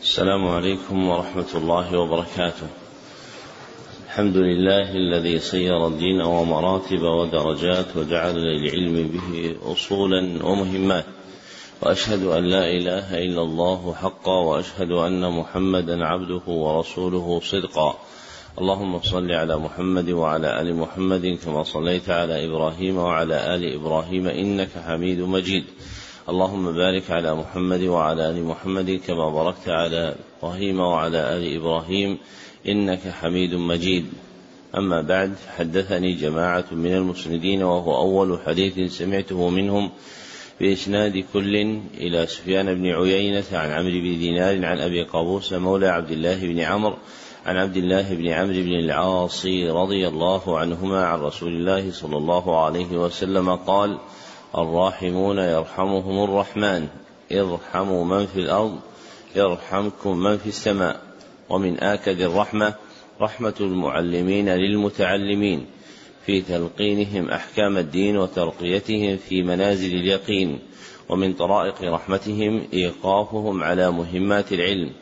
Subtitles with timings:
[0.00, 2.66] السلام عليكم ورحمة الله وبركاته.
[4.06, 11.04] الحمد لله الذي سير الدين ومراتب ودرجات وجعل للعلم به أصولا ومهمات.
[11.82, 17.98] وأشهد أن لا إله إلا الله حقا وأشهد أن محمدا عبده ورسوله صدقا.
[18.58, 24.70] اللهم صل على محمد وعلى آل محمد كما صليت على إبراهيم وعلى آل إبراهيم إنك
[24.86, 25.64] حميد مجيد.
[26.28, 32.18] اللهم بارك على محمد وعلى آل محمد كما باركت على إبراهيم وعلى آل إبراهيم
[32.68, 34.06] إنك حميد مجيد.
[34.76, 39.90] أما بعد حدثني جماعة من المسندين وهو أول حديث سمعته منهم
[40.60, 41.56] بإسناد كل
[41.94, 46.60] إلى سفيان بن عيينة عن عمرو بن دينار عن أبي قابوس مولى عبد الله بن
[46.60, 46.96] عمرو
[47.46, 52.64] عن عبد الله بن عمرو بن العاص رضي الله عنهما عن رسول الله صلى الله
[52.64, 53.98] عليه وسلم قال
[54.58, 56.86] الراحمون يرحمهم الرحمن.
[57.32, 58.78] ارحموا من في الأرض
[59.36, 61.00] يرحمكم من في السماء.
[61.50, 62.74] ومن آكد الرحمة
[63.20, 65.66] رحمة المعلمين للمتعلمين.
[66.26, 70.58] في تلقينهم أحكام الدين وترقيتهم في منازل اليقين.
[71.08, 74.92] ومن طرائق رحمتهم إيقافهم على مهمات العلم.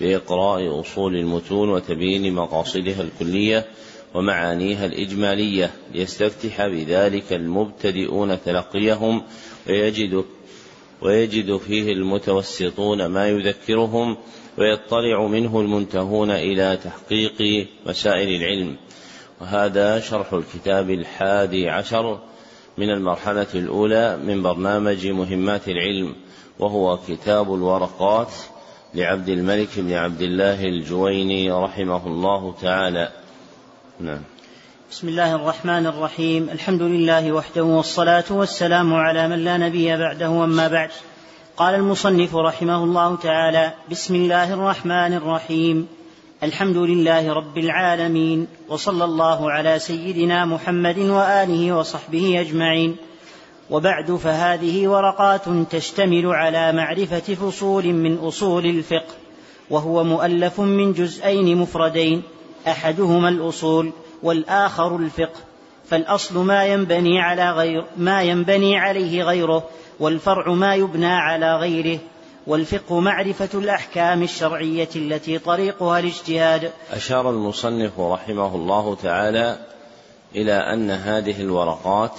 [0.00, 3.66] بإقراء أصول المتون وتبيين مقاصدها الكلية.
[4.14, 5.70] ومعانيها الإجمالية.
[5.94, 9.22] ليستفتح بذلك المبتدئون تلقيهم
[9.68, 10.24] ويجد
[11.02, 14.16] ويجد فيه المتوسطون ما يذكرهم
[14.58, 18.76] ويطلع منه المنتهون إلى تحقيق مسائل العلم.
[19.40, 22.20] وهذا شرح الكتاب الحادي عشر
[22.78, 26.14] من المرحلة الأولى من برنامج مهمات العلم
[26.58, 28.32] وهو كتاب الورقات
[28.94, 33.21] لعبد الملك بن عبد الله الجويني رحمه الله تعالى.
[34.02, 34.20] نعم.
[34.90, 36.48] بسم الله الرحمن الرحيم.
[36.52, 40.90] الحمد لله وحده والصلاة والسلام على من لا نبي بعده أما بعد.
[41.56, 45.88] قال المصنف رحمه الله تعالى بسم الله الرحمن الرحيم.
[46.42, 52.96] الحمد لله رب العالمين وصلى الله على سيدنا محمد وآله وصحبه أجمعين.
[53.70, 59.14] وبعد فهذه ورقات تشتمل على معرفة فصول من أصول الفقه
[59.70, 62.22] وهو مؤلف من جزئين مفردين.
[62.68, 63.92] أحدهما الأصول
[64.22, 65.40] والآخر الفقه
[65.88, 69.64] فالأصل ما ينبني على غير ما ينبني عليه غيره
[70.00, 71.98] والفرع ما يبنى على غيره
[72.46, 76.70] والفقه معرفة الأحكام الشرعية التي طريقها الاجتهاد.
[76.90, 79.58] أشار المصنف رحمه الله تعالى
[80.34, 82.12] إلى أن هذه الورقات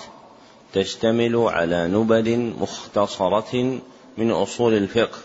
[0.74, 3.80] تشتمل على نبذ مختصرة
[4.18, 5.18] من أصول الفقه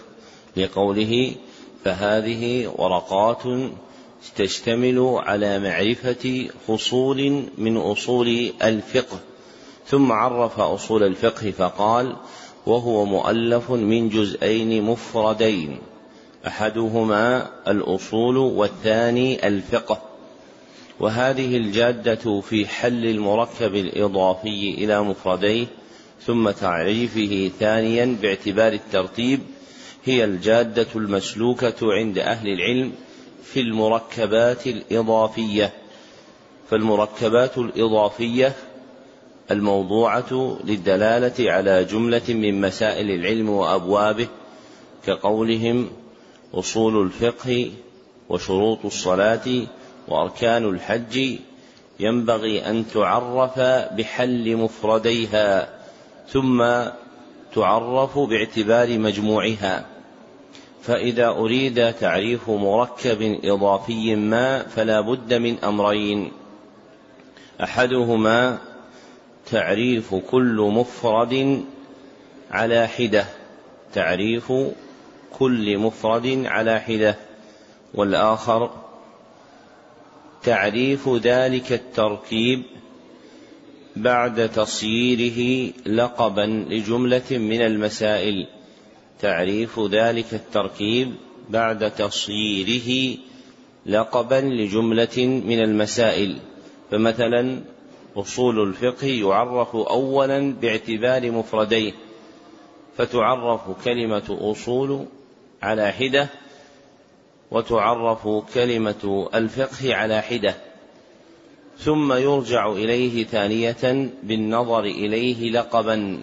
[0.56, 1.34] لقوله
[1.84, 3.42] فهذه ورقات
[4.36, 9.18] تشتمل على معرفة فصول من أصول الفقه.
[9.86, 12.16] ثم عرف أصول الفقه فقال
[12.66, 15.78] وهو مؤلف من جزئين مفردين
[16.46, 20.02] أحدهما الأصول والثاني الفقه.
[21.00, 25.66] وهذه الجادة في حل المركب الإضافي إلى مفرديه
[26.26, 29.40] ثم تعريفه ثانيا باعتبار الترتيب
[30.04, 32.92] هي الجادة المسلوكة عند أهل العلم
[33.53, 35.72] في المركبات الإضافية.
[36.70, 38.53] فالمركبات الإضافية
[39.50, 44.28] الموضوعة للدلالة على جملة من مسائل العلم وأبوابه
[45.06, 45.91] كقولهم
[46.54, 47.70] أصول الفقه
[48.28, 49.66] وشروط الصلاة
[50.09, 51.38] وأركان الحج
[52.00, 53.59] ينبغي أن تعرف
[53.94, 55.69] بحل مفرديها
[56.28, 56.65] ثم
[57.54, 59.86] تعرف باعتبار مجموعها.
[60.88, 66.32] فإذا أريد تعريف مركب إضافي ما فلا بد من أمرين.
[67.62, 68.59] أحدهما
[69.50, 71.65] تعريف كل مفرد
[72.50, 73.27] على حدة.
[73.94, 74.53] تعريف
[75.38, 77.16] كل مفرد على حدة.
[77.94, 78.71] والآخر
[80.43, 82.62] تعريف ذلك التركيب
[83.97, 88.47] بعد تصييره لقبا لجملة من المسائل.
[89.20, 91.15] تعريف ذلك التركيب
[91.50, 93.18] بعد تصييره
[93.86, 96.38] لقبا لجملة من المسائل.
[96.91, 97.60] فمثلا
[98.16, 101.92] أصول الفقه يعرف أولا باعتبار مفرديه
[102.97, 105.06] فتعرف كلمة أصول
[105.62, 106.28] على حدة
[107.50, 110.54] وتعرف كلمة الفقه على حدة.
[111.78, 116.21] ثم يرجع إليه ثانية بالنظر إليه لقبا.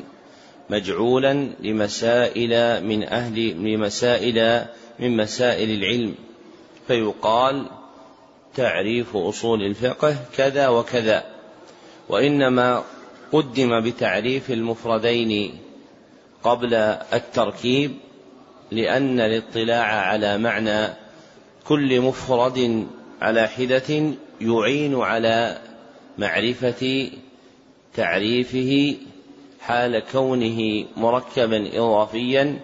[0.70, 4.66] مجعولا لمسائل من أهل لمسائل
[5.00, 6.16] من مسائل العلم.
[6.88, 7.66] فيقال
[8.56, 11.24] تعريف أصول الفقه كذا وكذا.
[12.10, 12.84] وإنما
[13.32, 15.58] قدم بتعريف المفردين
[16.44, 16.74] قبل
[17.14, 17.92] التركيب
[18.72, 20.94] لأن الاطلاع على معنى
[21.68, 22.88] كل مفرد
[23.22, 25.58] على حدة يعين على
[26.18, 27.10] معرفة
[27.96, 28.96] تعريفه
[29.68, 32.60] حال كونه مركبا إضافيا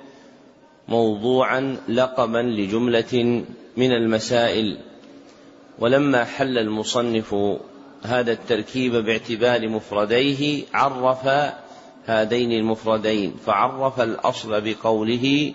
[0.88, 3.44] موضوعا لقبا لجملة
[3.77, 4.77] من المسائل.
[5.80, 7.36] ولما حل المصنف
[8.03, 11.53] هذا التركيب باعتبار مفرديه عرف
[12.06, 15.53] هذين المفردين فعرف الأصل بقوله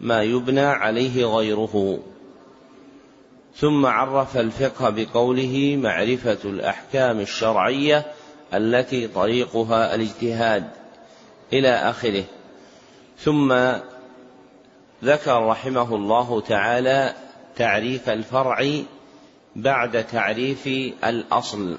[0.00, 1.98] ما يبنى عليه غيره.
[3.56, 8.06] ثم عرف الفقه بقوله معرفة الأحكام الشرعية
[8.54, 10.70] التي طريقها الاجتهاد
[11.52, 12.24] إلى آخره.
[13.18, 13.52] ثم
[15.04, 17.14] ذكر رحمه الله تعالى
[17.56, 18.82] تعريف الفرع
[19.56, 20.66] بعد تعريف
[21.04, 21.78] الأصل.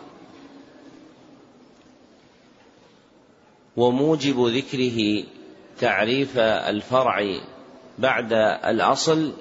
[3.78, 5.24] وموجب ذكره
[5.80, 7.40] تعريف الفرع
[8.00, 8.34] بعد
[8.66, 9.34] الأصل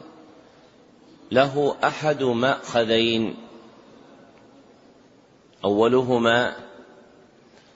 [1.33, 3.37] له أحد مأخذين
[5.65, 6.57] أولهما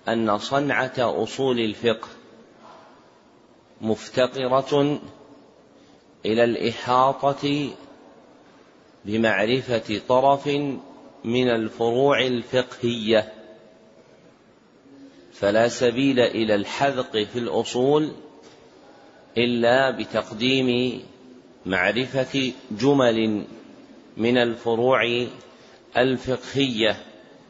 [0.09, 2.09] أن صنعة أصول الفقه
[3.81, 5.01] مفتقرة
[6.27, 7.71] إلى الإحاطة
[9.05, 10.47] بمعرفة طرف
[11.25, 13.33] من الفروع الفقهية
[15.33, 18.13] فلا سبيل إلى الحذق في الأصول
[19.39, 21.01] إلا بتقديم
[21.67, 23.45] معرفة جمل
[24.17, 25.27] من الفروع
[25.97, 26.97] الفقهية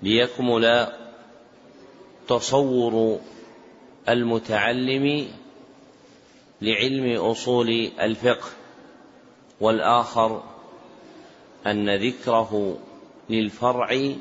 [0.02, 0.86] ليكمل
[2.28, 3.18] تصور
[4.08, 5.28] المتعلم
[6.62, 8.48] لعلم أصول الفقه
[9.60, 10.42] والآخر
[11.66, 12.78] أن ذكره
[13.30, 14.12] للفرع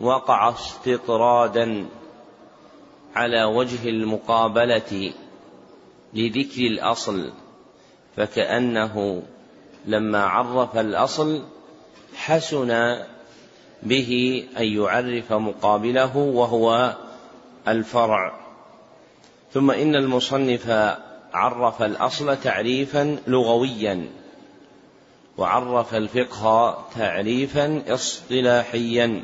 [0.00, 1.86] وقع استطرادا
[3.14, 5.12] على وجه المقابلة
[6.14, 7.32] لذكر الأصل
[8.16, 9.22] فكأنه
[9.86, 11.42] لما عرف الأصل
[12.16, 12.98] حسن
[13.82, 16.96] به أن يعرف مقابله وهو
[17.72, 18.40] الفرع.
[19.52, 20.70] ثم إن المصنف
[21.32, 24.08] عرف الأصل تعريفا لغويا
[25.38, 29.22] وعرف الفقه تعريفا اصطلاحيا.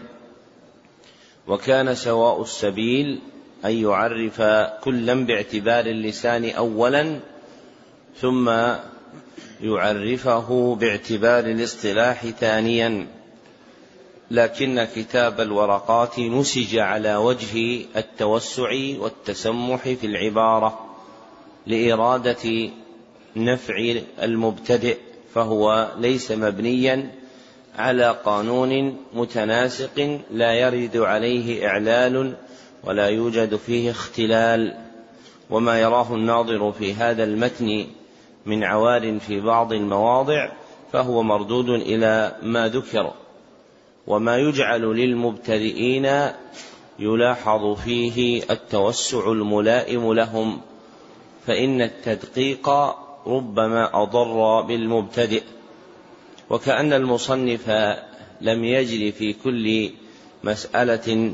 [1.46, 3.20] وكان سواء السبيل
[3.64, 4.42] أن يعرف
[4.84, 7.20] كلا باعتبار اللسان أولا
[8.20, 8.50] ثم
[9.60, 13.15] يعرفه باعتبار الاصطلاح ثانيا.
[14.30, 20.86] لكن كتاب الورقات نسج على وجه التوسع والتسمح في العبارة
[21.66, 22.70] لإرادة
[23.36, 24.98] نفع المبتدئ
[25.34, 27.10] فهو ليس مبنيا
[27.78, 32.36] على قانون متناسق لا يرد عليه إعلال
[32.84, 34.76] ولا يوجد فيه اختلال.
[35.50, 37.86] وما يراه الناظر في هذا المتن
[38.46, 40.48] من عوار في بعض المواضع
[40.92, 43.12] فهو مردود إلى ما ذكر.
[44.06, 46.30] وما يجعل للمبتدئين
[46.98, 50.60] يلاحظ فيه التوسع الملائم لهم
[51.46, 52.68] فإن التدقيق
[53.26, 55.42] ربما أضر بالمبتدئ.
[56.50, 57.70] وكأن المصنف
[58.40, 59.90] لم يجري في كل
[60.44, 61.32] مسألة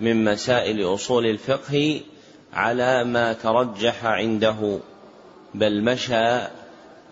[0.00, 2.00] من مسائل أصول الفقه
[2.52, 4.78] على ما ترجح عنده
[5.54, 6.26] بل مشى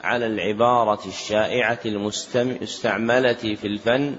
[0.02, 4.16] على العبارة الشائعة المستعمله في الفن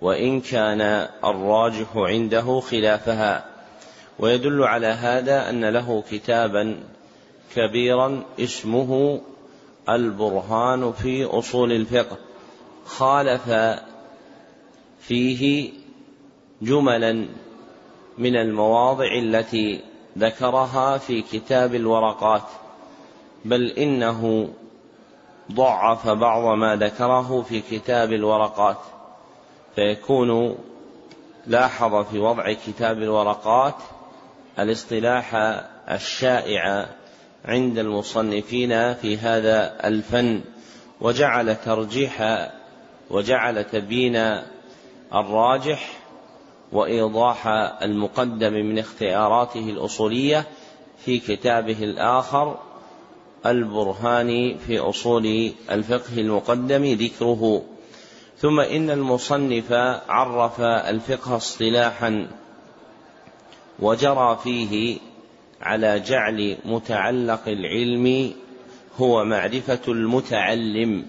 [0.00, 3.44] وإن كان الراجح عنده خلافها.
[4.18, 6.80] ويدل على هذا أن له كتابا
[7.54, 9.20] كبيرا اسمه
[9.88, 12.16] البرهان في أصول الفقه.
[12.84, 13.50] خالف
[15.00, 15.72] فيه
[16.62, 17.26] جملا
[18.18, 19.80] من المواضع التي
[20.18, 22.42] ذكرها في كتاب الورقات
[23.44, 24.48] بل إنه
[25.52, 28.78] ضعف بعض ما ذكره في كتاب الورقات.
[29.78, 30.58] فيكون
[31.46, 33.74] لاحظ في وضع كتاب الورقات
[34.58, 35.34] الاصطلاح
[35.90, 36.86] الشائع
[37.44, 40.40] عند المصنفين في هذا الفن
[41.00, 42.48] وجعل ترجيح
[43.10, 44.16] وجعل تبيين
[45.14, 45.98] الراجح
[46.72, 47.46] وإيضاح
[47.82, 50.46] المقدم من اختياراته الأصولية
[51.04, 52.58] في كتابه الآخر
[53.46, 57.62] البرهاني في أصول الفقه المقدم ذكره
[58.40, 59.72] ثم إن المصنف
[60.08, 62.28] عرف الفقه اصطلاحا
[63.78, 64.98] وجرى فيه
[65.62, 68.32] على جعل متعلق العلم
[69.00, 71.06] هو معرفة المتعلم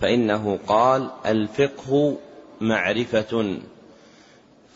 [0.00, 2.16] فإنه قال الفقه
[2.60, 3.56] معرفة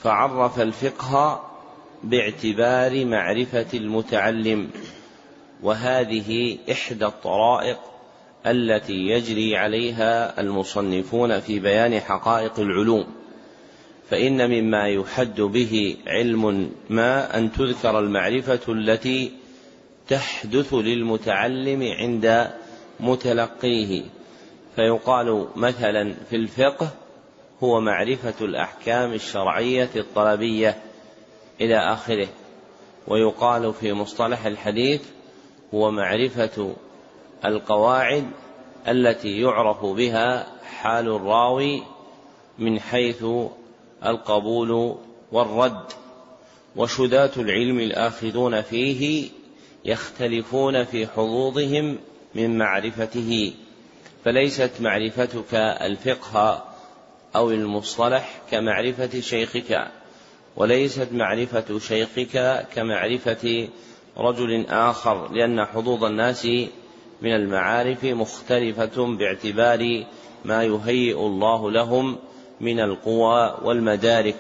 [0.03, 1.45] فعرف الفقه
[2.05, 4.71] باعتبار معرفة المتعلم
[5.63, 7.79] وهذه إحدى الطرائق
[8.47, 13.07] التي يجري عليها المصنفون في بيان حقائق العلوم
[14.11, 19.33] فإن مما يحد به علم ما أن تذكر المعرفة التي
[20.09, 22.50] تحدث للمتعلم عند
[23.00, 24.02] متلقيه.
[24.76, 26.90] فيقال مثلا في الفقه
[27.62, 30.76] هو معرفة الأحكام الشرعية الطلبية
[31.61, 32.28] إلى آخره
[33.09, 35.02] ويقال في مصطلح الحديث
[35.75, 36.75] هو معرفة
[37.45, 38.30] القواعد
[38.88, 40.47] التي يعرف بها
[40.80, 41.83] حال الراوي
[42.59, 43.25] من حيث
[44.07, 44.97] القبول
[45.33, 45.85] والرد.
[46.76, 49.28] وشداة العلم الآخذون فيه
[49.85, 51.99] يختلفون في حظوظهم
[52.35, 53.52] من معرفته
[54.25, 56.64] فليست معرفتك الفقه
[57.37, 59.88] أو المصطلح كمعرفة شيخك
[60.57, 63.68] وليست معرفة شيخك كمعرفة
[64.16, 66.49] رجل آخر لأن حظوظ الناس
[67.23, 70.05] من المعارف مختلفة باعتبار
[70.45, 72.17] ما يهيئ الله لهم
[72.61, 74.37] من القوى والمدارك.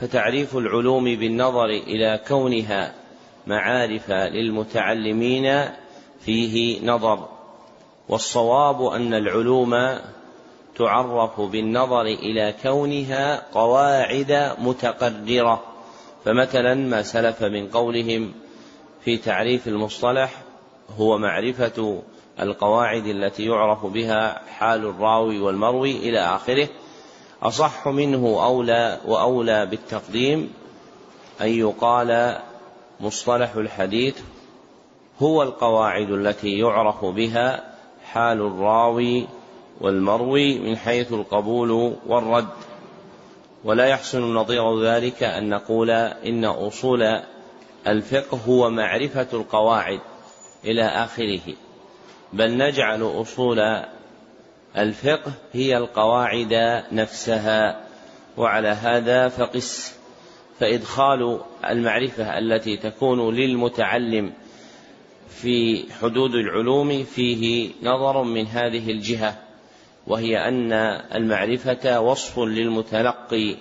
[0.00, 2.94] فتعريف العلوم بالنظر إلى كونها
[3.46, 5.64] معارف للمتعلمين
[6.20, 7.28] فيه نظر.
[8.08, 9.98] والصواب أن العلوم
[10.76, 15.62] تعرف بالنظر إلى كونها قواعد متقررة.
[16.24, 18.32] فمثلا ما سلف من قولهم
[19.04, 20.49] في تعريف المصطلح
[20.98, 22.02] هو معرفة
[22.40, 26.68] القواعد التي يعرف بها حال الراوي والمروي إلى آخره.
[27.42, 30.52] أصح منه أولى وأولى بالتقديم
[31.40, 32.38] أن يقال
[33.00, 34.18] مصطلح الحديث
[35.22, 39.26] هو القواعد التي يعرف بها حال الراوي
[39.80, 42.48] والمروي من حيث القبول والرد.
[43.64, 47.20] ولا يحسن نظير ذلك أن نقول إن أصول
[47.86, 50.00] الفقه هو معرفة القواعد.
[50.64, 51.54] إلى آخره.
[52.32, 53.84] بل نجعل أصول
[54.76, 57.86] الفقه هي القواعد نفسها.
[58.36, 59.98] وعلى هذا فقس.
[60.58, 61.40] فإدخال
[61.70, 64.32] المعرفة التي تكون للمتعلم
[65.28, 69.36] في حدود العلوم فيه نظر من هذه الجهة.
[70.06, 70.72] وهي أن
[71.14, 73.56] المعرفة وصف للمتلقي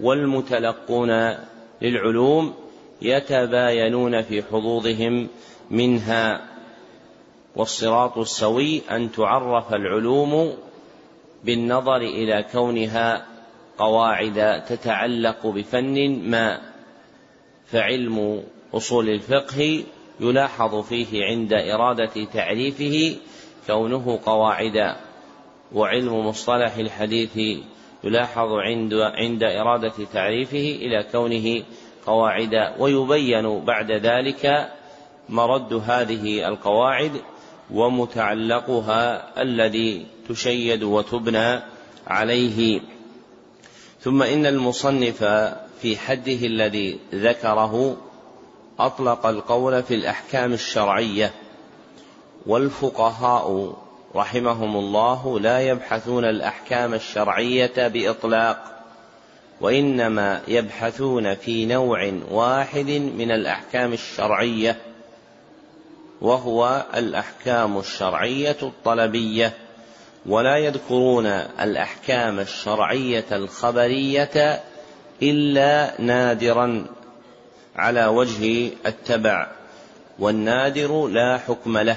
[0.00, 1.36] والمتلقون
[1.82, 2.54] للعلوم
[3.02, 5.28] يتباينون في حظوظهم
[5.70, 6.44] منها
[7.56, 10.52] والصراط السوي أن تعرف العلوم
[11.44, 13.26] بالنظر إلى كونها
[13.78, 16.60] قواعد تتعلق بفن ما
[17.66, 18.42] فعلم
[18.74, 19.84] أصول الفقه
[20.20, 23.16] يلاحظ فيه عند إرادة تعريفه
[23.66, 24.96] كونه قواعدا
[25.72, 27.60] وعلم مصطلح الحديث
[28.04, 31.62] يلاحظ عند عند إرادة تعريفه إلى كونه
[32.06, 34.70] قواعدا ويبين بعد ذلك
[35.28, 37.12] مرد هذه القواعد
[37.70, 41.60] ومتعلقها الذي تشيد وتبنى
[42.06, 42.80] عليه.
[44.00, 45.24] ثم إن المصنف
[45.82, 47.96] في حده الذي ذكره
[48.78, 51.32] أطلق القول في الأحكام الشرعية.
[52.46, 53.76] والفقهاء
[54.14, 58.76] رحمهم الله لا يبحثون الأحكام الشرعية بإطلاق
[59.60, 64.85] وإنما يبحثون في نوع واحد من الأحكام الشرعية.
[66.20, 69.52] وهو الأحكام الشرعية الطلبية
[70.26, 74.62] ولا يذكرون الأحكام الشرعية الخبرية
[75.22, 76.86] إلا نادرا
[77.76, 79.46] على وجه التبع
[80.18, 81.96] والنادر لا حكم له.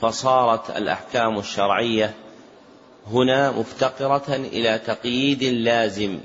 [0.00, 2.14] فصارت الأحكام الشرعية
[3.12, 6.18] هنا مفتقرة إلى تقييد لازم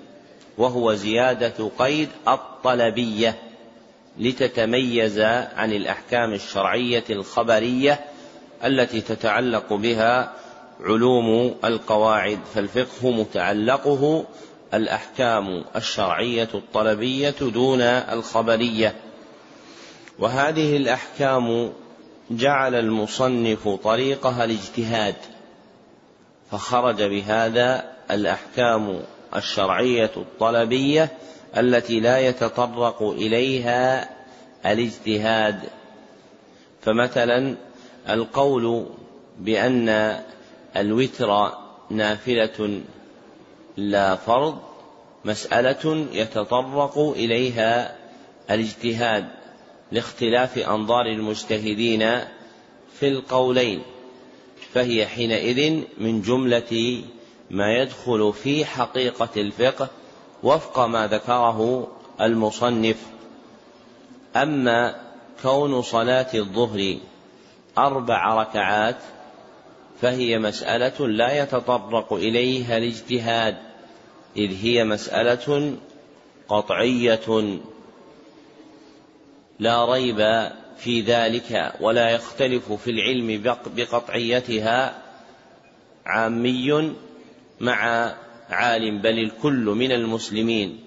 [0.57, 3.35] وهو زيادة قيد الطلبية.
[4.17, 5.19] لتتميز
[5.55, 7.99] عن الأحكام الشرعية الخبرية
[8.65, 10.33] التي تتعلق بها
[10.81, 14.25] علوم القواعد فالفقه متعلقه
[14.73, 18.95] الأحكام الشرعية الطلبية دون الخبرية.
[20.19, 21.73] وهذه الأحكام
[22.31, 25.15] جعل المصنف طريقها الاجتهاد
[26.51, 29.01] فخرج بهذا الأحكام
[29.35, 31.09] الشرعية الطلبية
[31.57, 34.09] التي لا يتطرق إليها
[34.65, 35.59] الاجتهاد.
[36.81, 37.55] فمثلا
[38.09, 38.85] القول
[39.39, 40.19] بأن
[40.77, 41.51] الوتر
[41.89, 42.81] نافلة
[43.77, 44.57] لا فرض
[45.25, 47.95] مسألة يتطرق إليها
[48.51, 49.27] الاجتهاد
[49.91, 52.19] لاختلاف أنظار المجتهدين
[52.99, 53.81] في القولين
[54.73, 57.01] فهي حينئذ من جملة
[57.51, 59.89] ما يدخل في حقيقة الفقه
[60.43, 61.87] وفق ما ذكره
[62.21, 62.97] المصنف.
[64.35, 64.95] أما
[65.41, 66.97] كون صلاة الظهر
[67.77, 68.97] أربع ركعات
[70.01, 73.57] فهي مسألة لا يتطرق إليها الاجتهاد
[74.37, 75.75] إذ هي مسألة
[76.47, 77.59] قطعية.
[79.59, 85.01] لا ريب في ذلك ولا يختلف في العلم بقطعيتها
[86.05, 86.93] عامي
[87.59, 88.13] مع
[88.53, 90.79] عالم بل الكل من المسلمين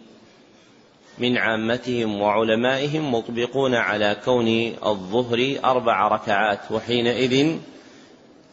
[1.18, 4.48] من عامتهم وعلمائهم مطبقون على كون
[4.86, 7.56] الظهر أربع ركعات وحينئذ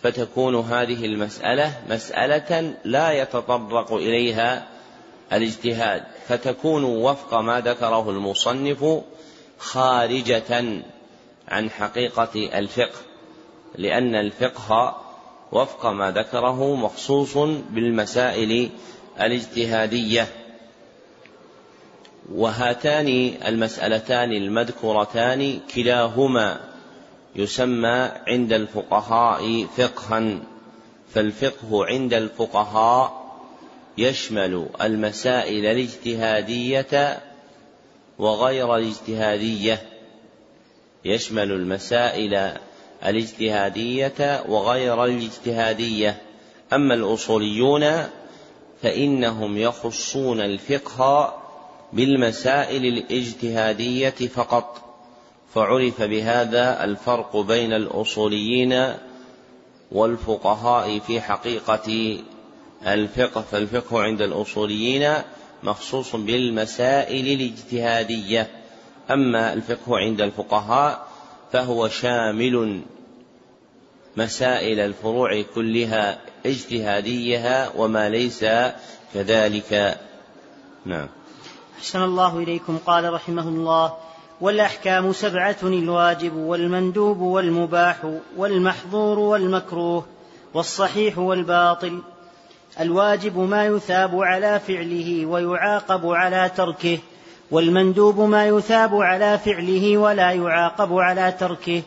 [0.04, 4.68] فتكون هذه المسألة مسألة لا يتطرق إليها
[5.34, 9.02] الاجتهاد فتكون وفق ما ذكره المصنف
[9.58, 10.82] خارجة
[11.48, 13.00] عن حقيقة الفقه
[13.76, 14.98] لأن الفقه
[15.52, 17.38] وفق ما ذكره مخصوص
[17.70, 18.70] بالمسائل
[19.22, 20.28] الاجتهادية.
[22.32, 26.60] وهاتان المسألتان المذكورتان كلاهما
[27.36, 30.38] يسمى عند الفقهاء فقها.
[31.14, 33.24] فالفقه عند الفقهاء
[33.98, 37.20] يشمل المسائل الاجتهادية
[38.20, 39.82] وغير الاجتهادية.
[41.06, 42.54] يشمل المسائل
[43.06, 46.22] الاجتهادية وغير الاجتهادية.
[46.74, 47.84] أما الأصوليون
[48.84, 51.36] فإنهم يخصون الفقه
[51.94, 54.82] بالمسائل الاجتهادية فقط.
[55.54, 58.94] فعرف بهذا الفرق بين الأصوليين
[59.92, 62.18] والفقهاء في حقيقة
[62.88, 65.14] الفقه فالفقه عند الأصوليين
[65.64, 68.50] مخصوص بالمسائل الاجتهادية.
[69.12, 71.08] أما الفقه عند الفقهاء
[71.52, 72.82] فهو شامل
[74.18, 78.46] مسائل الفروع كلها اجتهاديها وما ليس
[79.14, 79.98] كذلك.
[80.86, 81.08] نعم.
[81.78, 82.78] أحسن الله إليكم.
[82.86, 83.94] قال رحمه الله
[84.42, 87.98] والأحكام سبعة الواجب والمندوب والمباح
[88.38, 90.06] والمحظور والمكروه
[90.54, 92.02] والصحيح والباطل.
[92.80, 97.00] الواجب ما يثاب على فعله ويعاقب على تركه
[97.52, 101.82] والمندوب ما يثاب على فعله ولا يعاقب على تركه.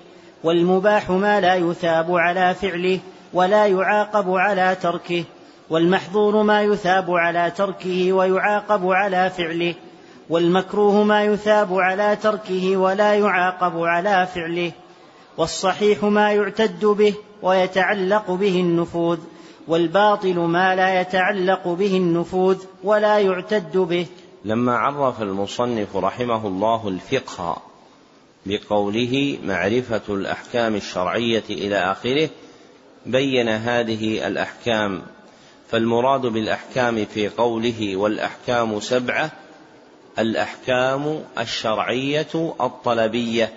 [0.45, 3.01] والمباح ما لا يثاب على فعله
[3.33, 5.25] ولا يعاقب على تركه
[5.71, 9.75] والمحظور ما يثاب على تركه ويعاقب على فعله
[10.31, 14.73] والمكروه ما يثاب على تركه ولا يعاقب على فعله
[15.39, 19.19] والصحيح ما يعتد به ويتعلق به النفوذ
[19.69, 24.07] والباطل ما لا يتعلق به النفوذ ولا يعتد به.
[24.45, 27.57] لما عرف المصنف رحمه الله الفقه
[28.47, 32.29] بقوله معرفة الأحكام الشرعية إلى آخره
[33.07, 35.03] بين هذه الأحكام.
[35.71, 39.31] فالمراد بالأحكام في قوله والأحكام سبعة
[40.19, 43.53] الأحكام الشرعية الطلبية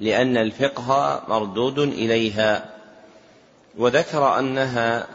[0.00, 2.70] لأن الفقه مردود إليها.
[3.78, 5.06] وذكر أنها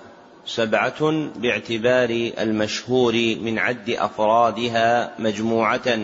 [0.45, 5.99] سبعة باعتبار المشهور من عد أفرادها مجموعة.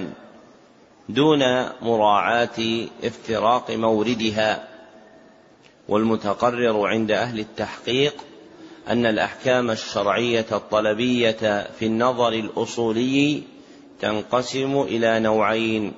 [1.10, 4.68] دون مراعاة افتراق موردها.
[5.90, 8.16] والمتقرر عند أهل التحقيق
[8.88, 13.44] أن الأحكام الشرعية الطلبية في النظر الأصولي
[14.02, 15.94] تنقسم إلى نوعين.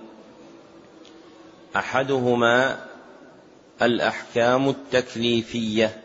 [1.76, 2.86] أحدهما
[3.82, 6.02] الأحكام التكليفية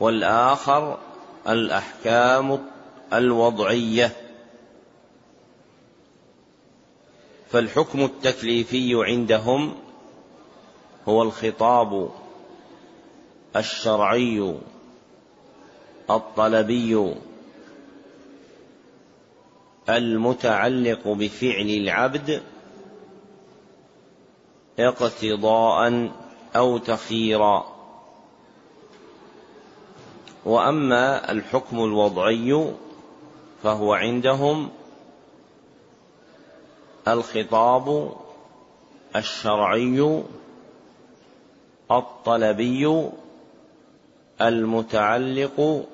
[0.00, 0.98] والآخر
[1.48, 2.66] الأحكام
[3.12, 4.12] الوضعية.
[7.50, 9.74] فالحكم التكليفي عندهم
[11.08, 12.10] هو الخطاب
[13.56, 14.54] الشرعي
[16.10, 17.14] الطلبي
[19.88, 22.42] المتعلق بفعل العبد
[24.78, 26.10] اقتضاء
[26.56, 27.66] أو تخييرا.
[30.44, 32.72] وأما الحكم الوضعي
[33.62, 34.70] فهو عندهم
[37.08, 38.16] الخطاب
[39.16, 40.22] الشرعي
[41.90, 43.08] الطلبي
[44.40, 45.86] المتعلق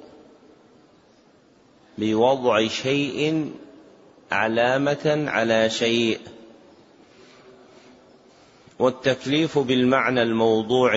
[1.99, 3.51] بوضع شيء
[4.33, 6.21] علامة على شيء.
[8.79, 10.93] والتكليف بالمعنى الموضوع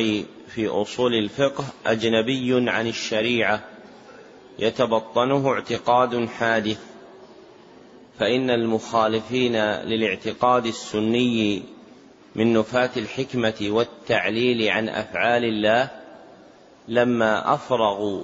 [0.48, 3.64] في أصول الفقه أجنبي عن الشريعة
[4.60, 6.80] يتبطنه اعتقاد حادث.
[8.20, 11.64] فإن المخالفين للاعتقاد السني
[12.36, 15.90] من نفاة الحكمة والتعليل عن أفعال الله
[16.88, 18.24] لما أفرغوا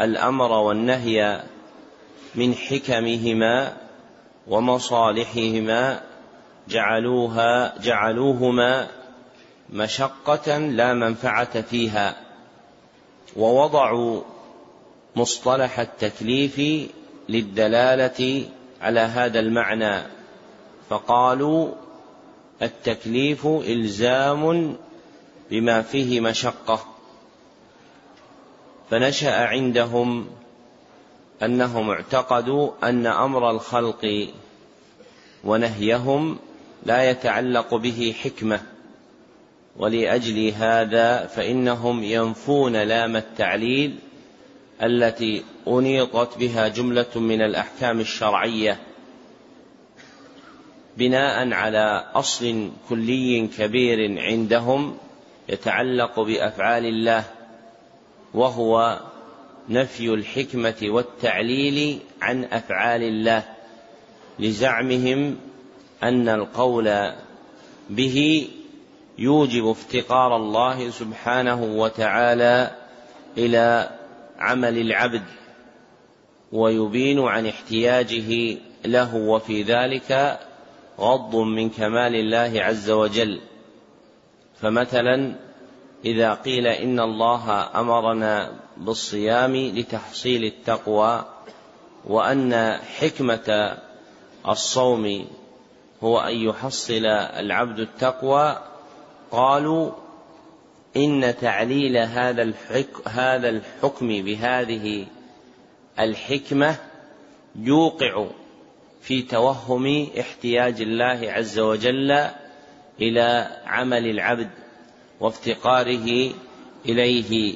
[0.00, 1.42] الأمر والنهي
[2.34, 3.76] من حكمهما
[4.48, 6.00] ومصالحهما
[6.68, 8.88] جعلوها جعلوهما
[9.72, 12.16] مشقة لا منفعة فيها
[13.36, 14.22] ووضعوا
[15.16, 16.60] مصطلح التكليف
[17.28, 18.44] للدلالة
[18.80, 20.02] على هذا المعنى
[20.90, 21.72] فقالوا
[22.62, 24.76] التكليف إلزام
[25.50, 26.80] بما فيه مشقة.
[28.90, 30.26] فنشأ عندهم
[31.42, 34.28] أنهم اعتقدوا أن أمر الخلق
[35.44, 36.38] ونهيهم
[36.86, 38.60] لا يتعلق به حكمة.
[39.76, 43.98] ولأجل هذا فإنهم ينفون لام التعليل
[44.82, 48.78] التي أنيطت بها جملة من الأحكام الشرعية
[50.96, 54.96] بناء على أصل كلي كبير عندهم
[55.48, 57.24] يتعلق بأفعال الله
[58.34, 59.00] وهو
[59.68, 63.44] نفي الحكمة والتعليل عن أفعال الله
[64.38, 65.36] لزعمهم
[66.02, 67.12] أن القول
[67.90, 68.48] به
[69.18, 72.70] يوجب افتقار الله سبحانه وتعالى
[73.38, 73.95] إلى
[74.38, 75.22] عمل العبد
[76.52, 80.40] ويبين عن احتياجه له وفي ذلك
[81.00, 83.40] غض من كمال الله عز وجل.
[84.60, 85.34] فمثلا
[86.04, 91.24] إذا قيل إن الله أمرنا بالصيام لتحصيل التقوى
[92.04, 93.78] وأن حكمة
[94.48, 95.26] الصوم
[96.02, 98.58] هو أن يحصل العبد التقوى
[99.30, 99.92] قالوا
[100.96, 102.52] إن تعليل هذا
[103.06, 105.06] هذا الحكم بهذه
[105.98, 106.76] الحكمة
[107.56, 108.26] يوقع
[109.02, 112.26] في توهم احتياج الله عز وجل
[113.00, 114.50] إلى عمل العبد
[115.20, 116.30] وافتقاره
[116.88, 117.54] إليه.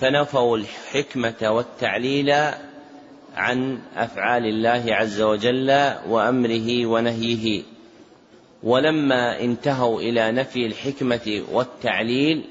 [0.00, 2.30] فنفوا الحكمة والتعليل
[3.36, 5.70] عن أفعال الله عز وجل
[6.08, 7.62] وأمره ونهيه.
[8.62, 12.44] ولما انتهوا إلى نفي الحكمة والتعليل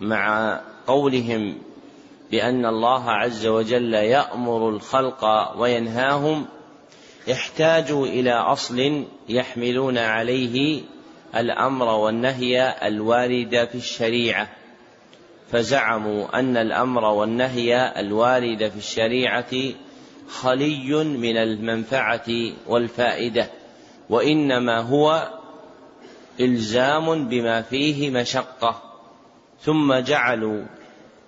[0.00, 1.58] مع قولهم
[2.30, 5.24] بأن الله عز وجل يأمر الخلق
[5.58, 6.46] وينهاهم
[7.32, 10.82] احتاجوا إلى أصل يحملون عليه
[11.36, 14.48] الأمر والنهي الوارد في الشريعة.
[15.52, 19.54] فزعموا أن الأمر والنهي الوارد في الشريعة
[20.28, 23.50] خلي من المنفعة والفائدة
[24.10, 25.28] وإنما هو
[26.40, 28.89] إلزام بما فيه مشقة.
[29.62, 30.64] ثم جعلوا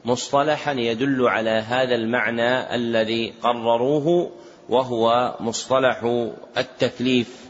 [0.05, 4.31] مصطلحا يدل على هذا المعنى الذي قرروه
[4.69, 7.47] وهو مصطلح التكليف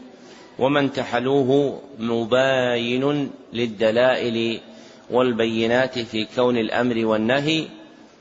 [0.59, 4.59] ومن تحلوه مباين للدلائل
[5.11, 7.67] والبينات في كون الأمر والنهي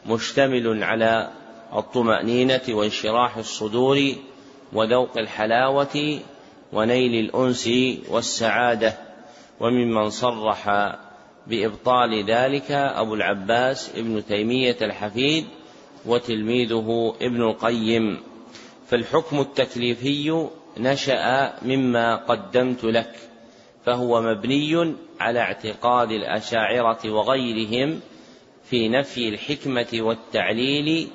[0.07, 1.31] مشتمل على
[1.77, 3.99] الطمأنينة وانشراح الصدور
[4.73, 6.21] وذوق الحلاوة
[6.73, 7.71] ونيل الأنس
[8.09, 8.95] والسعادة
[9.61, 10.69] وممن صرح
[11.47, 15.45] بإبطال ذلك أبو العباس ابن تيمية الحفيد
[16.07, 18.21] وتلميذه ابن القيم.
[18.87, 23.15] فالحكم التكليفي نشأ مما قدمت لك
[23.85, 28.01] فهو مبني على اعتقاد الأشاعرة وغيرهم
[28.65, 31.09] في نفي الحكمة والتعليل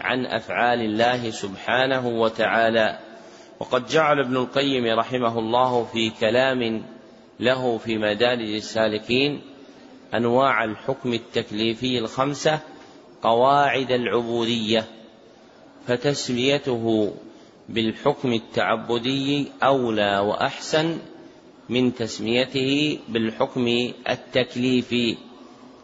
[0.00, 2.98] عن أفعال الله سبحانه وتعالى.
[3.60, 6.84] وقد جعل ابن القيم رحمه الله في كلام
[7.40, 9.40] له في مدارج السالكين
[10.16, 12.60] أنواع الحكم التكليفي الخمسة
[13.22, 14.84] قواعد العبودية
[15.86, 17.14] فتسميته
[17.68, 20.98] بالحكم التعبدي أولى وأحسن
[21.68, 25.16] من تسميته بالحكم التكليفي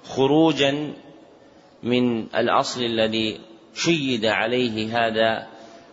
[0.05, 0.93] خروجا
[1.83, 3.41] من الأصل الذي
[3.75, 5.47] شيد عليه هذا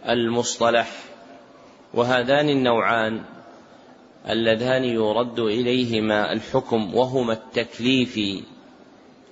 [0.10, 0.92] المصطلح.
[1.94, 3.24] وهذان النوعان
[4.30, 8.20] اللذان يرد إليهما الحكم وهما التكليف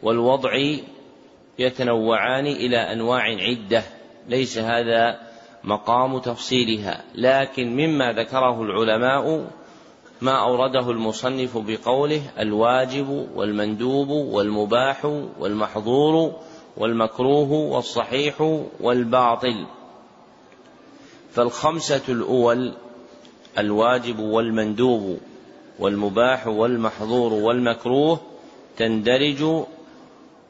[0.03, 0.51] والوضع
[1.60, 3.84] يتنوعان إلى أنواع عدة
[4.27, 5.19] ليس هذا
[5.63, 7.03] مقام تفصيلها.
[7.15, 9.47] لكن مما ذكره العلماء
[10.21, 15.05] ما أورده المصنف بقوله الواجب والمندوب والمباح
[15.39, 16.34] والمحظور
[16.77, 19.65] والمكروه والصحيح والباطل.
[21.31, 22.73] فالخمسة الأول
[23.57, 25.19] الواجب والمندوب
[25.79, 28.21] والمباح والمحظور والمكروه
[28.77, 29.63] تندرج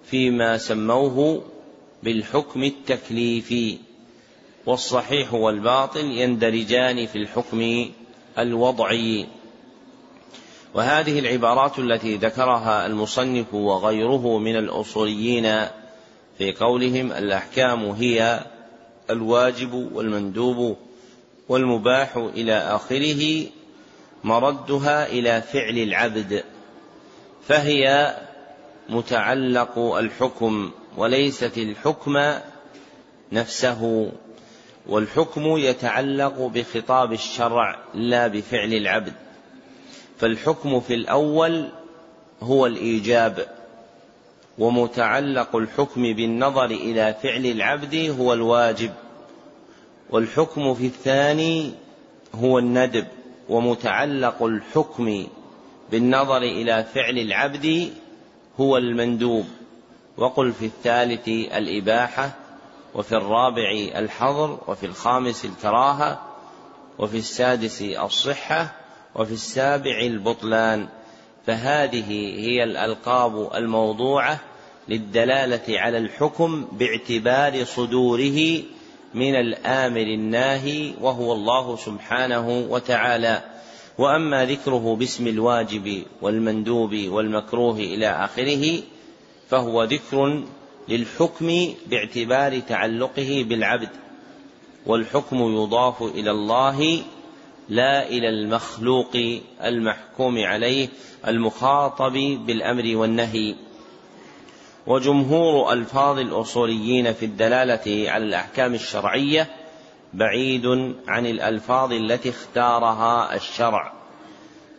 [0.05, 1.43] فيما سموه
[2.03, 3.77] بالحكم التكليفي.
[4.65, 7.89] والصحيح والباطل يندرجان في الحكم
[8.39, 9.27] الوضعي.
[10.73, 15.65] وهذه العبارات التي ذكرها المصنف وغيره من الأصوليين
[16.37, 18.39] في قولهم الأحكام هي
[19.09, 20.77] الواجب والمندوب.
[21.49, 23.45] والمباح إلى آخره
[24.23, 26.43] مردها إلى فعل العبد
[27.47, 28.15] فهي
[28.89, 32.34] متعلق الحكم وليست الحكم
[33.31, 34.12] نفسه
[34.88, 39.13] والحكم يتعلق بخطاب الشرع لا بفعل العبد
[40.19, 41.69] فالحكم في الأول
[42.41, 43.47] هو الإيجاب
[44.58, 48.91] ومتعلق الحكم بالنظر إلى فعل العبد هو الواجب.
[50.09, 51.71] والحكم في الثاني
[52.35, 53.07] هو الندب
[53.49, 55.27] ومتعلق الحكم
[55.91, 57.93] بالنظر إلى فعل العبد
[58.59, 59.45] هو المندوب.
[60.17, 62.31] وقل في الثالث الإباحة
[62.95, 66.21] وفي الرابع الحظر وفي الخامس الكراهة
[66.99, 68.75] وفي السادس الصحة
[69.15, 70.87] وفي السابع البطلان.
[71.45, 74.39] فهذه هي الألقاب الموضوعة
[74.87, 78.63] للدلالة على الحكم باعتبار صدوره
[79.15, 83.43] من الآمر الناهي وهو الله سبحانه وتعالى.
[83.97, 88.80] وأما ذكره باسم الواجب والمندوب والمكروه إلى آخره
[89.49, 90.43] فهو ذكر
[90.89, 93.89] للحكم باعتبار تعلقه بالعبد
[94.86, 97.01] والحكم يضاف إلى الله
[97.69, 99.17] لا إلى المخلوق
[99.63, 100.89] المحكوم عليه
[101.28, 102.13] المخاطب
[102.45, 103.56] بالأمر والنهي.
[104.87, 109.47] وجمهور ألفاظ الأصوليين في الدلالة على الأحكام الشرعية
[110.13, 110.65] بعيد
[111.07, 113.93] عن الألفاظ التي اختارها الشرع.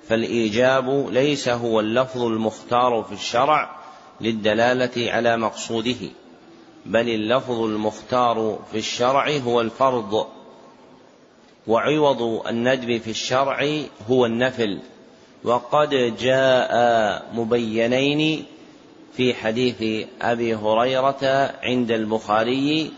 [0.08, 3.76] فالإيجاب ليس هو اللفظ المختار في الشرع
[4.20, 6.10] للدلالة على مقصوده
[6.86, 10.26] بل اللفظ المختار في الشرع هو الفرض.
[11.66, 13.68] وعوض الندب في الشرع
[14.10, 14.80] هو النفل.
[15.44, 16.72] وقد جاء
[17.34, 18.46] مبينين
[19.16, 22.92] في حديث أبي هريرة عند البخاري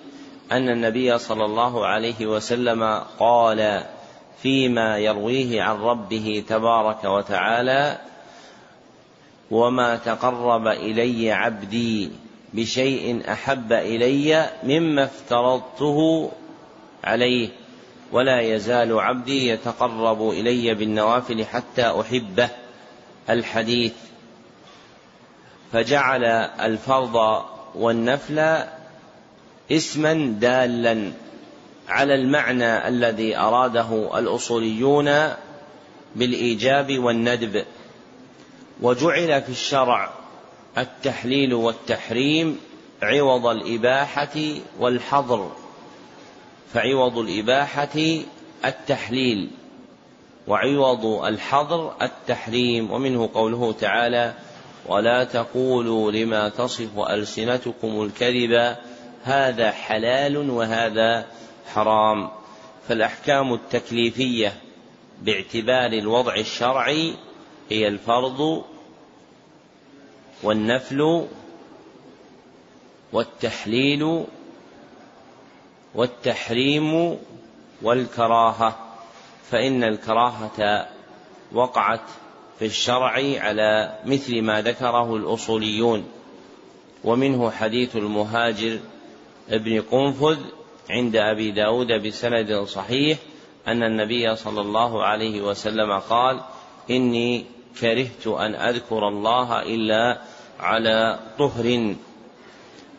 [0.53, 3.85] أن النبي صلى الله عليه وسلم قال
[4.43, 7.99] فيما يرويه عن ربه تبارك وتعالى
[9.51, 12.11] وما تقرب إلي عبدي
[12.55, 16.31] بشيء أحب إلي مما افترضته
[17.05, 17.49] عليه
[18.13, 22.49] ولا يزال عبدي يتقرب إلي بالنوافل حتى أحبه.
[23.31, 23.93] الحديث
[25.73, 26.25] فجعل
[26.61, 27.43] الفرض
[27.75, 28.65] والنفل
[29.73, 31.13] اسما دالا
[31.89, 35.35] على المعنى الذي أراده الأصوليون
[36.17, 37.65] بالإيجاب والندب.
[38.81, 40.11] وجعل في الشرع
[40.79, 42.61] التحليل والتحريم
[43.03, 44.37] عوض الإباحة
[44.79, 45.51] والحظر
[46.75, 48.23] فعوض الإباحة
[48.65, 49.51] التحليل
[50.47, 52.91] وعوض الحظر التحريم.
[52.91, 54.35] ومنه قوله تعالى
[54.87, 58.77] ولا تقولوا لما تصف ألسنتكم الكذب
[59.25, 61.27] هذا حلال وهذا
[61.75, 62.31] حرام.
[62.89, 64.53] فالأحكام التكليفية
[65.23, 67.15] باعتبار الوضع الشرعي
[67.71, 68.65] هي الفرض
[70.43, 71.27] والنفل
[73.13, 74.25] والتحليل
[75.95, 77.19] والتحريم
[77.83, 78.79] والكراهة.
[79.51, 80.89] فإن الكراهة
[81.53, 82.01] وقعت
[82.59, 86.05] في الشرع على مثل ما ذكره الأصوليون
[87.05, 88.79] ومنه حديث المهاجر
[89.51, 90.39] ابن قنفذ
[90.91, 93.19] عند أبي داود بسند صحيح
[93.69, 96.41] أن النبي صلى الله عليه وسلم قال
[96.91, 97.45] إني
[97.81, 100.19] كرهت أن أذكر الله إلا
[100.61, 101.95] على طهر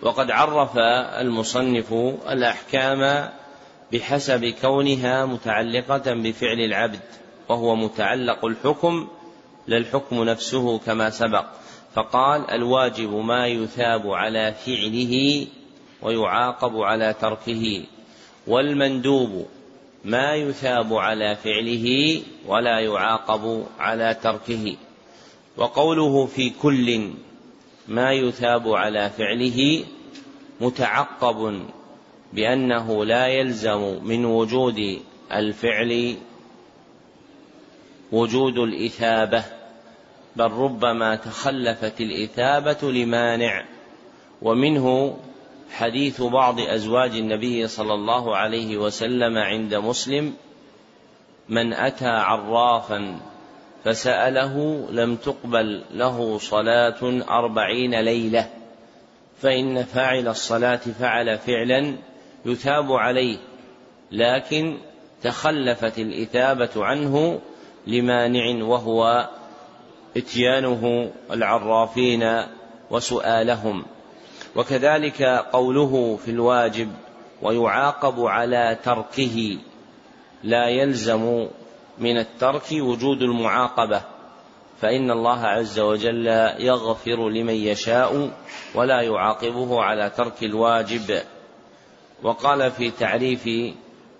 [0.01, 0.77] وقد عرف
[1.21, 1.93] المصنف
[2.29, 3.29] الأحكام
[3.93, 6.99] بحسب كونها متعلقة بفعل العبد
[7.49, 9.07] وهو متعلق الحكم
[9.69, 11.45] لا الحكم نفسه كما سبق.
[11.95, 15.45] فقال الواجب ما يثاب على فعله
[16.01, 17.83] ويعاقب على تركه
[18.47, 19.45] والمندوب
[20.05, 24.75] ما يثاب على فعله ولا يعاقب على تركه.
[25.57, 27.09] وقوله في كل
[27.87, 29.83] ما يثاب على فعله
[30.61, 31.61] متعقب
[32.33, 34.99] بأنه لا يلزم من وجود
[35.31, 36.15] الفعل
[38.11, 39.58] وجود الإثابة.
[40.35, 43.65] بل ربما تخلفت الإثابة لمانع.
[44.41, 45.17] ومنه
[45.71, 50.33] حديث بعض أزواج النبي صلى الله عليه وسلم عند مسلم
[51.49, 53.19] من أتى عرافا
[53.83, 58.49] فسأله لم تقبل له صلاة أربعين ليلة
[59.41, 61.95] فإن فاعل الصلاة فعل فعلا
[62.45, 63.37] يثاب عليه
[64.11, 64.77] لكن
[65.23, 67.39] تخلفت الإثابة عنه
[67.87, 69.29] لمانع وهو
[70.17, 72.43] إتيانه العرافين
[72.91, 73.85] وسؤالهم.
[74.55, 76.91] وكذلك قوله في الواجب
[77.41, 79.57] ويعاقب على تركه
[80.43, 81.47] لا يلزم
[81.97, 84.01] من الترك وجود المعاقبة
[84.81, 86.27] فإن الله عز وجل
[86.59, 88.31] يغفر لمن يشاء
[88.75, 91.21] ولا يعاقبه على ترك الواجب.
[92.23, 93.49] وقال في تعريف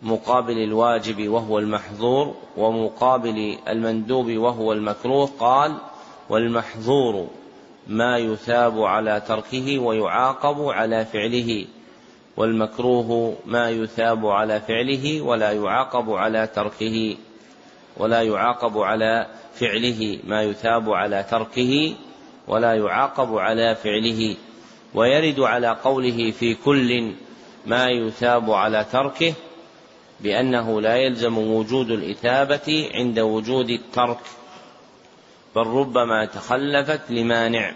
[0.01, 5.75] مقابل الواجب وهو المحظور ومقابل المندوب وهو المكروه قال
[6.29, 7.27] والمحظور
[7.87, 11.65] ما يثاب على تركه ويعاقب على فعله
[12.37, 17.17] والمكروه ما يثاب على فعله ولا يعاقب على تركه
[17.97, 21.93] ولا يعاقب على فعله ما يثاب على تركه
[22.47, 24.35] ولا يعاقب على فعله.
[24.93, 27.11] ويرد على قوله في كل
[27.65, 29.33] ما يثاب على تركه
[30.21, 34.19] بأنه لا يلزم وجود الإثابة عند وجود الترك
[35.55, 37.73] بل ربما تخلفت لمانع.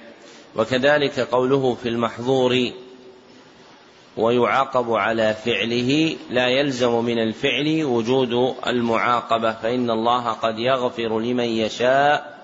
[0.56, 2.72] وكذلك قوله في المحظور
[4.18, 12.40] ويعاقب على فعله لا يلزم من الفعل وجود المعاقبة فإن الله قد يغفر لمن يشاء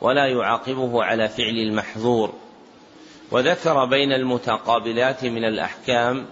[0.00, 2.32] ولا يعاقبه على فعل المحظور.
[3.30, 6.26] وذكر بين المتقابلات من الأحكام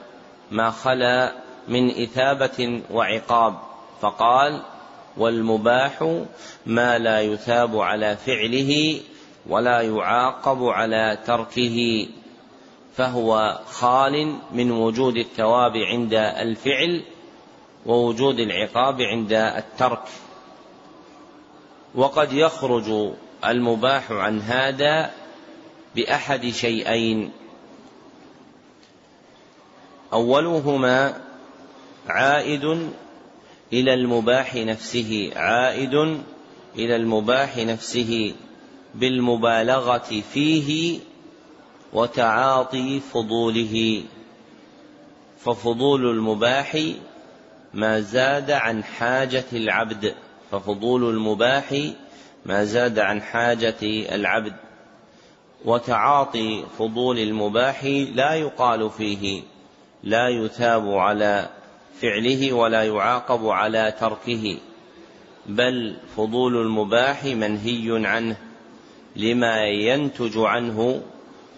[0.51, 3.55] ما خلا من إثابة وعقاب
[4.01, 4.63] فقال
[5.17, 6.23] والمباح
[6.67, 9.01] ما لا يثاب على فعله
[9.49, 12.07] ولا يعاقب على تركه
[12.97, 17.03] فهو خال من وجود الثواب عند الفعل
[17.87, 20.03] ووجود العقاب عند الترك.
[21.95, 23.13] وقد يخرج
[23.45, 25.11] المباح عن هذا
[25.97, 27.33] بأحد شيئين.
[30.13, 31.21] أولهما
[32.09, 32.91] عائد
[33.73, 35.95] إلى المباح نفسه عائد
[36.77, 38.35] إلى المباح نفسه
[38.95, 41.01] بالمبالغة فيه
[41.93, 44.03] وتعاطي فضوله.
[45.39, 46.79] ففضول المباح
[47.75, 50.15] ما زاد عن حاجة العبد
[50.51, 51.75] ففضول المباح
[52.47, 53.83] ما زاد عن حاجة
[54.15, 54.55] العبد.
[55.65, 59.43] وتعاطي فضول المباح لا يقال فيه
[60.03, 61.49] لا يثاب على
[62.01, 64.59] فعله ولا يعاقب على تركه
[65.47, 68.37] بل فضول المباح منهي عنه
[69.17, 71.03] لما ينتج عنه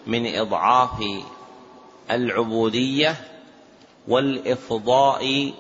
[0.07, 1.05] من إضعاف
[2.11, 3.17] العبودية
[4.09, 5.53] والإفضاء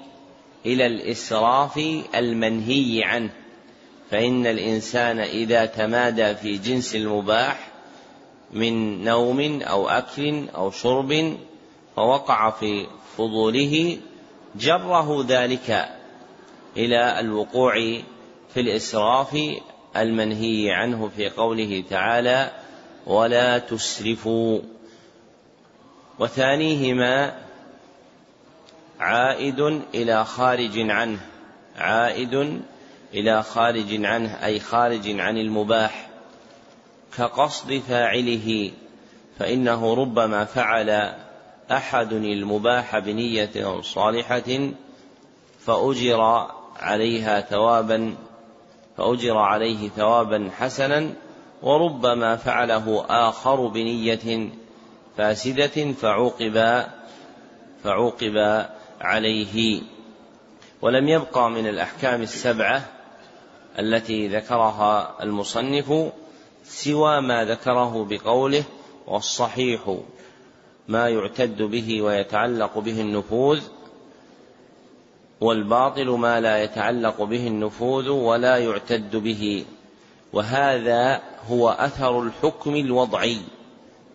[0.66, 1.78] إلى الإسراف
[2.14, 3.30] المنهي عنه.
[4.10, 7.68] فإن الإنسان إذا تمادى في جنس المباح
[8.52, 11.36] من نوم أو أكل أو شرب
[11.96, 12.86] فوقع في
[13.16, 13.98] فضوله
[14.58, 15.88] جره ذلك
[16.76, 17.74] إلى الوقوع
[18.54, 19.38] في الإسراف
[19.96, 22.50] المنهي عنه في قوله تعالى
[23.06, 24.60] ولا تسرفوا.
[26.18, 27.34] وثانيهما
[29.00, 29.60] عائد
[29.94, 31.20] إلى خارج عنه.
[31.76, 32.62] عائد
[33.14, 36.08] إلى خارج عنه أي خارج عن المباح.
[37.18, 38.70] كقصد فاعله
[39.38, 41.14] فإنه ربما فعل
[41.72, 44.70] أحد المباح بنية صالحة
[45.60, 46.20] فأجر
[46.76, 48.14] عليها ثوابا
[48.96, 51.12] فأجر عليه ثوابا حسنا
[51.62, 54.50] وربما فعله آخر بنية
[55.16, 56.84] فاسدة فعوقب
[57.84, 58.66] فعوقب
[59.00, 59.82] عليه.
[60.82, 62.84] ولم يبقى من الأحكام السبعة
[63.78, 66.12] التي ذكرها المصنف
[66.64, 68.64] سوى ما ذكره بقوله
[69.06, 69.96] والصحيح.
[70.88, 73.60] ما يعتد به ويتعلق به النفوذ
[75.40, 79.64] والباطل ما لا يتعلق به النفوذ ولا يعتد به.
[80.32, 83.38] وهذا هو أثر الحكم الوضعي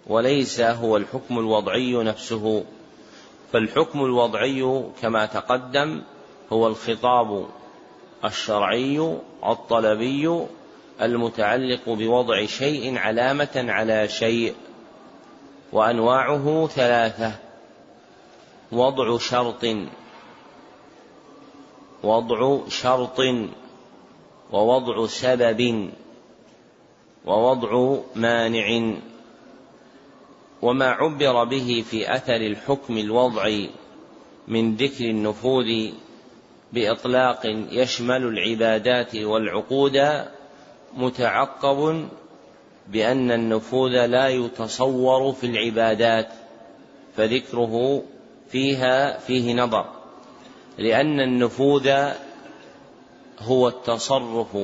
[0.08, 2.64] وليس هو الحكم الوضعي نفسه.
[3.54, 6.02] فالحكم الوضعي كما تقدم
[6.54, 7.46] هو الخطاب
[8.26, 10.46] الشرعي الطلبي
[11.02, 14.54] المتعلق بوضع شيء علامة على شيء.
[15.74, 17.32] وأنواعه ثلاثة.
[18.72, 19.66] وضع شرط.
[22.04, 23.20] وضع شرط.
[24.52, 25.92] ووضع سبب.
[27.26, 28.96] ووضع مانع.
[30.62, 33.69] وما عبر به في أثر الحكم الوضعي
[34.48, 35.92] من ذكر النفوذ
[36.74, 37.42] بإطلاق
[37.72, 40.26] يشمل العبادات والعقود
[40.94, 42.10] متعقب
[42.92, 46.27] بأن النفوذ لا يتصور في العبادات
[47.15, 48.04] فذكره
[48.50, 49.85] فيها فيه نظر.
[50.77, 52.12] لأن النفوذ
[53.39, 54.58] هو التصرف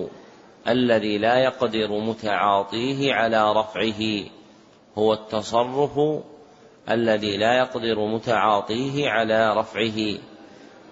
[0.67, 4.23] الذي لا يقدر متعاطيه على رفعه.
[4.97, 5.99] هو التصرف
[6.89, 10.17] الذي لا يقدر متعاطيه على رفعه.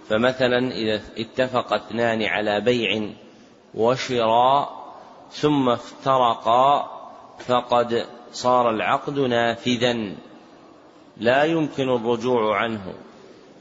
[0.10, 3.10] فمثلا إذا اتفق اثنان على بيع
[3.74, 4.86] وشراء
[5.32, 6.95] ثم افترقا
[7.40, 9.98] فقد صار العقد نافذا.
[11.18, 12.94] لا يمكن الرجوع عنه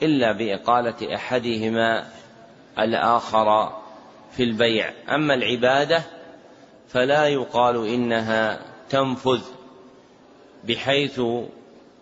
[0.02, 2.06] إلا بإقالة أحدهما
[2.78, 3.72] الآخر
[4.32, 4.92] في البيع.
[5.08, 6.02] أما العبادة
[6.88, 8.60] فلا يقال إنها
[8.90, 9.42] تنفذ
[10.64, 11.20] بحيث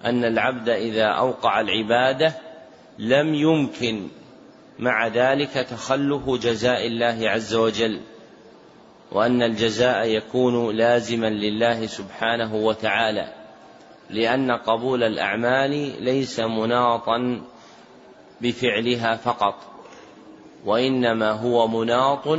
[0.05, 2.35] أن العبد إذا أوقع العبادة
[2.99, 4.09] لم يمكن
[4.79, 8.01] مع ذلك تخلف جزاء الله عز وجل.
[9.13, 13.33] وأن الجزاء يكون لازما لله سبحانه وتعالى
[14.11, 17.43] لأن قبول الأعمال ليس مناطا
[18.41, 19.55] بفعلها فقط
[20.65, 22.39] وإنما هو مناط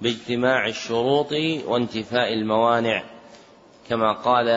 [0.00, 1.32] باجتماع الشروط
[1.66, 3.02] وانتفاء الموانع
[3.88, 4.48] كما قال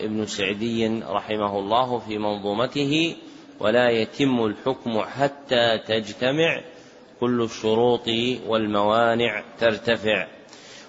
[0.00, 3.16] ابن سعدي رحمه الله في منظومته
[3.60, 6.60] ولا يتم الحكم حتى تجتمع
[7.20, 8.08] كل الشروط
[8.46, 10.35] والموانع ترتفع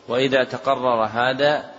[0.07, 1.71] وإذا تقرر هذا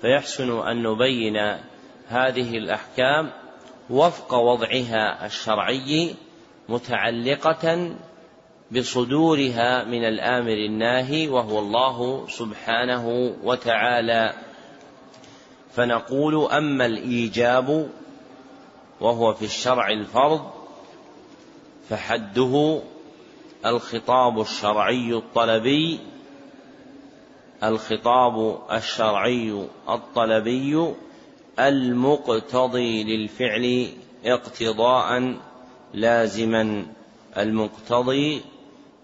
[0.00, 1.36] فيحسن أن نبين
[2.08, 3.30] هذه الأحكام
[3.90, 6.14] وفق وضعها الشرعي
[6.68, 7.94] متعلقة
[8.70, 14.32] بصدورها من الآمر الناهي وهو الله سبحانه وتعالى.
[15.74, 17.88] فنقول أما الإيجاب
[19.00, 20.50] وهو في الشرع الفرض
[21.88, 22.82] فحده
[23.66, 26.00] الخطاب الشرعي الطلبي
[27.62, 30.94] الخطاب الشرعي الطلبي
[31.58, 33.88] المقتضي للفعل
[34.24, 35.36] اقتضاء
[35.94, 36.86] لازما
[37.36, 38.42] المقتضي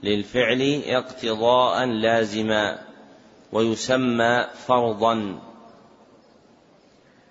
[0.02, 2.78] للفعل اقتضاء لازما
[3.52, 5.40] ويسمى فرضا.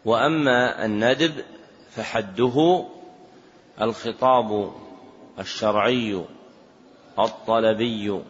[0.05, 1.33] وأما الندب
[1.91, 2.85] فحده
[3.81, 4.71] الخطاب
[5.39, 6.25] الشرعي
[7.19, 8.21] الطلبي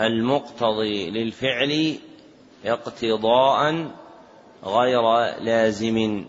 [0.00, 1.98] المقتضي للفعل
[2.64, 3.90] اقتضاء
[4.64, 5.02] غير
[5.40, 6.24] لازم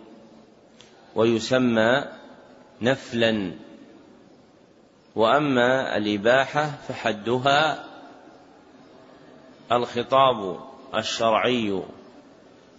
[1.16, 2.06] ويسمى
[2.82, 3.52] نفلا.
[5.16, 7.86] وأما الإباحة فحدها
[9.72, 10.60] الخطاب
[10.96, 11.82] الشرعي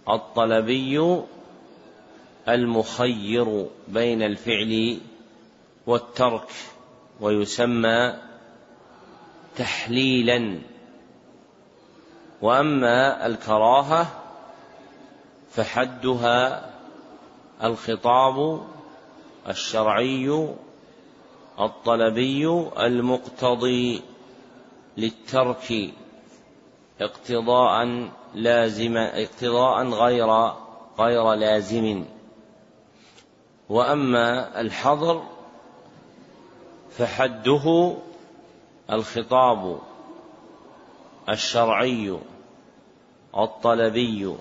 [0.09, 1.21] الطلبي
[2.49, 4.99] المخير بين الفعل
[5.87, 6.49] والترك.
[7.21, 8.13] ويسمى
[9.55, 10.59] تحليلا.
[12.41, 14.07] وأما الكراهة
[15.51, 16.69] فحدها
[17.63, 18.61] الخطاب
[19.49, 20.49] الشرعي
[21.59, 22.47] الطلبي
[22.79, 24.01] المقتضي
[24.97, 25.93] للترك
[27.01, 30.53] اقتضاء لازم اقتضاء غير
[30.99, 32.05] غير لازم.
[33.69, 35.23] وأما الحظر
[36.97, 37.95] فحده
[38.91, 39.79] الخطاب
[41.29, 42.17] الشرعي
[43.37, 44.35] الطلبي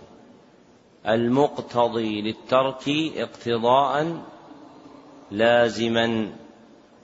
[1.07, 4.23] المقتضي للترك اقتضاء
[5.31, 6.33] لازما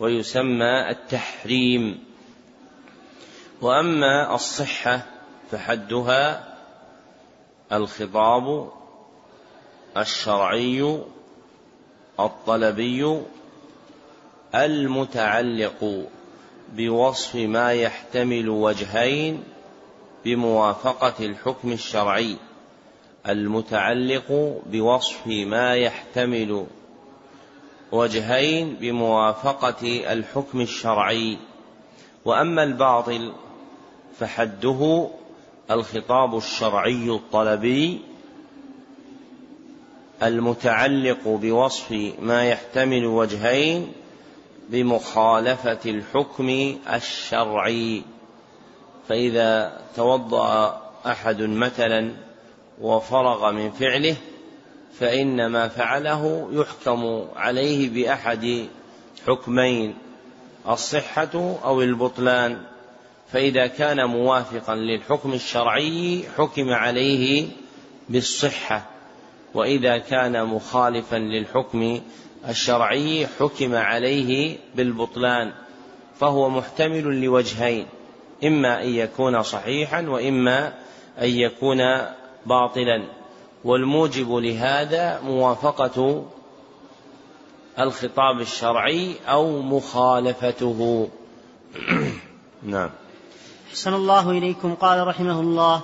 [0.01, 2.05] ويسمى التحريم.
[3.61, 5.07] وأما الصحة
[5.51, 6.55] فحدها
[7.73, 8.71] الخطاب
[9.97, 11.03] الشرعي
[12.21, 13.23] الطلبي
[14.55, 16.07] المتعلق
[16.77, 19.43] بوصف ما يحتمل وجهين
[20.25, 22.37] بموافقة الحكم الشرعي.
[23.29, 26.67] المتعلق بوصف ما يحتمل
[27.93, 31.39] وجهين بموافقة الحكم الشرعي.
[32.25, 33.33] وأما الباطل
[34.19, 35.09] فحده
[35.71, 38.01] الخطاب الشرعي الطلبي
[40.23, 43.93] المتعلق بوصف ما يحتمل وجهين
[44.69, 48.03] بمخالفة الحكم الشرعي.
[49.09, 52.13] فإذا توضأ أحد مثلا
[52.81, 54.17] وفرغ من فعله
[55.01, 58.69] فان ما فعله يحكم عليه بأحد
[59.27, 59.95] حكمين
[60.69, 62.63] الصحة أو البطلان.
[63.33, 67.49] فإذا كان موافقا للحكم الشرعي حكم عليه
[68.09, 68.87] بالصحة
[69.55, 72.01] وإذا كان مخالفا للحكم
[72.49, 75.53] الشرعي حكم عليه بالبطلان
[76.21, 77.87] فهو محتمل لوجهين
[78.45, 80.73] إما أن يكون صحيحا وإما
[81.19, 81.79] أن يكون
[82.47, 83.03] باطلا.
[83.65, 86.25] والموجب لهذا موافقة
[87.79, 91.09] الخطاب الشرعي أو مخالفته.
[92.63, 92.91] نعم.
[93.71, 94.75] أحسن الله إليكم.
[94.75, 95.83] قال رحمه الله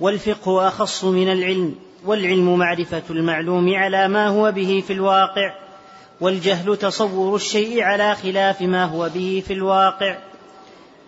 [0.00, 1.74] والفقه أخص من العلم
[2.04, 5.67] والعلم معرفة المعلوم على ما هو به في الواقع
[6.20, 10.18] والجهل تصور الشيء على خلاف ما هو به في الواقع.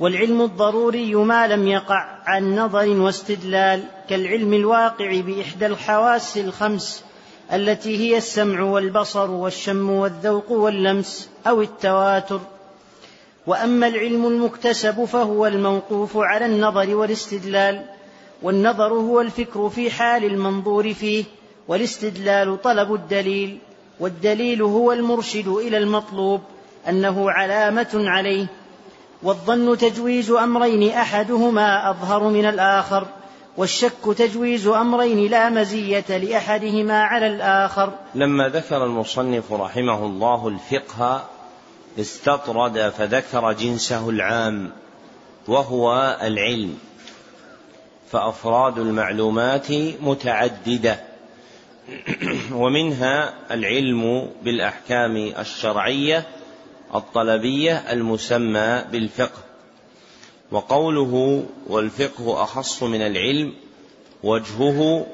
[0.00, 7.04] والعلم الضروري ما لم يقع عن نظر واستدلال كالعلم الواقع بإحدى الحواس الخمس
[7.52, 12.40] التي هي السمع والبصر والشم والذوق واللمس أو التواتر.
[13.46, 17.84] وأما العلم المكتسب فهو الموقوف على النظر والاستدلال
[18.42, 21.24] والنظر هو الفكر في حال المنظور فيه
[21.68, 23.58] والاستدلال طلب الدليل.
[24.00, 26.40] والدليل هو المرشد إلى المطلوب
[26.88, 28.46] أنه علامة عليه
[29.22, 33.06] والظن تجويز أمرين أحدهما أظهر من الآخر
[33.56, 37.92] والشك تجويز أمرين لا مزية لأحدهما على الآخر.
[38.14, 41.24] لما ذكر المصنف رحمه الله الفقه
[41.98, 44.70] استطرد فذكر جنسه العام
[45.48, 46.78] وهو العلم
[48.10, 51.09] فأفراد المعلومات متعددة.
[52.52, 56.26] ومنها العلم بالأحكام الشرعية
[56.94, 59.42] الطلبية المسمى بالفقه.
[60.50, 63.54] وقوله والفقه أخص من العلم
[64.22, 65.06] وجهه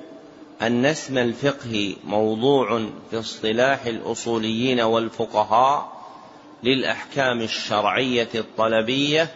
[0.62, 5.92] أن اسم الفقه موضوع في اصطلاح الأصوليين والفقهاء
[6.62, 9.28] للأحكام الشرعية الطلبية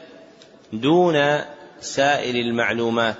[0.73, 1.41] دون
[1.81, 3.17] سائر المعلومات.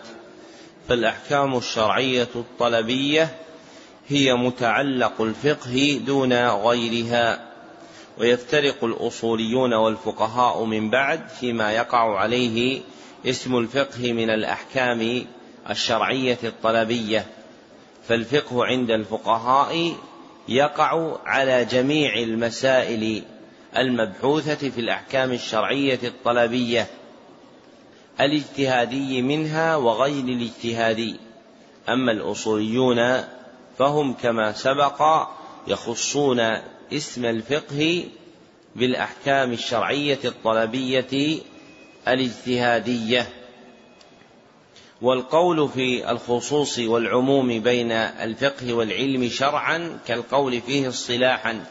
[0.89, 3.37] فالأحكام الشرعية الطلبية
[4.11, 7.51] هي متعلق الفقه دون غيرها
[8.19, 12.81] ويفترق الأصوليون والفقهاء من بعد فيما يقع عليه
[13.27, 15.25] اسم الفقه من الأحكام
[15.71, 17.27] الشرعية الطلبية.
[18.09, 19.95] فالفقه عند الفقهاء
[20.49, 23.23] يقع على جميع المسائل
[23.77, 26.87] المبحوثة في الأحكام الشرعية الطلبية
[28.21, 31.17] الاجتهادي منها وغير الاجتهادي.
[31.89, 32.99] أما الأصوليون
[33.81, 35.29] فهم كما سبق
[35.67, 36.41] يخصون
[36.93, 38.05] اسم الفقه
[38.77, 41.41] بالأحكام الشرعية الطلبية
[42.09, 43.29] الاجتهادية.
[45.03, 51.65] والقول في الخصوص والعموم بين الفقه والعلم شرعا كالقول فيه اصطلاحا.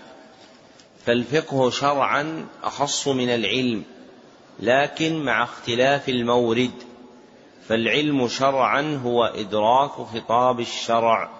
[1.05, 3.84] فالفقه شرعا أخص من العلم
[4.60, 6.84] لكن مع اختلاف المورد.
[7.68, 11.38] فالعلم شرعا هو إدراك خطاب الشرع.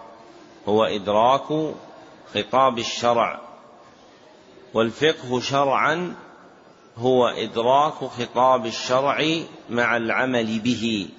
[0.70, 1.74] هو إدراك
[2.34, 3.40] خطاب الشرع.
[4.74, 6.16] والفقه شرعا
[6.98, 9.26] هو إدراك خطاب الشرع
[9.70, 11.10] مع العمل به.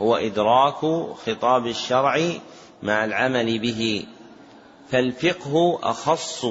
[0.00, 2.30] هو إدراك خطاب الشرع
[2.82, 4.06] مع العمل به.
[4.90, 6.46] فالفقه أخص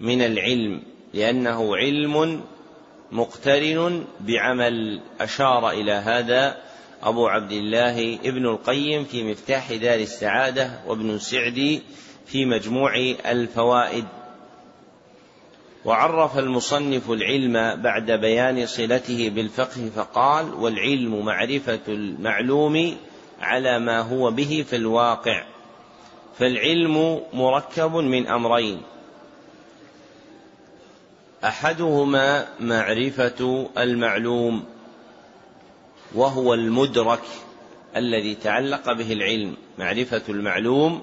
[0.00, 0.82] من العلم
[1.14, 2.44] لأنه علم
[3.12, 6.65] مقترن بعمل أشار إلى هذا
[7.06, 11.82] أبو عبد الله ابن القيم في مفتاح دار السعادة وابن سعدي
[12.26, 12.96] في مجموع
[13.26, 14.04] الفوائد.
[15.84, 22.96] وعرف المصنف العلم بعد بيان صلته بالفقه فقال والعلم معرفة المعلوم
[23.40, 25.44] على ما هو به في الواقع
[26.38, 28.82] فالعلم مركب من أمرين
[31.44, 34.64] أحدهما معرفة المعلوم
[36.14, 37.22] وهو المدرك
[37.96, 41.00] الذي تعلق به العلم معرفة المعلوم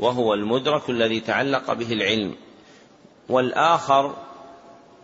[0.00, 2.34] وهو المدرك الذي تعلق به العلم.
[3.28, 4.14] والآخر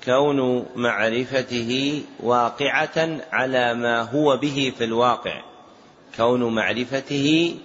[0.04, 5.42] كون معرفته واقعة على ما هو به في الواقع.
[6.16, 7.56] كون معرفته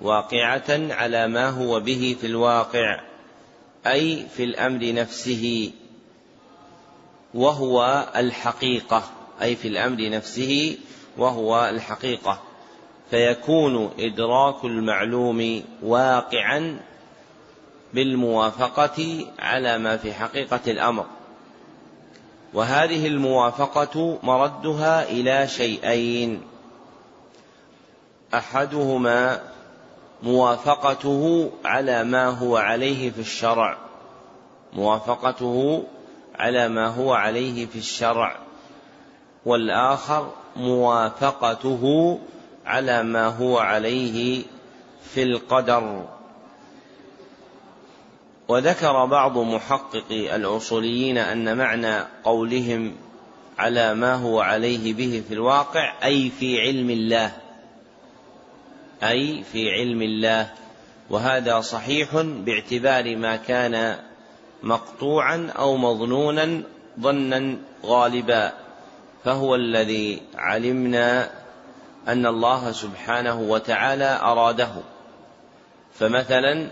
[0.00, 3.00] واقعة على ما هو به في الواقع
[3.86, 5.70] أي في الأمر نفسه.
[7.34, 9.02] وهو الحقيقة
[9.42, 10.76] أي في الأمر نفسه.
[11.18, 12.40] وهو الحقيقة.
[13.10, 16.80] فيكون إدراك المعلوم واقعا
[17.94, 21.06] بالموافقة على ما في حقيقة الأمر.
[22.54, 26.42] وهذه الموافقة مردها إلى شيئين.
[28.34, 29.40] أحدهما
[30.22, 33.76] موافقته على ما هو عليه في الشرع.
[34.72, 35.84] موافقته
[36.38, 38.36] على ما هو عليه في الشرع.
[39.46, 40.30] والآخر
[40.60, 42.18] موافقته
[42.66, 44.42] على ما هو عليه
[45.14, 46.06] في القدر.
[48.48, 52.92] وذكر بعض محققي الأصوليين أن معنى قولهم
[53.58, 57.32] على ما هو عليه به في الواقع أي في علم الله
[59.02, 60.50] أي في علم الله.
[61.10, 63.96] وهذا صحيح باعتبار ما كان
[64.62, 66.62] مقطوعا أو مظنونا
[67.00, 68.52] ظنا غالبا.
[69.24, 71.30] فهو الذي علمنا
[72.08, 74.72] أن الله سبحانه وتعالى أراده.
[75.94, 76.70] فمثلا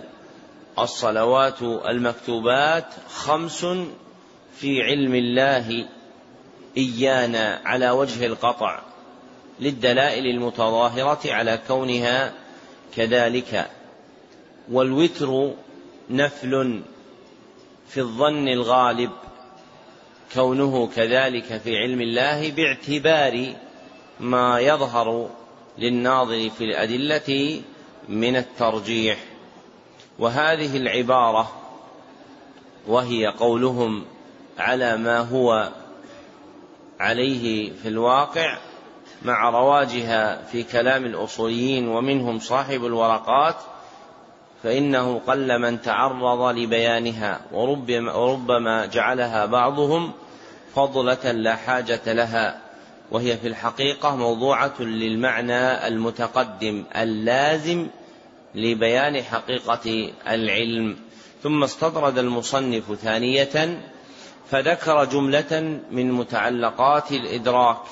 [0.78, 3.66] الصلوات المكتوبات خمس
[4.56, 5.88] في علم الله
[6.76, 8.80] إيانا على وجه القطع
[9.60, 12.32] للدلائل المتظاهرة على كونها
[12.96, 13.70] كذلك.
[14.70, 15.52] والوتر
[16.10, 16.82] نفل
[17.88, 19.10] في الظن الغالب.
[20.34, 23.54] كونه كذلك في علم الله باعتبار
[24.20, 25.30] ما يظهر
[25.78, 27.60] للناظر في الأدلة
[28.08, 29.18] من الترجيح.
[30.18, 31.52] وهذه العبارة
[32.86, 34.04] وهي قولهم
[34.58, 35.70] على ما هو
[37.00, 38.58] عليه في الواقع
[39.22, 43.56] مع رواجها في كلام الأصوليين ومنهم صاحب الورقات
[44.62, 50.12] فإنه قل من تعرض لبيانها وربما جعلها بعضهم
[50.74, 52.60] فضلة لا حاجة لها.
[53.10, 57.86] وهي في الحقيقة موضوعة للمعنى المتقدم اللازم
[58.54, 60.96] لبيان حقيقة العلم.
[61.42, 63.80] ثم استطرد المصنف ثانية
[64.50, 67.82] فذكر جملة من متعلقات الإدراك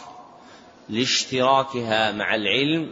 [0.89, 2.91] لاشتراكها مع العلم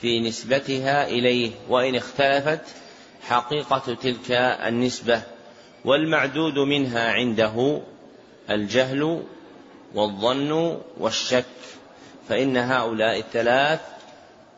[0.00, 2.60] في نسبتها إليه وإن اختلفت
[3.28, 4.30] حقيقة تلك
[4.66, 5.22] النسبة
[5.84, 7.80] والمعدود منها عنده
[8.50, 9.22] الجهل
[9.94, 11.44] والظن والشك
[12.28, 13.80] فإن هؤلاء الثلاث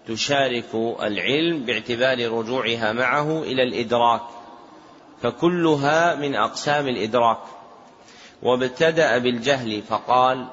[0.08, 4.22] تشارك العلم باعتبار رجوعها معه إلى الإدراك
[5.22, 7.38] فكلها من أقسام الإدراك.
[8.42, 10.46] وابتدأ بالجهل فقال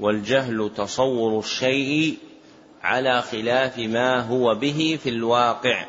[0.00, 2.18] والجهل تصور الشيء
[2.82, 5.86] على خلاف ما هو به في الواقع.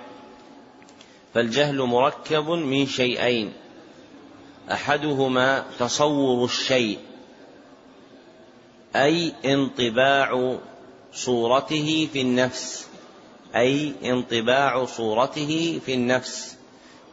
[1.34, 3.54] فالجهل مركب من شيئين.
[4.72, 7.00] أحدهما تصور الشيء
[8.96, 10.58] أي انطباع
[11.14, 12.88] صورته في النفس
[13.56, 16.58] أي انطباع صورته في النفس.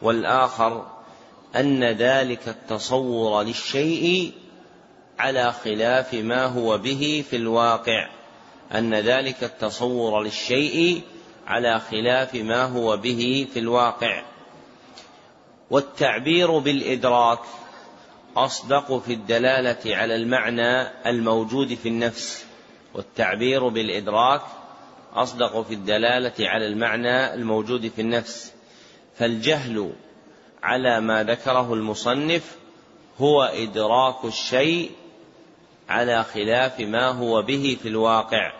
[0.01, 0.85] والآخر
[1.55, 4.31] أن ذلك التصور للشيء
[5.19, 8.09] على خلاف ما هو به في الواقع
[8.71, 11.01] أن ذلك التصور للشيء
[11.49, 14.23] على خلاف ما هو به في الواقع.
[15.69, 17.39] والتعبير بالإدراك
[18.37, 22.45] أصدق في الدلالة على المعنى الموجود في النفس.
[22.93, 24.41] والتعبير بالإدراك
[25.13, 28.53] أصدق في الدلالة على المعنى الموجود في النفس.
[29.17, 29.93] فالجهل
[30.63, 32.55] على ما ذكره المصنف
[33.19, 34.91] هو إدراك الشيء
[35.89, 38.53] على خلاف ما هو به في الواقع.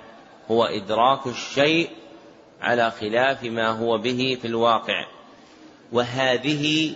[0.52, 1.99] هو إدراك الشيء
[2.62, 5.06] على خلاف ما هو به في الواقع.
[5.92, 6.94] وهذه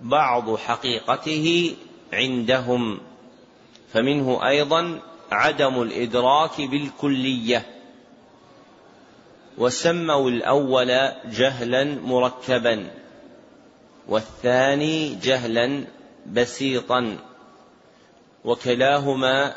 [0.00, 1.76] بعض حقيقته
[2.12, 3.00] عندهم.
[3.92, 5.00] فمنه أيضا
[5.32, 7.66] عدم الإدراك بالكلية.
[9.58, 12.90] وسموا الأول جهلا مركبا
[14.08, 15.84] والثاني جهلا
[16.32, 17.16] بسيطا.
[18.44, 19.54] وكلاهما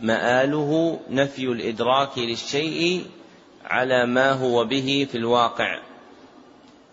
[0.00, 3.04] مآله نفي الإدراك للشيء
[3.72, 5.78] على ما هو به في الواقع.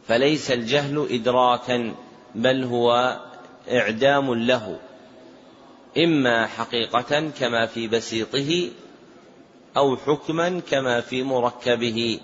[0.08, 1.94] فليس الجهل إدراكا
[2.36, 3.20] بل هو
[3.72, 4.80] إعدام له.
[5.98, 8.70] إما حقيقة كما في بسيطه
[9.78, 12.20] أو حكما كما في مركبه.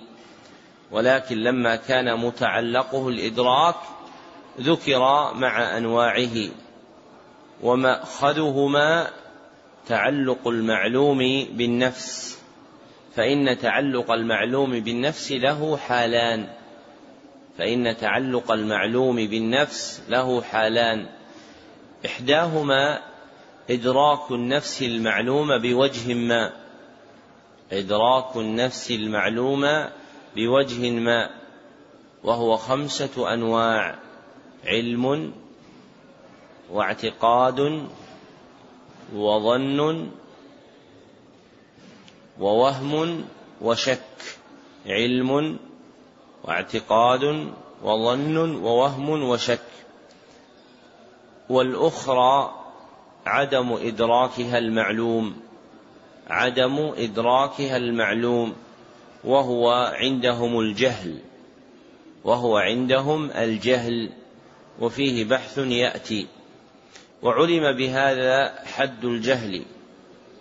[0.92, 3.76] ولكن لما كان متعلقه الإدراك
[4.60, 5.00] ذكر
[5.34, 6.50] مع أنواعه.
[7.64, 9.08] ومأخذهما
[9.88, 12.35] تعلق المعلوم بالنفس.
[13.16, 16.48] فإن تعلق المعلوم بالنفس له حالان.
[17.58, 21.06] فإن تعلق المعلوم بالنفس له حالان.
[22.06, 23.02] إحداهما
[23.70, 26.52] إدراك النفس المعلوم بوجه ما.
[27.72, 29.66] إدراك النفس المعلوم
[30.36, 31.30] بوجه ما.
[32.24, 33.96] وهو خمسة أنواع
[34.66, 35.34] علم
[36.72, 37.88] واعتقاد
[39.16, 40.10] وظن
[42.40, 43.26] ووهم
[43.62, 44.00] وشك
[44.86, 45.60] علم
[46.44, 49.60] واعتقاد وظن ووهم وشك.
[51.50, 52.56] والأخرى
[53.26, 55.36] عدم إدراكها المعلوم
[56.28, 58.56] عدم إدراكها المعلوم.
[59.24, 61.20] وهو عندهم الجهل
[62.24, 64.10] وهو عندهم الجهل.
[64.80, 66.28] وفيه بحث يأتي.
[67.24, 69.66] وعلم بهذا حد الجهل.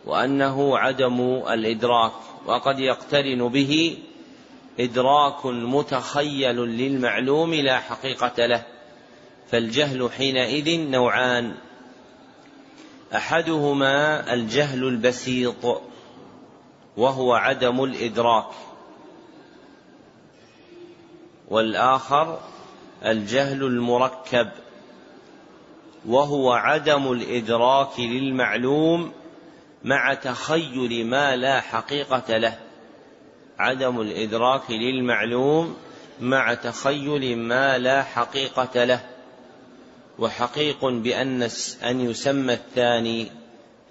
[0.06, 2.12] وأنه عدم الإدراك
[2.46, 3.98] وقد يقترن به
[4.80, 8.62] إدراك متخيل للمعلوم لا حقيقة له
[9.50, 11.54] فالجهل حينئذ نوعان.
[13.14, 15.82] أحدهما الجهل البسيط
[16.96, 18.50] وهو عدم الإدراك.
[21.48, 22.40] والآخر
[23.04, 24.48] الجهل المركب
[26.06, 29.12] وهو عدم الإدراك للمعلوم
[29.84, 32.58] مع تخيل ما لا حقيقة له.
[33.58, 35.76] عدم الإدراك للمعلوم
[36.20, 39.00] مع تخيل ما لا حقيقة له.
[40.18, 41.48] وحقيق بأن
[41.84, 43.30] أن يسمى الثاني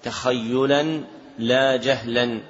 [0.03, 1.01] تخيلا
[1.39, 2.41] لا جهلا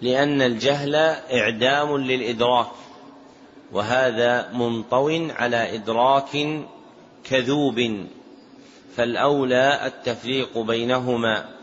[0.00, 0.94] لأن الجهل
[1.32, 2.70] إعدام للإدراك.
[3.72, 6.60] وهذا منطو على إدراك
[7.30, 8.06] كذوب.
[8.96, 11.59] فالأولى التفريق بينهما.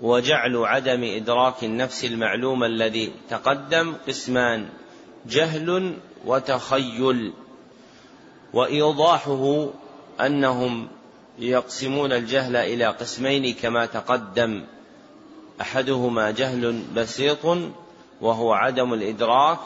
[0.00, 4.68] وجعل عدم إدراك النفس المعلوم الذي تقدم قسمان
[5.26, 5.96] جهل
[6.26, 7.32] وتخيل
[8.52, 9.68] وإيضاحه
[10.20, 10.88] أنهم
[11.38, 14.64] يقسمون الجهل إلى قسمين كما تقدم.
[15.60, 17.58] أحدهما جهل بسيط
[18.20, 19.58] وهو عدم الإدراك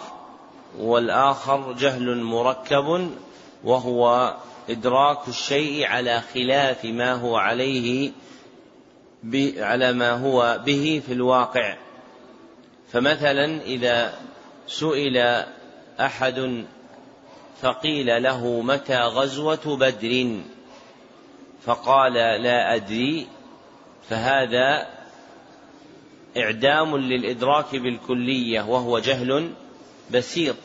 [0.78, 3.10] والآخر جهل مركب
[3.64, 4.34] وهو
[4.70, 8.12] إدراك الشيء على خلاف ما هو عليه
[9.58, 11.76] على ما هو به في الواقع.
[12.92, 14.14] فمثلا إذا
[14.66, 15.44] سئل
[16.00, 16.64] أحد
[17.62, 20.40] فقيل له متى غزوة بدر؟
[21.64, 22.12] فقال
[22.42, 23.26] لا أدري.
[24.08, 24.86] فهذا
[26.36, 29.52] إعدام للإدراك بالكلية وهو جهل
[30.10, 30.56] بسيط.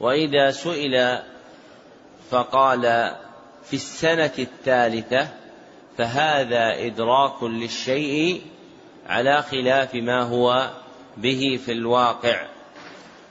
[0.00, 1.18] وإذا سئل
[2.30, 2.82] فقال
[3.64, 5.41] في السنة الثالثة
[5.98, 8.42] فهذا إدراك للشيء
[9.08, 10.70] على خلاف ما هو
[11.16, 12.46] به في الواقع.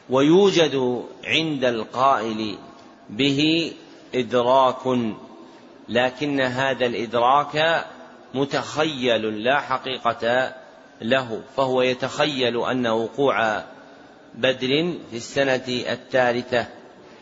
[0.10, 2.58] ويوجد عند القائل
[3.10, 3.72] به
[4.16, 4.98] إدراك
[5.90, 7.86] لكن هذا الإدراك
[8.34, 10.54] متخيل لا حقيقة
[11.02, 13.64] له فهو يتخيل أن وقوع
[14.36, 16.68] بدر في السنة الثالثة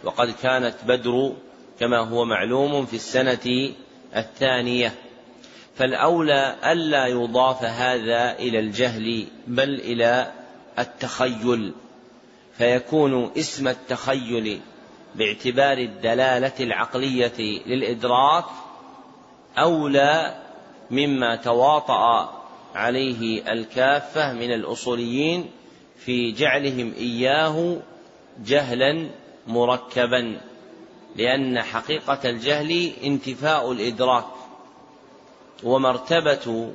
[0.03, 1.33] وقد كانت بدر
[1.79, 3.73] كما هو معلوم في السنة
[4.15, 4.93] الثانية.
[5.79, 10.31] فالأولى ألا يضاف هذا إلى الجهل بل إلى
[10.79, 11.73] التخيل.
[12.57, 14.59] فيكون اسم التخيل
[15.15, 18.45] باعتبار الدلالة العقلية للإدراك
[19.57, 20.35] أولى
[20.91, 22.33] مما تواطأ
[22.75, 25.45] عليه الكافة من الأصوليين
[25.97, 27.77] في جعلهم إياه
[28.45, 29.09] جهلا
[29.47, 30.37] مركبا
[31.15, 34.38] لأن حقيقة الجهل انتفاء الإدراك.
[35.63, 36.71] ومرتبة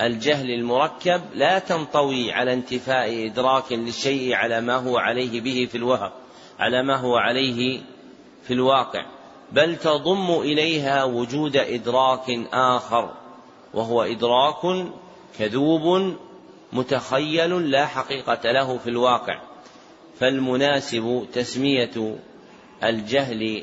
[0.00, 6.10] الجهل المركب لا تنطوي على انتفاء إدراك للشيء على ما هو عليه به في الوهم
[6.58, 7.80] على ما هو عليه
[8.42, 9.06] في الواقع
[9.52, 13.10] بل تضم إليها وجود إدراك آخر
[13.74, 14.86] وهو إدراك
[15.38, 16.14] كذوب
[16.72, 19.40] متخيل لا حقيقة له في الواقع
[20.20, 22.18] فالمناسب تسمية
[22.84, 23.62] الجهل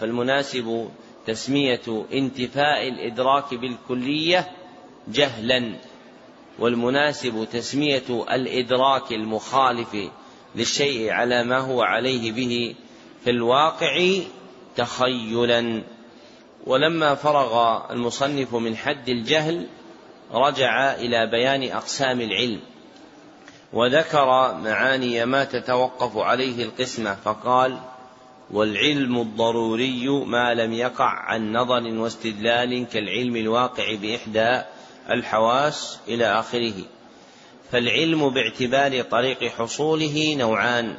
[0.00, 0.88] فالمناسب
[1.30, 4.50] تسمية انتفاء الإدراك بالكلية
[5.08, 5.72] جهلا
[6.58, 9.96] والمناسب تسمية الإدراك المخالف
[10.54, 12.74] للشيء على ما هو عليه به
[13.24, 14.18] في الواقع
[14.76, 15.82] تخيلا.
[16.66, 19.66] ولما فرغ المصنف من حد الجهل
[20.32, 22.60] رجع إلى بيان أقسام العلم
[23.72, 27.78] وذكر معاني ما تتوقف عليه القسمة فقال
[28.52, 34.62] والعلم الضروري ما لم يقع عن نظر واستدلال كالعلم الواقع بإحدى
[35.10, 36.74] الحواس إلى آخره.
[37.72, 40.96] فالعلم باعتبار طريق حصوله نوعان.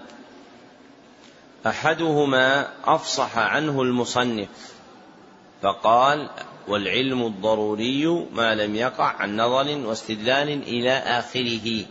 [1.68, 4.50] أحدهما أفصح عنه المصنف
[5.62, 6.30] فقال
[6.68, 11.86] والعلم الضروري ما لم يقع عن نظر واستدلال إلى آخره.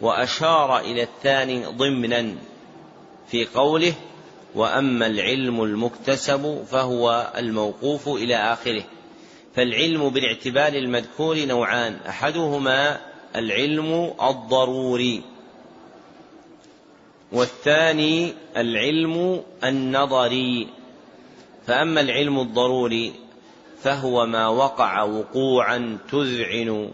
[0.00, 2.34] وأشار إلى الثاني ضمنا
[3.28, 3.94] في قوله
[4.56, 8.82] وأما العلم المكتسب فهو الموقوف إلى آخره.
[9.54, 13.00] فالعلم بالاعتبار المذكور نوعان أحدهما
[13.36, 15.22] العلم الضروري
[17.32, 20.68] والثاني العلم النظري.
[21.66, 23.12] فأما العلم الضروري
[23.82, 26.90] فهو ما وقع وقوعا تذعن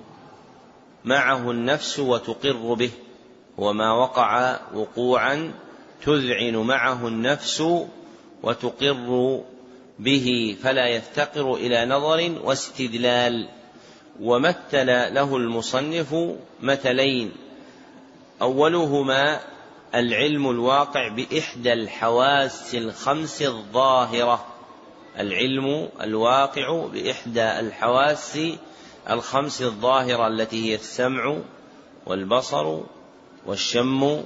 [1.05, 2.91] معه النفس وتقر به
[3.59, 5.53] وما وقع وقوعا
[6.05, 7.63] تذعن معه النفس
[8.43, 9.41] وتقر
[9.99, 13.49] به فلا يفتقر إلى نظر واستدلال.
[14.21, 16.15] ومثل له المصنف
[16.63, 17.33] مثلين.
[18.43, 19.41] أولهما
[19.95, 24.47] العلم الواقع بإحدى الحواس الخمس الظاهرة.
[25.19, 28.39] العلم الواقع بإحدى الحواس
[29.11, 31.37] الخمس الظاهرة التي هي السمع
[32.07, 32.81] والبصر
[33.47, 34.23] والشم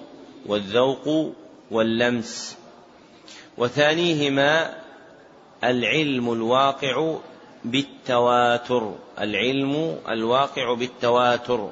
[0.47, 1.33] والذوق
[1.71, 2.57] واللمس.
[3.59, 4.75] وثانيهما
[5.65, 7.17] العلم الواقع
[7.65, 8.95] بالتواتر.
[9.21, 11.71] العلم الواقع بالتواتر.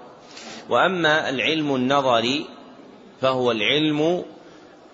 [0.71, 2.47] وأما العلم النظري
[3.21, 4.25] فهو العلم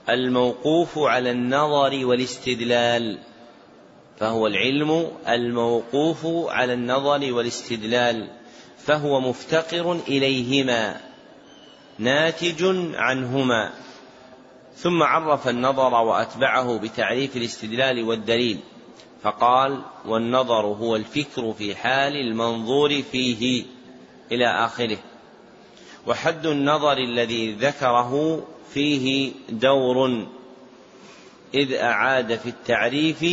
[0.09, 3.19] الموقوف على النظر والاستدلال.
[4.19, 8.29] فهو العلم الموقوف على النظر والاستدلال.
[8.79, 11.01] فهو مفتقر إليهما
[11.99, 13.71] ناتج عنهما.
[14.77, 18.59] ثم عرف النظر وأتبعه بتعريف الاستدلال والدليل
[19.23, 23.65] فقال والنظر هو الفكر في حال المنظور فيه
[24.33, 24.99] إلى آخره.
[26.07, 28.43] وحد النظر الذي ذكره
[28.75, 30.27] فيه دور
[31.55, 33.25] إذ أعاد في التعريف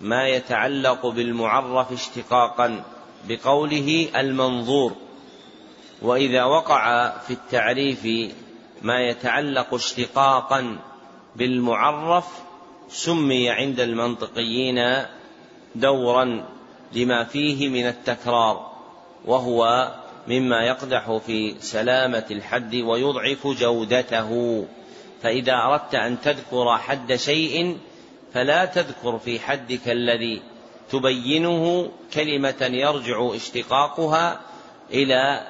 [0.00, 2.84] ما يتعلق بالمعرف اشتقاقا
[3.28, 4.92] بقوله المنظور.
[6.02, 8.32] وإذا وقع في التعريف
[8.82, 10.78] ما يتعلق اشتقاقا
[11.36, 12.26] بالمعرف
[12.88, 15.04] سمي عند المنطقيين
[15.74, 16.44] دورا
[16.92, 18.72] لما فيه من التكرار
[19.24, 19.92] وهو
[20.28, 24.64] مما يقدح في سلامة الحد ويضعف جودته.
[25.22, 27.78] فإذا أردت أن تذكر حد شيء
[28.34, 30.42] فلا تذكر في حدك الذي
[30.90, 34.40] تبينه كلمة يرجع اشتقاقها
[34.90, 35.46] إلى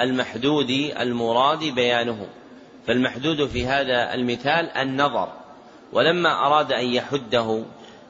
[0.00, 0.70] المحدود
[1.00, 2.26] المراد بيانه.
[2.86, 5.32] فالمحدود في هذا المثال النظر
[5.92, 7.64] ولما أراد أن يحده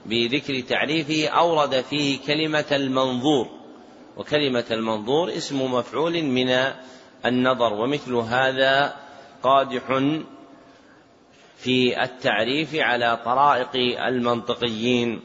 [0.07, 3.49] بذكر تعريفه أورد فيه كلمة المنظور
[4.17, 6.73] وكلمة المنظور اسم مفعول من
[7.27, 8.97] النظر ومثل هذا
[9.43, 9.83] قادح
[11.57, 15.21] في التعريف على طرائق المنطقيين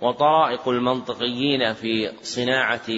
[0.00, 2.88] وطرائق المنطقيين في صناعة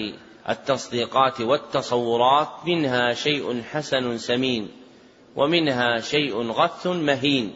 [0.48, 4.68] التصديقات والتصورات منها شيء حسن سمين.
[5.36, 7.52] ومنها شيء غث مهين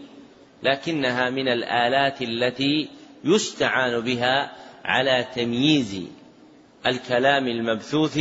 [0.63, 2.89] لكنها من الآلات التي
[3.25, 4.53] يستعان بها
[4.85, 6.03] على تمييز
[6.87, 8.19] الكلام المبثوث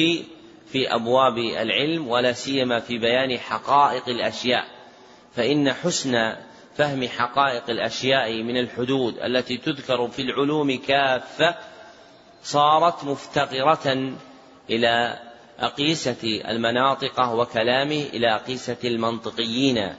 [0.67, 4.65] في أبواب العلم ولا سيما في بيان حقائق الأشياء.
[5.35, 6.35] فإن حسن
[6.75, 11.55] فهم حقائق الأشياء من الحدود التي تذكر في العلوم كافة
[12.43, 14.13] صارت مفتقرة
[14.69, 15.19] إلى
[15.59, 19.93] أقيسة المناطق وكلامه إلى أقيسة المنطقيين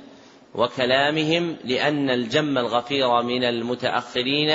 [0.54, 4.50] وكلامهم لأن الجم الغفير من المتأخرين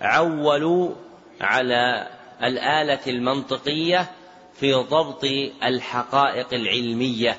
[0.00, 0.90] عولوا
[1.40, 2.08] على
[2.42, 4.10] الآلة المنطقية
[4.54, 5.24] في ضبط
[5.64, 7.36] الحقائق العلمية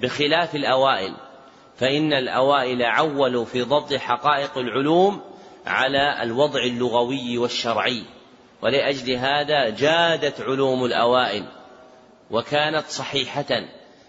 [0.00, 1.14] بخلاف الأوائل
[1.76, 5.20] فإن الأوائل عولوا في ضبط حقائق العلوم
[5.66, 8.02] على الوضع اللغوي والشرعي
[8.62, 11.44] ولأجل هذا جادت علوم الأوائل.
[12.32, 13.64] وكانت صحيحة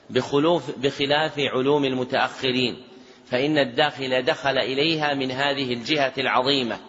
[0.10, 2.84] بخلوف بخلاف علوم المتأخرين
[3.26, 6.80] فإن الداخل دخل إليها من هذه الجهة العظيمة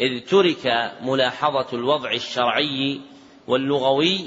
[0.00, 3.00] إذ ترك ملاحظة الوضع الشرعي
[3.46, 4.26] واللغوي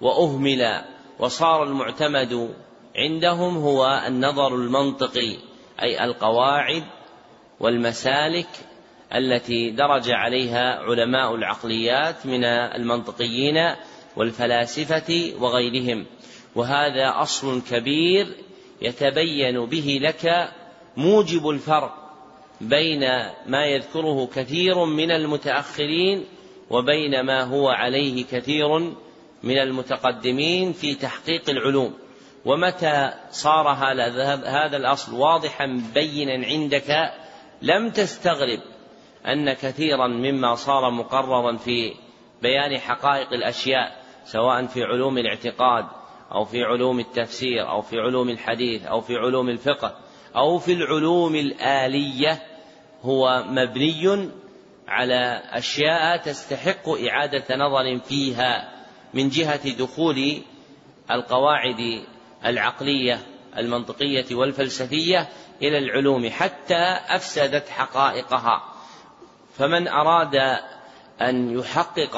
[0.00, 0.84] وأهمل
[1.18, 2.54] وصار المعتمد
[2.96, 5.36] عندهم هو النظر المنطقي
[5.82, 6.84] أي القواعد
[7.60, 8.48] والمسالك
[9.14, 13.56] التي درج عليها علماء العقليات من المنطقيين
[14.16, 16.06] والفلاسفة وغيرهم.
[16.54, 18.36] وهذا أصل كبير
[18.82, 20.52] يتبين به لك
[20.96, 21.94] موجب الفرق
[22.60, 23.00] بين
[23.46, 26.24] ما يذكره كثير من المتأخرين
[26.70, 28.78] وبين ما هو عليه كثير
[29.42, 31.94] من المتقدمين في تحقيق العلوم.
[32.44, 37.12] ومتى صار هذا الأصل واضحا بينا عندك
[37.62, 38.60] لم تستغرب
[39.26, 41.94] أن كثيرا مما صار مقررا في
[42.42, 43.99] بيان حقائق الأشياء.
[44.24, 45.84] سواء في علوم الاعتقاد
[46.32, 49.94] أو في علوم التفسير أو في علوم الحديث أو في علوم الفقه
[50.36, 52.42] أو في العلوم الآلية
[53.02, 54.30] هو مبني
[54.88, 58.80] على أشياء تستحق إعادة نظر فيها
[59.14, 60.42] من جهة دخول
[61.10, 62.02] القواعد
[62.44, 63.18] العقلية
[63.58, 65.28] المنطقية والفلسفية
[65.62, 68.64] إلى العلوم حتى أفسدت حقائقها.
[69.54, 70.34] فمن أراد
[71.20, 72.16] أن يحقق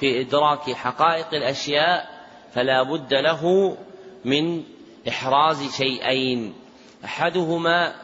[0.00, 3.76] في إدراك حقائق الأشياء فلا بد له
[4.24, 4.62] من
[5.08, 6.54] إحراز شيئين.
[7.04, 7.94] أحدهما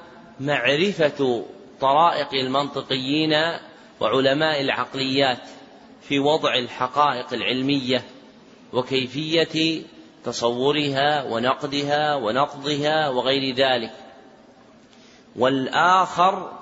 [0.41, 1.45] معرفة
[1.81, 3.33] طرائق المنطقيين
[4.01, 5.49] وعلماء العقليات
[6.03, 8.05] في وضع الحقائق العلمية
[8.73, 9.83] وكيفية
[10.25, 13.93] تصورها ونقدها ونقضها وغير ذلك.
[15.37, 16.53] والآخر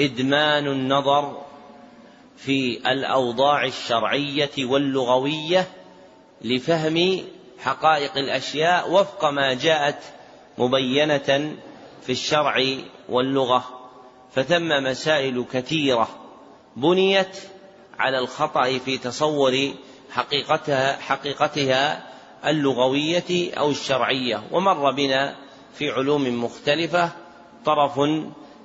[0.00, 1.47] إدمان النظر
[2.38, 5.68] في الأوضاع الشرعية واللغوية
[6.42, 7.24] لفهم
[7.58, 9.98] حقائق الأشياء وفق ما جاءت
[10.58, 11.56] مبينة
[12.02, 12.64] في الشرع
[13.08, 13.64] واللغة.
[14.32, 16.08] فثم مسائل كثيرة
[16.76, 17.38] بنيت
[17.98, 19.72] على الخطأ في تصور
[20.10, 22.08] حقيقتها حقيقتها
[22.46, 24.42] اللغوية أو الشرعية.
[24.52, 25.36] ومر بنا
[25.74, 27.10] في علوم مختلفة
[27.64, 27.98] طرف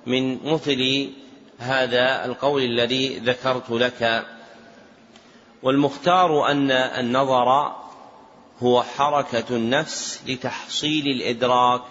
[0.06, 1.10] من مثل
[1.60, 4.26] هذا القول الذي ذكرت لك.
[5.64, 7.76] والمختار أن النظر
[8.60, 11.82] هو حركة النفس لتحصيل الإدراك.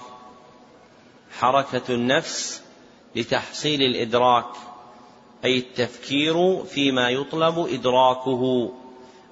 [1.38, 2.62] حركة النفس
[3.16, 4.46] لتحصيل الإدراك
[5.44, 8.72] أي التفكير فيما يطلب إدراكه.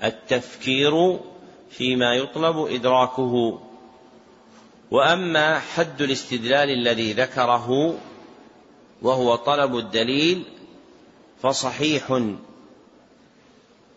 [0.04, 1.18] التفكير
[1.70, 3.60] فيما يطلب إدراكه.
[4.90, 7.98] وأما حد الاستدلال الذي ذكره
[9.02, 10.44] وهو طلب الدليل
[11.42, 12.22] فصحيح.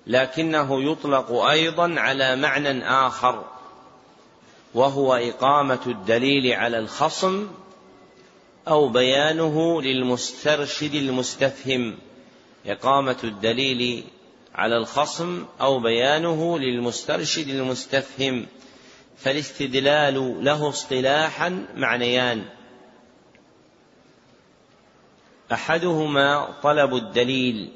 [0.07, 3.43] لكنه يطلق أيضا على معنى آخر
[4.73, 7.47] وهو إقامة الدليل على الخصم
[8.67, 11.97] أو بيانه للمسترشد المستفهم.
[12.65, 14.03] إقامة الدليل
[14.55, 18.45] على الخصم أو بيانه للمسترشد المستفهم
[19.17, 22.45] فالاستدلال له اصطلاحا معنيان.
[25.53, 27.69] أحدهما طلب الدليل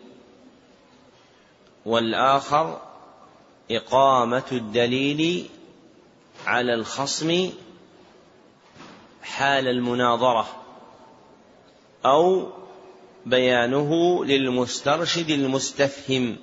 [1.85, 2.81] والآخر
[3.71, 5.45] إقامة الدليل
[6.45, 7.49] على الخصم
[9.21, 10.47] حال المناظرة
[12.05, 12.49] أو
[13.25, 16.37] بيانه للمسترشد المستفهم.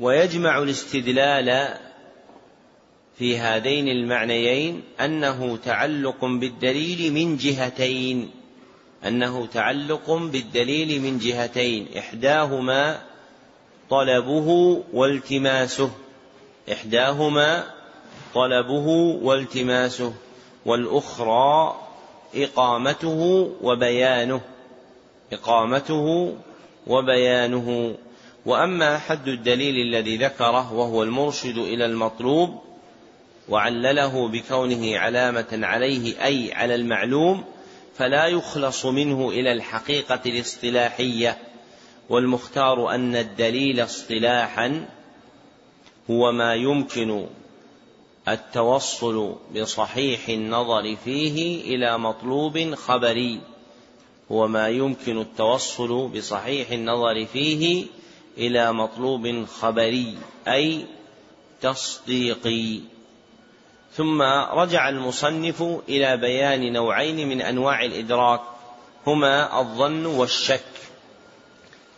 [0.00, 1.78] ويجمع الاستدلال
[3.18, 8.43] في هذين المعنيين أنه تعلق بالدليل من جهتين.
[9.06, 13.00] أنه تعلق بالدليل من جهتين إحداهما
[13.90, 15.90] طلبه والتماسه
[16.72, 17.64] إحداهما
[18.34, 18.86] طلبه
[19.22, 20.12] والتماسه
[20.66, 21.80] والأخرى
[22.34, 24.40] إقامته وبيانه
[25.32, 26.34] إقامته
[26.86, 27.94] وبيانه.
[28.46, 32.60] وأما حد الدليل الذي ذكره وهو المرشد إلى المطلوب
[33.48, 37.44] وعلله بكونه علامة عليه أي على المعلوم
[37.96, 41.38] فلا يخلص منه إلى الحقيقة الاصطلاحية
[42.08, 44.88] والمختار أن الدليل اصطلاحا
[46.10, 47.26] هو ما يمكن
[48.28, 53.40] التوصل بصحيح النظر فيه إلى مطلوب خبري
[54.32, 57.86] هو ما يمكن التوصل بصحيح النظر فيه
[58.38, 60.18] إلى مطلوب خبري
[60.48, 60.86] أي
[61.62, 62.80] تصديقي.
[63.96, 64.22] ثم
[64.52, 68.40] رجع المصنف إلى بيان نوعين من أنواع الإدراك
[69.06, 70.64] هما الظن والشك.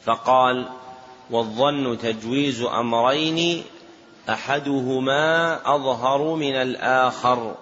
[0.04, 0.68] فقال
[1.30, 3.64] والظن تجويز أمرين
[4.28, 7.54] أحدهما أظهر من الآخر.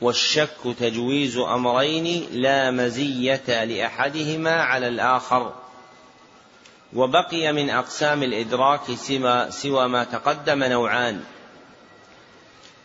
[0.00, 5.52] والشك تجويز أمرين لا مزية لأحدهما على الآخر.
[6.92, 8.80] وبقي من أقسام الإدراك
[9.50, 11.24] سوى ما تقدم نوعان.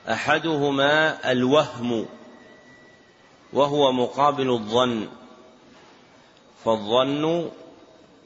[0.10, 2.06] أحدهما الوهم
[3.53, 5.08] وهو مقابل الظن
[6.66, 7.49] فالظن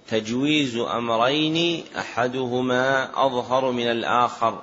[0.08, 4.62] تجويز أمرين أحدهما أظهر من الآخر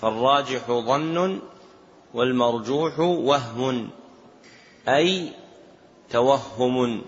[0.00, 1.40] فالراجح ظن
[2.14, 3.90] والمرجوح وهم
[4.88, 5.32] أي
[6.10, 7.02] توهم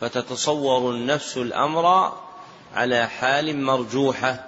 [0.00, 2.12] فتتصور النفس الأمر
[2.74, 4.44] على حال مرجوحة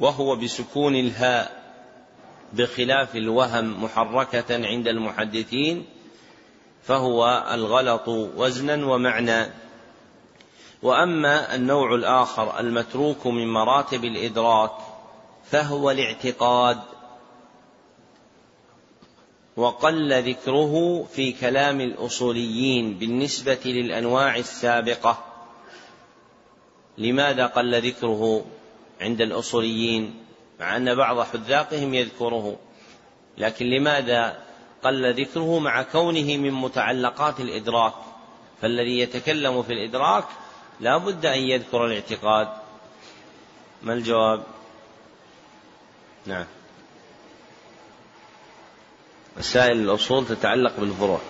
[0.00, 1.61] وهو بسكون الهاء.
[2.52, 5.86] بخلاف الوهم محركة عند المحدثين
[6.82, 9.46] فهو الغلط وزنا ومعنى.
[10.82, 14.72] وأما النوع الآخر المتروك من مراتب الإدراك
[15.44, 16.80] فهو الاعتقاد.
[19.56, 25.24] وقل ذكره في كلام الأصوليين بالنسبة للأنواع السابقة.
[26.98, 28.44] لماذا قل ذكره
[29.00, 30.21] عند الأصوليين؟
[30.62, 32.56] مع أن بعض حذاقهم يذكره.
[33.38, 34.38] لكن لماذا
[34.82, 37.94] قل ذكره مع كونه من متعلقات الإدراك؟
[38.60, 40.24] فالذي يتكلم في الإدراك
[40.80, 42.48] لا بد أن يذكر الاعتقاد.
[43.82, 44.42] ما الجواب؟
[46.26, 46.46] نعم.
[49.36, 51.20] مسائل الأصول تتعلق بالفروع.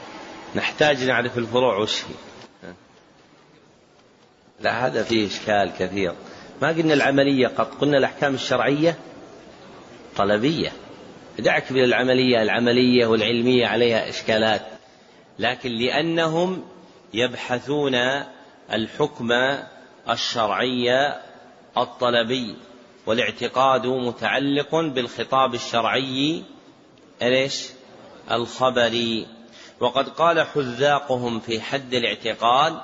[0.55, 2.15] نحتاج نعرف الفروع وش هي.
[4.61, 6.15] لا هذا فيه إشكال كثير.
[6.63, 8.99] ما قلنا العملية قد قلنا الأحكام الشرعية.
[10.17, 10.73] طلبية.
[11.39, 14.63] دعك من العملية والعلمية عليها إشكالات.
[15.39, 16.65] لكن لأنهم
[17.15, 17.95] يبحثون
[18.73, 19.33] الحكم
[20.11, 21.13] الشرعي
[21.77, 22.57] الطلبي
[23.07, 26.43] والاعتقاد متعلق بالخطاب الشرعي
[27.23, 27.69] ليش
[28.31, 29.27] الخبري.
[29.81, 32.81] وقد قال حذاقهم في حد الاعتقاد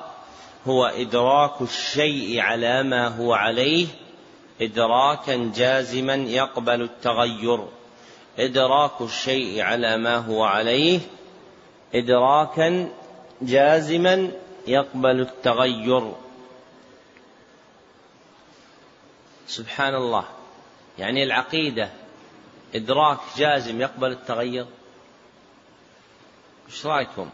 [0.67, 3.87] هو إدراك الشيء على ما هو عليه
[4.61, 7.69] إدراكا جازما يقبل التغير.
[8.39, 11.01] إدراك الشيء على ما هو عليه
[11.95, 12.89] إدراكا
[13.43, 14.31] جازما
[14.67, 16.13] يقبل التغير.
[19.47, 20.25] سبحان الله.
[20.99, 21.91] يعني العقيدة
[22.75, 24.67] إدراك جازم يقبل التغير.
[26.69, 27.31] إيش رأيكم؟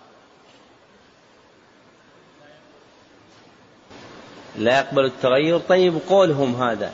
[4.56, 6.92] لا يقبل التغير؟ طيب قولهم هذا.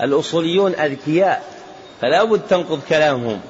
[0.00, 1.54] الأصوليون أذكياء
[2.00, 3.40] فلا بد تنقض كلامهم.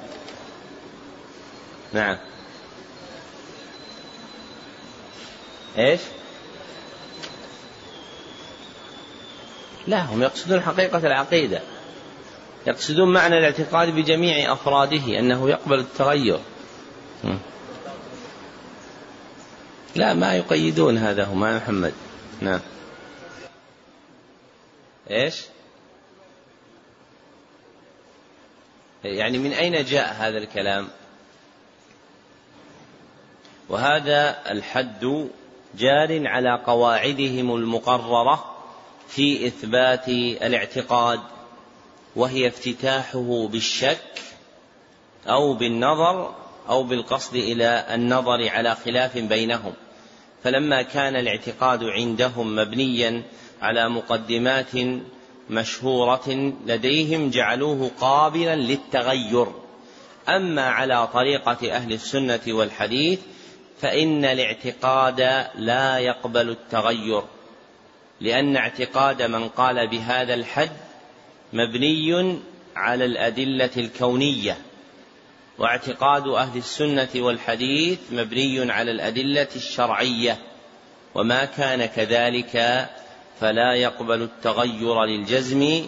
[1.93, 2.19] نعم.
[5.79, 6.01] إيش؟
[9.87, 11.61] لا هم يقصدون حقيقة العقيدة.
[12.67, 16.39] يقصدون معنى الاعتقاد بجميع أفراده أنه يقبل التغير.
[19.95, 21.93] لا ما يقيدون هذا هم يا محمد.
[22.41, 22.61] نعم.
[25.11, 25.43] إيش؟
[29.05, 30.89] يعني من أين جاء هذا الكلام؟
[33.69, 35.29] وهذا الحد
[35.79, 38.55] جار على قواعدهم المقررة
[39.09, 41.21] في إثبات الاعتقاد
[42.17, 44.21] وهي افتتاحه بالشك
[45.27, 46.35] أو بالنظر
[46.69, 49.73] أو بالقصد إلى النظر على خلاف بينهم.
[50.45, 53.23] فلما كان الاعتقاد عندهم مبنيا
[53.63, 54.75] على مقدمات
[55.51, 59.47] مشهورة لديهم جعلوه قابلا للتغير.
[60.29, 63.21] أما على طريقة أهل السنة والحديث
[63.81, 67.23] فإن الاعتقاد لا يقبل التغير
[68.21, 70.71] لأن اعتقاد من قال بهذا الحد
[71.53, 72.39] مبني
[72.77, 74.59] على الأدلة الكونية
[75.59, 80.39] واعتقاد أهل السنة والحديث مبني على الأدلة الشرعية
[81.15, 82.89] وما كان كذلك
[83.41, 85.87] فلا يقبل التغير للجزم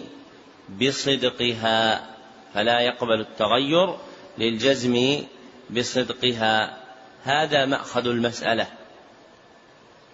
[0.81, 2.05] بصدقها.
[2.53, 3.95] فلا يقبل التغير
[4.37, 5.23] للجزم
[5.69, 6.77] بصدقها.
[7.23, 8.67] هذا مأخذ المسألة.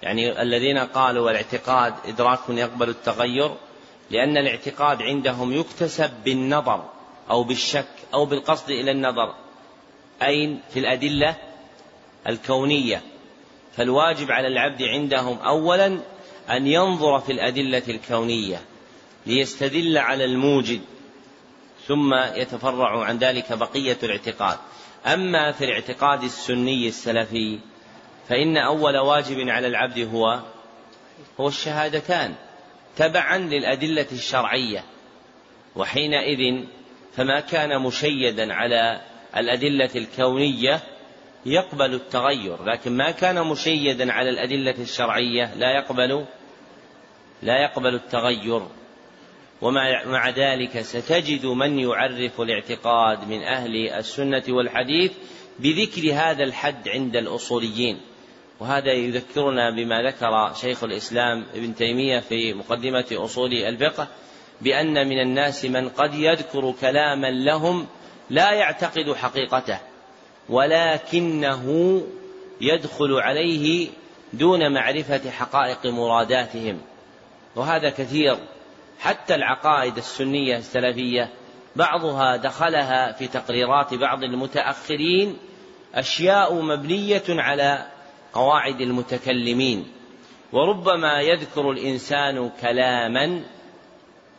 [0.01, 3.51] يعني الذين قالوا الاعتقاد إدراك يقبل التغير
[4.11, 6.89] لأن الاعتقاد عندهم يكتسب بالنظر
[7.29, 9.35] أو بالشك أو بالقصد إلى النظر
[10.21, 11.35] أين في الأدلة
[12.27, 13.01] الكونية.
[13.77, 15.99] فالواجب على العبد عندهم أولا
[16.49, 18.61] أن ينظر في الأدلة الكونية
[19.25, 20.81] ليستدل على الموجد
[21.87, 24.57] ثم يتفرع عن ذلك بقية الاعتقاد.
[25.05, 27.59] أما في الاعتقاد السني السلفي
[28.29, 30.39] فإن أول واجب على العبد هو
[31.39, 32.35] هو الشهادتان
[32.97, 34.83] تبعا للأدلة الشرعية
[35.75, 36.65] وحينئذ
[37.15, 39.01] فما كان مشيدا على
[39.37, 40.79] الأدلة الكونية
[41.45, 46.25] يقبل التغير لكن ما كان مشيدا على الأدلة الشرعية لا يقبل
[47.43, 48.61] لا يقبل التغير.
[49.61, 55.11] ومع مع ذلك ستجد من يعرف الاعتقاد من أهل السنة والحديث
[55.59, 58.01] بذكر هذا الحد عند الأصوليين.
[58.59, 64.07] وهذا يذكرنا بما ذكر شيخ الإسلام ابن تيمية في مقدمة أصول الفقه
[64.61, 67.87] بأن من الناس من قد يذكر كلاما لهم
[68.29, 69.92] لا يعتقد حقيقته.
[70.49, 72.01] ولكنه
[72.61, 73.89] يدخل عليه
[74.33, 76.81] دون معرفة حقائق مراداتهم.
[77.55, 78.37] وهذا كثير.
[78.99, 81.29] حتى العقائد السنية السلفية
[81.75, 85.37] بعضها دخلها في تقريرات بعض المتأخرين
[85.95, 87.87] أشياء مبنية على
[88.33, 89.85] قواعد المتكلمين.
[90.53, 93.43] وربما يذكر الإنسان كلاما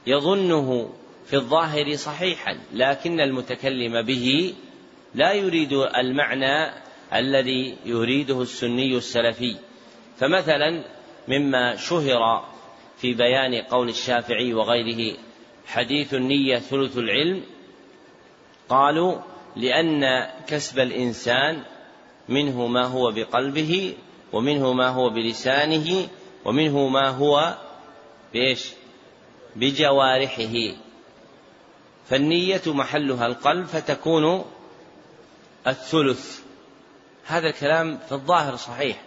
[0.07, 0.91] يظنه
[1.27, 4.55] في الظاهر صحيحا لكن المتكلم به
[5.15, 6.73] لا يريد المعنى
[7.15, 9.57] الذي يريده السني السلفي
[10.17, 10.85] فمثلا
[11.29, 12.45] مما شهر
[12.99, 15.17] في بيان قول الشافعي وغيره
[15.67, 17.43] حديث النية ثلث العلم
[18.69, 19.19] قالوا
[19.57, 21.63] لأن كسب الإنسان
[22.29, 23.95] منه ما هو بقلبه
[24.33, 26.09] ومنه ما هو بلسانه
[26.45, 27.55] ومنه ما هو
[28.33, 28.71] بإيش؟
[29.57, 30.55] بجوارحه
[32.07, 34.45] فالنية محلها القلب فتكون
[35.67, 36.41] الثلث.
[37.27, 39.01] هذا الكلام في الظاهر صحيح.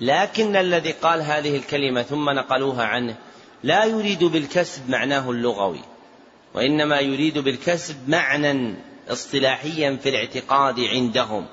[0.00, 3.16] لكن الذي قال هذه الكلمة ثم نقلوها عنه
[3.62, 5.80] لا يريد بالكسب معناه اللغوي
[6.54, 8.74] وإنما يريد بالكسب معنى
[9.08, 11.46] اصطلاحيا في الاعتقاد عندهم.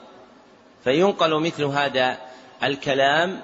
[0.84, 2.18] فينقل مثل هذا
[2.64, 3.42] الكلام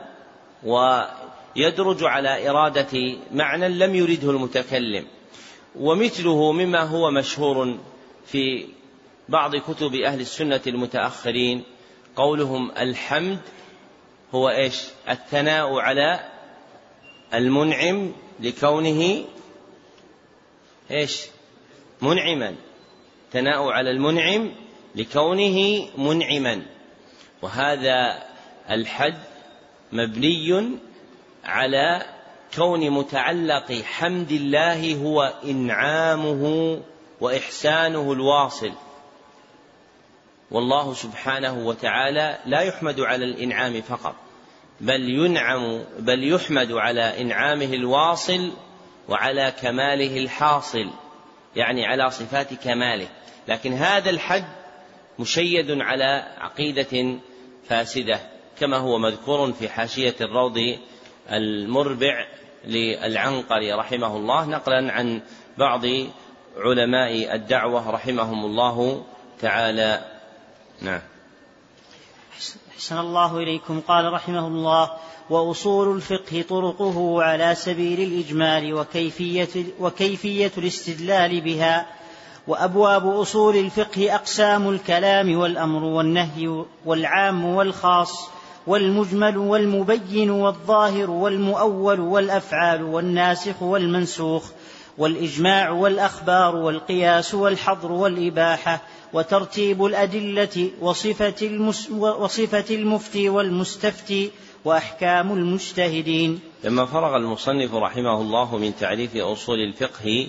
[0.64, 5.06] ويدرج على إرادة معنى لم يرده المتكلم.
[5.76, 7.78] ومثله مما هو مشهور
[8.26, 8.66] في
[9.30, 11.64] بعض كتب أهل السنة المتأخرين
[12.16, 13.40] قولهم الحمد
[14.36, 16.30] هو إيش؟ الثناء على
[17.34, 19.26] المنعم لكونه
[20.92, 21.22] إيش؟
[22.02, 22.56] منعما.
[23.34, 24.52] ثناء على المنعم
[24.96, 26.62] لكونه منعما.
[27.42, 28.24] وهذا
[28.70, 29.20] الحد
[29.92, 30.78] مبني
[31.46, 32.06] على
[32.56, 36.82] كون متعلق حمد الله هو إنعامه
[37.22, 38.72] وإحسانه الواصل.
[40.52, 44.16] والله سبحانه وتعالى لا يحمد على الإنعام فقط
[44.82, 48.52] بل ينعم بل يحمد على إنعامه الواصل
[49.10, 50.90] وعلى كماله الحاصل
[51.56, 53.08] يعني على صفات كماله.
[53.48, 54.46] لكن هذا الحد
[55.20, 57.20] مشيد على عقيدة
[57.70, 58.20] فاسدة
[58.60, 60.78] كما هو مذكور في حاشية الروض
[61.32, 62.26] المربع
[62.66, 65.22] للعنقري رحمه الله نقلا عن
[65.58, 65.82] بعض
[66.58, 69.06] علماء الدعوة رحمهم الله
[69.42, 70.19] تعالى.
[70.82, 71.02] نعم.
[72.76, 73.82] أحسن الله إليكم.
[73.88, 74.92] قال رحمه الله
[75.30, 81.86] وأصول الفقه طرقه على سبيل الإجمال وكيفية, وكيفية الاستدلال بها
[82.48, 88.30] وأبواب أصول الفقه أقسام الكلام والأمر والنهي والعام والخاص
[88.68, 94.44] والمجمل والمبين والظاهر والمؤول والأفعال والناسخ والمنسوخ
[94.98, 98.82] والإجماع والأخبار والقياس والحظر والإباحة
[99.14, 104.32] وترتيب الأدلة وصفة, المس وصفة المفتي والمستفتي
[104.66, 106.40] وأحكام المجتهدين.
[106.64, 110.28] لما فرغ المصنف رحمه الله من تعريف أصول الفقه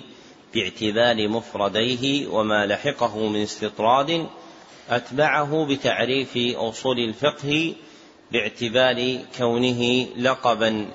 [0.53, 4.27] باعتبار مفرديه وما لحقه من استطراد
[4.89, 7.73] أتبعه بتعريف أصول الفقه
[8.31, 10.87] باعتبار كونه لقبا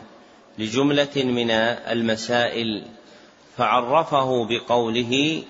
[0.59, 2.83] لجملة من المسائل
[3.57, 5.43] فعرفه بقوله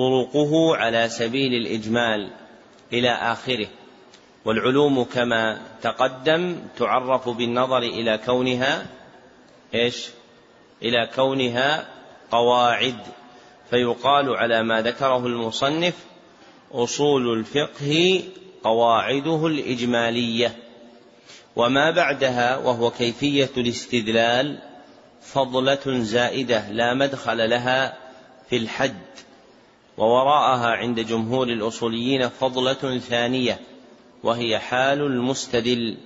[0.00, 2.30] طرقه على سبيل الإجمال
[2.92, 3.66] إلى آخره.
[4.44, 8.86] والعلوم كما تقدم تعرف بالنظر إلى كونها
[9.74, 10.08] إيش؟
[10.82, 11.88] إلى كونها
[12.30, 12.98] قواعد.
[13.70, 15.94] فيقال على ما ذكره المصنف
[16.72, 18.22] أصول الفقه
[18.64, 20.56] قواعده الإجمالية.
[21.56, 24.58] وما بعدها وهو كيفية الاستدلال
[25.22, 27.96] فضلة زائدة لا مدخل لها
[28.50, 29.10] في الحد.
[29.98, 33.60] ووراءها عند جمهور الأصوليين فضلة ثانية
[34.22, 35.96] وهي حال المستدل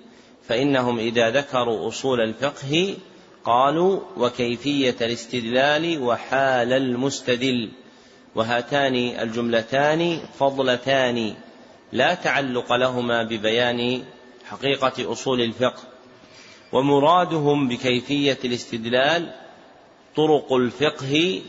[0.49, 2.97] فإنهم إذا ذكروا أصول الفقه
[3.45, 7.71] قالوا وكيفية الاستدلال وحال المستدل
[8.35, 11.35] وهاتان الجملتان فضلتان
[11.93, 14.03] لا تعلق لهما ببيان
[14.45, 15.83] حقيقة أصول الفقه
[16.73, 19.35] ومرادهم بكيفية الاستدلال
[20.17, 21.43] طرق الفقه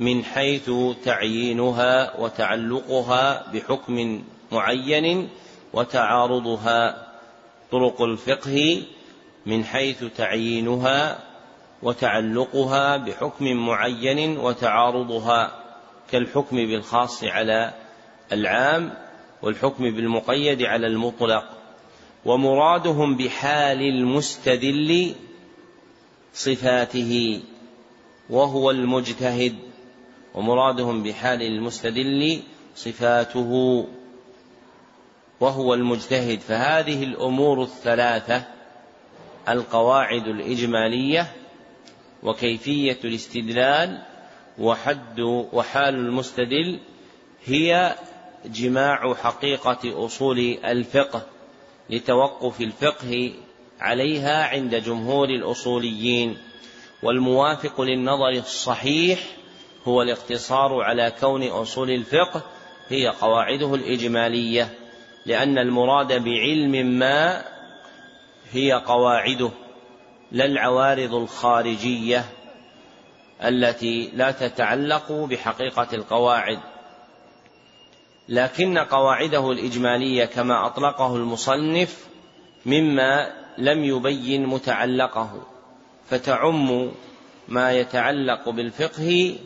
[0.00, 0.70] من حيث
[1.04, 4.22] تعيينها وتعلقها بحكم
[4.52, 5.28] معين
[5.72, 7.06] وتعارضها
[7.72, 8.82] طرق الفقه
[9.46, 11.18] من حيث تعيينها
[11.82, 15.52] وتعلقها بحكم معين وتعارضها
[16.10, 17.74] كالحكم بالخاص على
[18.32, 18.92] العام
[19.42, 21.44] والحكم بالمقيد على المطلق.
[22.24, 25.14] ومرادهم بحال المستدل
[26.34, 27.40] صفاته
[28.30, 29.69] وهو المجتهد.
[30.34, 32.42] ومرادهم بحال المستدل
[32.76, 33.84] صفاته
[35.40, 36.40] وهو المجتهد.
[36.40, 38.44] فهذه الأمور الثلاثة
[39.48, 41.32] القواعد الإجمالية
[42.22, 44.02] وكيفية الاستدلال
[44.58, 45.20] وحد
[45.52, 46.78] وحال المستدل
[47.44, 47.94] هي
[48.46, 51.26] جماع حقيقة أصول الفقه
[51.90, 53.32] لتوقف الفقه
[53.80, 56.38] عليها عند جمهور الأصوليين.
[57.02, 59.20] والموافق للنظر الصحيح
[59.84, 62.42] هو الاقتصار على كون أصول الفقه
[62.88, 64.74] هي قواعده الإجمالية
[65.26, 67.44] لأن المراد بعلم ما
[68.52, 69.50] هي قواعده
[70.32, 72.24] لا العوارض الخارجية
[73.44, 76.58] التي لا تتعلق بحقيقة القواعد.
[78.28, 82.06] لكن قواعده الإجمالية كما أطلقه المصنف
[82.66, 85.46] مما لم يبين متعلقه
[86.06, 86.90] فتعم
[87.48, 89.36] ما يتعلق بالفقه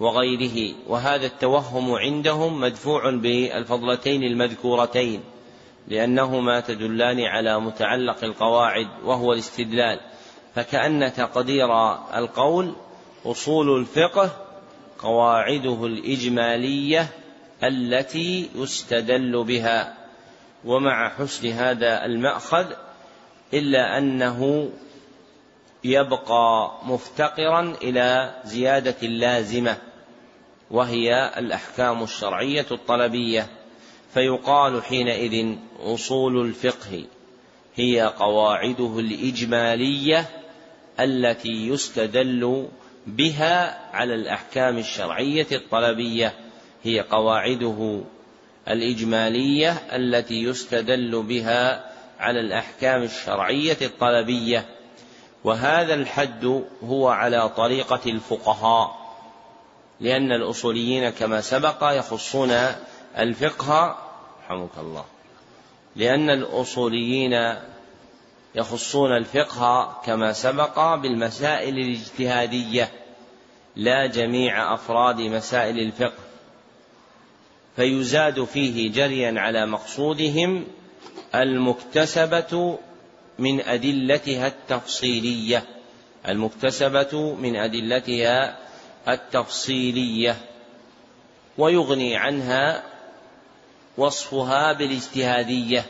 [0.00, 0.74] وغيره.
[0.88, 5.20] وهذا التوهم عندهم مدفوع بالفضلتين المذكورتين
[5.88, 10.00] لأنهما تدلان على متعلق القواعد وهو الاستدلال.
[10.54, 12.72] فكأن تقدير القول
[13.26, 14.30] أصول الفقه
[14.98, 17.08] قواعده الإجمالية
[17.64, 19.94] التي يستدل بها.
[20.64, 22.66] ومع حسن هذا المأخذ
[23.54, 24.70] إلا أنه
[25.86, 29.76] يبقى مفتقرا إلى زيادة لازمة
[30.70, 33.46] وهي الأحكام الشرعية الطلبية.
[34.14, 37.04] فيقال حينئذ أصول الفقه
[37.74, 40.28] هي قواعده الإجمالية
[41.00, 42.68] التي يستدل
[43.06, 46.34] بها على الأحكام الشرعية الطلبية.
[46.82, 48.00] هي قواعده
[48.68, 54.75] الإجمالية التي يستدل بها على الأحكام الشرعية الطلبية.
[55.46, 59.06] وهذا الحد هو على طريقة الفقهاء
[60.00, 62.50] لأن الأصوليين كما سبق يخصون
[63.18, 63.96] الفقه
[64.44, 65.04] رحمك الله
[65.96, 67.56] لأن الأصوليين
[68.54, 72.90] يخصون الفقه كما سبق بالمسائل الاجتهادية
[73.76, 76.22] لا جميع أفراد مسائل الفقه
[77.76, 80.66] فيزاد فيه جريا على مقصودهم
[81.34, 82.78] المكتسبة
[83.38, 85.64] من أدلتها التفصيلية
[86.28, 88.58] المكتسبة من أدلتها
[89.08, 90.36] التفصيلية
[91.58, 92.82] ويغني عنها
[93.98, 95.86] وصفها بالاجتهادية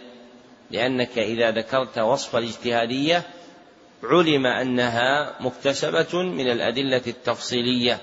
[0.71, 3.23] لأنك إذا ذكرت وصف الاجتهادية
[4.03, 8.01] علم أنها مكتسبة من الأدلة التفصيلية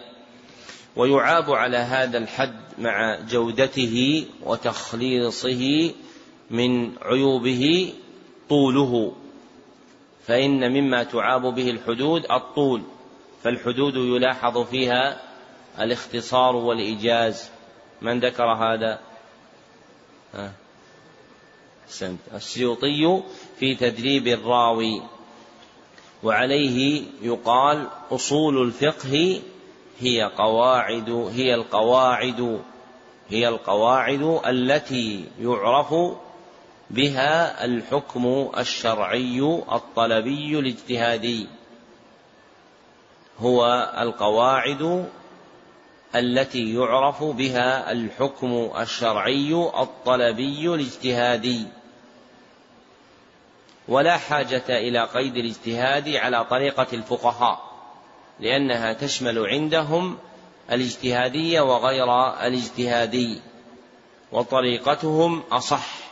[0.95, 5.91] ويعاب على هذا الحد مع جودته وتخليصه
[6.49, 7.94] من عيوبه
[8.49, 9.15] طوله.
[10.28, 12.82] فإن مما تعاب به الحدود الطول
[13.44, 15.22] فالحدود يلاحظ فيها
[15.80, 17.50] الاختصار والإيجاز.
[18.02, 19.00] من ذكر هذا؟
[21.88, 22.20] أحسنت.
[22.34, 23.22] السيوطي
[23.60, 25.02] في تدريب الراوي
[26.24, 29.41] وعليه يقال أصول الفقه
[30.00, 32.62] هي قواعد هي القواعد
[33.30, 35.94] هي القواعد التي يعرف
[36.89, 39.39] بها الحكم الشرعي
[39.72, 41.47] الطلبي الاجتهادي.
[43.39, 45.10] هو القواعد
[46.15, 51.65] التي يعرف بها الحكم الشرعي الطلبي الاجتهادي.
[53.88, 57.73] ولا حاجة إلى قيد الاجتهاد على طريقة الفقهاء
[58.39, 60.18] لأنها تشمل عندهم
[60.72, 63.41] الاجتهادية وغير الاجتهادي
[64.31, 66.02] وطريقتهم أصح.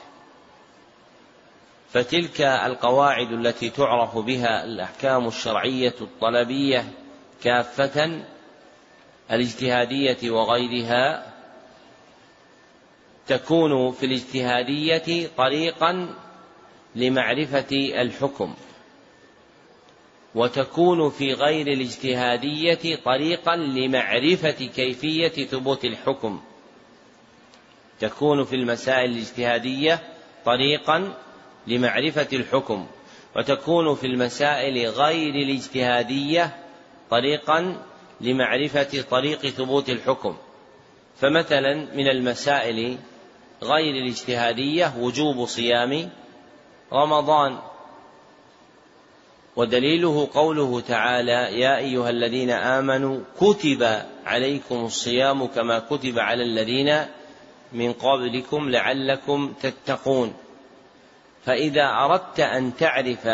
[1.94, 6.86] فتلك القواعد التي تعرف بها الأحكام الشرعية الطلبية
[7.44, 8.22] كافة
[9.32, 11.34] الاجتهادية وغيرها
[13.28, 16.16] تكون في الاجتهادية طريقا
[16.96, 17.68] لمعرفة
[18.02, 18.54] الحكم
[20.36, 26.42] وتكون في غير الاجتهادية طريقا لمعرفة كيفية ثبوت الحكم.
[28.00, 30.00] تكون في المسائل الاجتهادية
[30.46, 31.14] طريقا
[31.68, 32.88] لمعرفة الحكم
[33.36, 36.56] وتكون في المسائل غير الاجتهادية
[37.10, 37.78] طريقا
[38.22, 40.38] لمعرفة طريق ثبوت الحكم.
[41.18, 42.98] فمثلا من المسائل
[43.64, 46.10] غير الاجتهادية وجوب صيام
[46.94, 47.58] رمضان.
[49.56, 57.06] ودليله قوله تعالى يا أيها الذين آمنوا كتب عليكم الصيام كما كتب على الذين
[57.74, 60.34] من قبلكم لعلكم تتقون.
[61.46, 63.28] فإذا أردت أن تعرف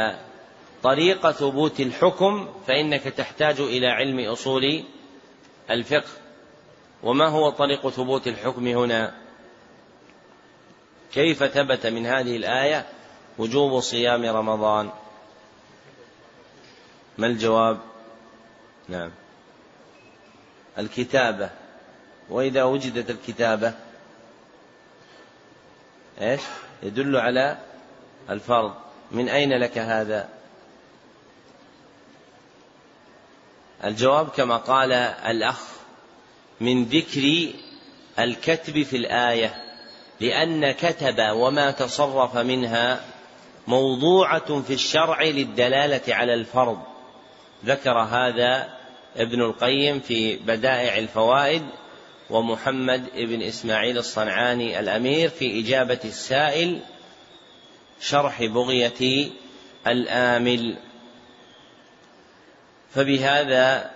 [0.84, 4.84] طريق ثبوت الحكم فإنك تحتاج إلى علم أصول
[5.70, 6.10] الفقه.
[7.04, 9.16] وما هو طريق ثبوت الحكم هنا؟
[11.14, 12.86] كيف ثبت من هذه الآية
[13.38, 14.90] وجوب صيام رمضان؟
[17.18, 17.78] ما الجواب؟
[18.90, 19.12] نعم.
[20.78, 21.50] الكتابة.
[22.30, 23.74] وإذا وجدت الكتابة
[26.22, 26.42] إيش؟
[26.84, 27.58] يدل على
[28.30, 28.74] الفرض
[29.12, 30.30] من أين لك هذا؟
[33.84, 35.60] الجواب كما قال الأخ
[36.62, 37.54] من ذكر
[38.20, 39.64] الكتب في الآية
[40.20, 43.02] لأن كتب وما تصرف منها
[43.68, 46.80] موضوعة في الشرع للدلالة على الفرض.
[47.66, 48.78] ذكر هذا
[49.18, 51.64] ابن القيم في بدائع الفوائد
[52.30, 56.80] ومحمد بن إسماعيل الصنعاني الأمير في إجابة السائل
[58.00, 59.30] شرح بغية
[59.88, 60.78] الآمل.
[62.92, 63.92] فبهذا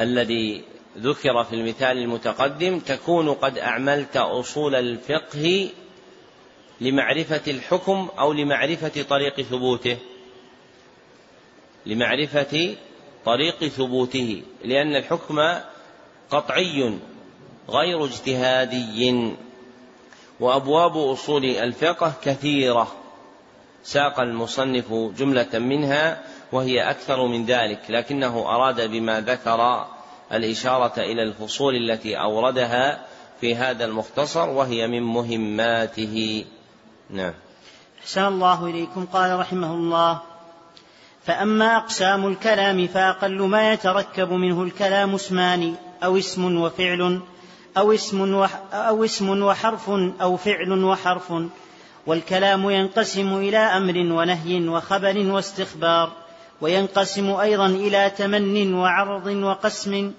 [0.00, 0.64] الذي
[0.98, 5.70] ذكر في المثال المتقدم تكون قد أعملت أصول الفقه
[6.80, 9.98] لمعرفة الحكم أو لمعرفة طريق ثبوته.
[11.86, 12.76] لمعرفة
[13.24, 15.54] طريق ثبوته لأن الحكم
[16.30, 16.98] قطعي
[17.68, 19.34] غير اجتهادي.
[20.40, 22.92] وأبواب أصول الفقه كثيرة.
[23.84, 26.22] ساق المصنف جملة منها
[26.52, 29.86] وهي أكثر من ذلك لكنه أراد بما ذكر
[30.32, 33.00] الإشارة إلى الفصول التي أوردها
[33.40, 36.44] في هذا المختصر وهي من مهماته.
[37.10, 37.32] نعم.
[38.02, 39.06] أحسن الله إليكم.
[39.12, 40.20] قال رحمه الله
[41.26, 47.20] فأما أقسام الكلام فأقل ما يتركب منه الكلام اسمان أو اسم وفعل
[47.76, 49.90] أو اسم, أو اسم وحرف
[50.20, 51.32] أو فعل وحرف
[52.06, 56.12] والكلام ينقسم إلى أمر ونهي وخبر واستخبار
[56.60, 60.12] وينقسم أيضا إلى تمن وعرض وقسم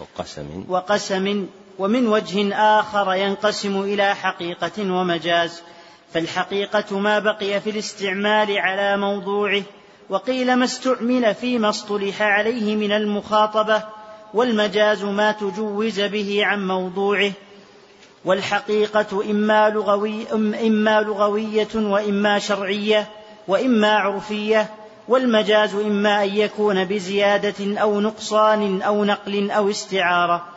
[0.00, 0.64] وقسم.
[0.68, 1.46] وقسم
[1.78, 5.62] ومن وجه آخر ينقسم إلى حقيقة ومجاز
[6.12, 9.62] فالحقيقة ما بقي في الاستعمال على موضوعه
[10.08, 13.82] وقيل ما استعمل فيما اصطلح عليه من المخاطبة
[14.34, 17.32] والمجاز ما تجوز به عن موضوعه
[18.24, 20.32] والحقيقة إما, لغوي
[20.66, 23.08] إما لغوية وإما شرعية
[23.48, 24.70] وإما عرفية
[25.08, 30.48] والمجاز إما أن يكون بزيادة أو نقصان أو نقل أو استعارة.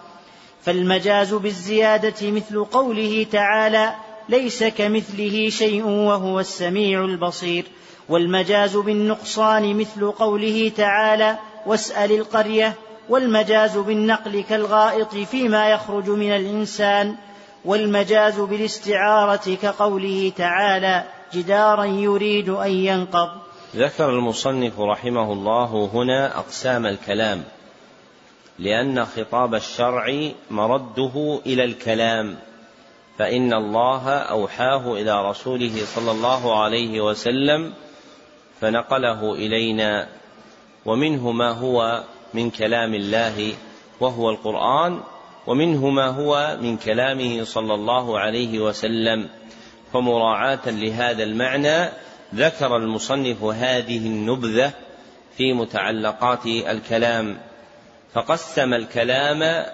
[0.66, 3.96] فالمجاز بالزيادة مثل قوله تعالى
[4.30, 7.66] ليس كمثله شيء وهو السميع البصير.
[8.10, 12.74] والمجاز بالنقصان مثل قوله تعالى واسأل القرية
[13.10, 17.16] والمجاز بالنقل كالغائط فيما يخرج من الإنسان
[17.66, 21.04] والمجاز بالاستعارة كقوله تعالى
[21.34, 23.30] جدارا يريد أن ينقض.
[23.76, 27.44] ذكر المصنف رحمه الله هنا أقسام الكلام
[28.60, 32.38] لأن خطاب الشرع مرده إلى الكلام
[33.18, 37.74] فإن الله أوحاه إلى رسوله صلى الله عليه وسلم
[38.62, 40.08] فنقله إلينا
[40.86, 42.04] ومنه ما هو
[42.34, 43.54] من كلام الله
[44.00, 45.02] وهو القرآن
[45.48, 49.30] ومنه ما هو من كلامه صلى الله عليه وسلم.
[49.94, 51.90] فمراعاة لهذا المعنى
[52.36, 54.72] ذكر المصنف هذه النبذة
[55.38, 57.38] في متعلقات الكلام
[58.14, 59.66] فقسم الكلام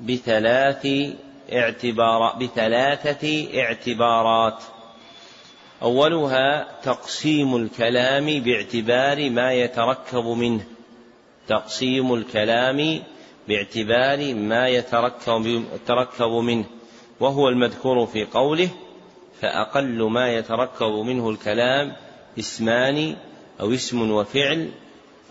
[0.00, 0.88] بثلاث
[1.52, 4.62] اعتبار بثلاثة اعتبارات.
[5.82, 10.64] أولها تقسيم الكلام باعتبار ما يتركب منه.
[11.48, 13.02] تقسيم الكلام
[13.48, 16.64] باعتبار ما يتركب, منه
[17.20, 18.68] وهو المذكور في قوله
[19.40, 21.96] فأقل ما يتركب منه الكلام
[22.38, 23.16] اسمان
[23.60, 24.70] أو اسم وفعل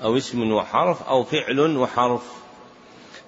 [0.04, 2.42] أو اسم وحرف أو فعل وحرف.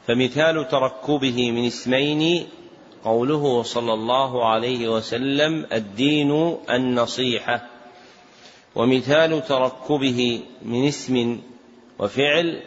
[0.07, 2.47] فمثال تركبه من اسمين
[3.03, 7.69] قوله صلى الله عليه وسلم الدين النصيحة.
[8.75, 11.39] ومثال تركبه من اسم
[11.99, 12.61] وفعل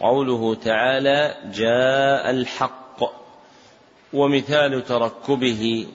[0.00, 2.84] قوله تعالى جاء الحق
[4.12, 5.86] ومثال تركبه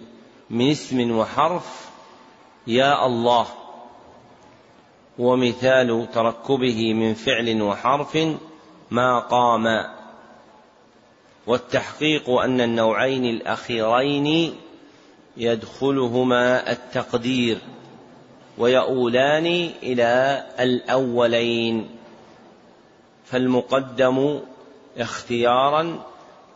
[0.50, 1.90] من اسم وحرف
[2.68, 3.46] يا الله
[5.20, 8.18] ومثال تركبه من فعل وحرف
[8.92, 9.86] ما قام
[11.48, 14.56] والتحقيق أن النوعين الأخيرين
[15.38, 17.58] يدخلهما التقدير
[18.58, 19.46] ويؤولان
[19.84, 21.99] إلى الأولين
[23.32, 24.40] فالمقدم
[24.98, 26.06] اختيارا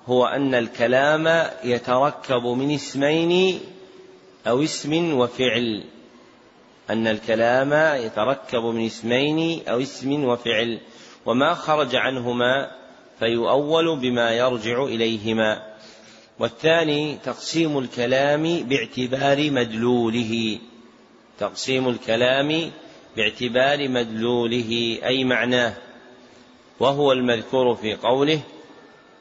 [0.08, 3.60] هو أن الكلام يتركب من اسمين
[4.48, 5.84] أو اسم وفعل.
[6.90, 10.80] أن الكلام يتركب من اسمين أو اسم وفعل.
[11.26, 12.72] وما خرج عنهما
[13.20, 15.74] فيؤول بما يرجع إليهما.
[16.40, 20.60] والثاني تقسيم الكلام باعتبار مدلوله.
[21.40, 22.72] تقسيم الكلام
[23.18, 25.74] باعتبار مدلوله أي معناه
[26.80, 28.40] وهو المذكور في قوله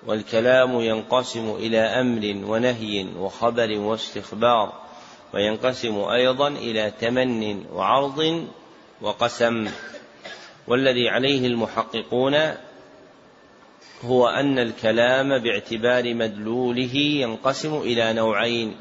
[0.06, 4.72] والكلام ينقسم إلى أمر ونهي وخبر واستخبار
[5.34, 8.46] وينقسم أيضا إلى تمن وعرض
[9.00, 9.68] وقسم.
[10.66, 12.34] والذي عليه المحققون
[14.04, 18.76] هو أن الكلام باعتبار مدلوله ينقسم إلى نوعين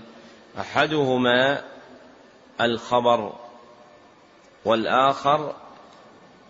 [0.60, 1.62] أحدهما
[2.62, 3.34] الخبر
[4.66, 5.56] والآخر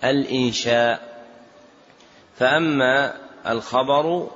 [0.03, 1.10] الإنشاء.
[2.41, 3.13] فأما
[3.47, 4.27] الخبر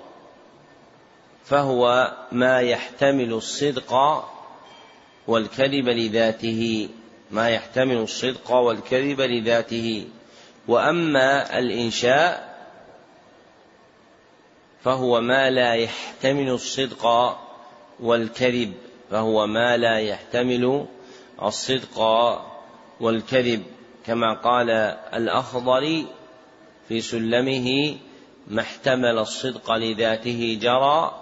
[1.46, 4.24] فهو ما يحتمل الصدق
[5.28, 6.90] والكذب لذاته
[7.32, 10.08] ما يحتمل الصدق والكذب لذاته.
[10.68, 12.56] وأما الإنشاء
[14.84, 17.36] فهو ما لا يحتمل الصدق
[18.00, 18.74] والكذب
[19.12, 20.86] فهو ما لا يحتمل
[21.42, 22.00] الصدق
[23.00, 23.64] والكذب.
[24.06, 24.70] كما قال
[25.14, 26.06] الاخضر
[26.90, 27.98] في سلمه
[28.48, 31.22] ما احتمل الصدق لذاته جرى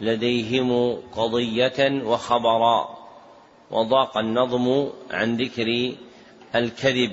[0.00, 2.98] لديهم قضية وخبرا
[3.70, 5.94] وضاق النظم عن ذكر
[6.54, 7.12] الكذب.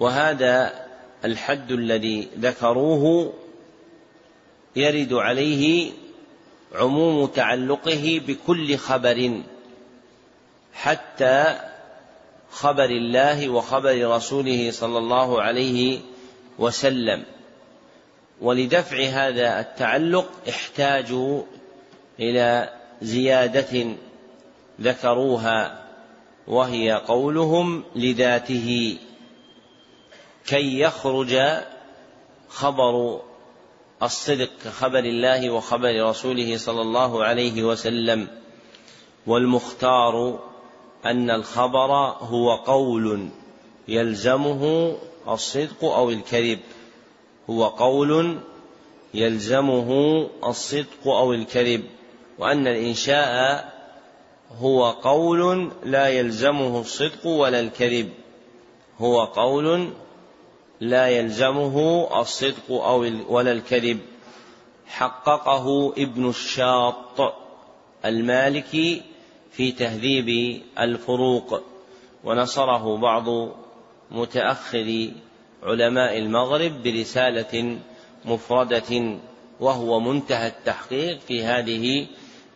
[0.00, 0.86] وهذا
[1.24, 3.32] الحد الذي ذكروه
[4.76, 5.92] يرد عليه
[6.74, 9.42] عموم تعلقه بكل خبر
[10.74, 11.69] حتى
[12.50, 16.00] خبر الله وخبر رسوله صلى الله عليه
[16.58, 17.24] وسلم.
[18.40, 21.42] ولدفع هذا التعلق احتاجوا
[22.20, 22.72] إلى
[23.02, 23.86] زيادة
[24.80, 25.86] ذكروها
[26.48, 28.98] وهي قولهم لذاته.
[30.46, 31.40] كي يخرج
[32.48, 33.20] خبر
[34.02, 38.28] الصدق كخبر الله وخبر رسوله صلى الله عليه وسلم
[39.26, 40.38] والمختار
[41.06, 43.28] أن الخبر هو قول
[43.88, 44.92] يلزمه
[45.28, 46.58] الصدق أو الكذب.
[47.50, 48.38] هو قول
[49.14, 49.90] يلزمه
[50.46, 51.84] الصدق أو الكذب.
[52.38, 53.72] وأن الإنشاء
[54.58, 58.10] هو قول لا يلزمه الصدق ولا الكذب.
[58.98, 59.92] هو قول
[60.80, 63.98] لا يلزمه الصدق أو ولا الكذب.
[64.86, 67.34] حققه ابن الشاط
[68.04, 69.02] المالكي
[69.52, 71.62] في تهذيب الفروق
[72.24, 73.26] ونصره بعض
[74.10, 75.10] متأخر
[75.62, 77.78] علماء المغرب برسالة
[78.24, 79.18] مفردة
[79.60, 82.06] وهو منتهى التحقيق في هذه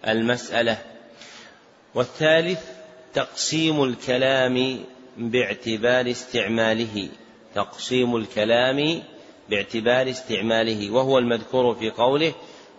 [0.09, 0.79] المسألة.
[1.95, 2.61] والثالث
[3.15, 4.79] تقسيم الكلام
[5.19, 7.09] باعتبار استعماله.
[7.55, 9.03] تقسيم الكلام
[9.51, 12.35] باعتبار استعماله وهو المذكور في قوله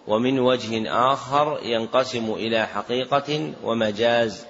[0.07, 4.45] ومن وجه آخر ينقسم إلى حقيقة ومجاز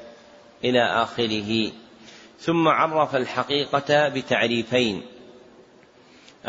[0.64, 1.72] إلى آخره.
[2.40, 5.02] ثم عرف الحقيقة بتعريفين.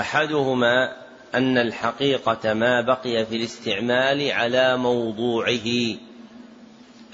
[0.00, 0.96] أحدهما
[1.34, 5.96] أن الحقيقة ما بقي في الاستعمال على موضوعه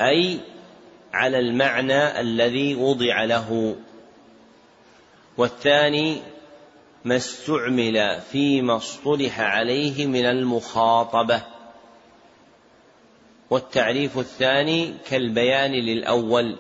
[0.00, 0.38] أي
[1.12, 3.76] على المعنى الذي وضع له.
[5.36, 6.22] والثاني
[7.04, 11.42] ما استعمل فيما اصطلح عليه من المخاطبة.
[13.52, 16.56] والتعريف الثاني كالبيان للأول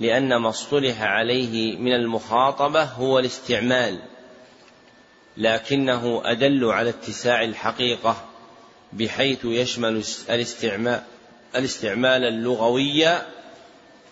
[0.00, 3.98] لأن ما اصطلح عليه من المخاطبة هو الاستعمال
[5.36, 8.24] لكنه أدل على اتساع الحقيقة
[8.92, 11.02] بحيث يشمل الاستعمال
[11.56, 13.08] الاستعمال اللغوي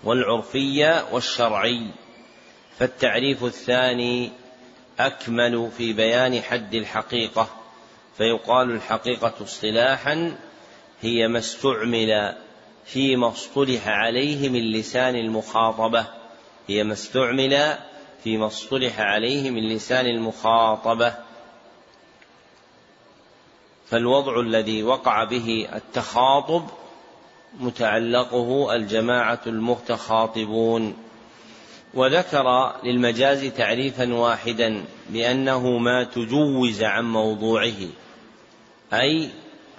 [0.05, 1.87] والعرفي والشرعي.
[2.79, 4.33] فالتعريف الثاني
[4.99, 7.49] أكمل في بيان حد الحقيقة
[8.19, 10.48] فيقال الحقيقة اصطلاحا
[11.03, 12.37] هي ما استعمل
[12.85, 16.07] فيما اصطلح عليه من لسان المخاطبة.
[16.67, 17.79] هي ما استعمل
[18.25, 21.15] فيما اصطلح عليه من لسان المخاطبة.
[23.87, 26.63] فالوضع الذي وقع به التخاطب
[27.61, 30.97] متعلقه الجماعة المتخاطبون.
[31.95, 37.89] وذكر للمجاز تعريفا واحدا بأنه ما تجوز عن موضوعه
[38.93, 39.31] أي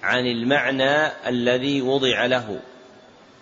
[0.04, 2.60] عن المعنى الذي وضع له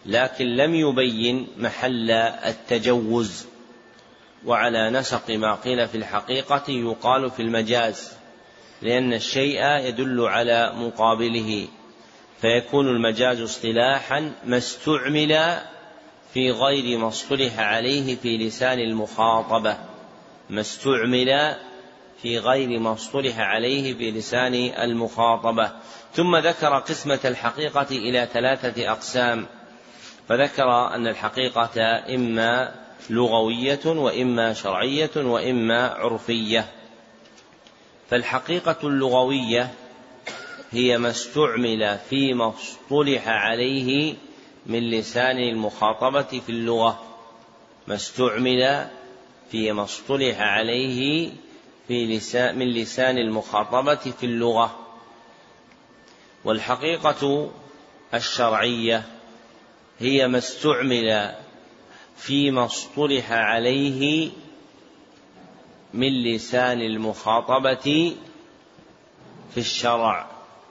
[0.05, 3.45] لكن لم يبين محل التجوز.
[4.45, 8.13] وعلى نسق ما قيل في الحقيقة يقال في المجاز
[8.81, 11.67] لأن الشيء يدل على مقابله.
[12.41, 15.59] فيكون المجاز اصطلاحا ما استعمل
[16.34, 19.77] في غير ما اصطلح عليه في لسان المخاطبة
[20.49, 21.55] ما استعمل
[22.22, 25.72] في غير ما اصطلح عليه في لسان المخاطبة.
[26.14, 29.45] ثم ذكر قسمة الحقيقة إلى ثلاثة أقسام.
[30.30, 32.76] فذكر أن الحقيقة إما
[33.10, 36.65] لغوية وإما شرعية وإما عرفية.
[38.10, 39.73] فالحقيقة اللغوية
[40.72, 44.15] هي ما استعمل فيما اصطلح عليه
[44.65, 47.03] من لسان المخاطبة في اللغة.
[47.88, 48.88] ما استعمل
[49.52, 51.31] فيما اصطلح عليه
[51.88, 54.80] في لسان من لسان المخاطبة في اللغة.
[56.45, 57.51] والحقيقة
[58.14, 59.03] الشرعية
[59.99, 61.35] هي ما استعمل
[62.18, 64.31] فيما اصطلح عليه
[65.93, 68.15] من لسان المخاطبة
[69.53, 70.27] في الشرع.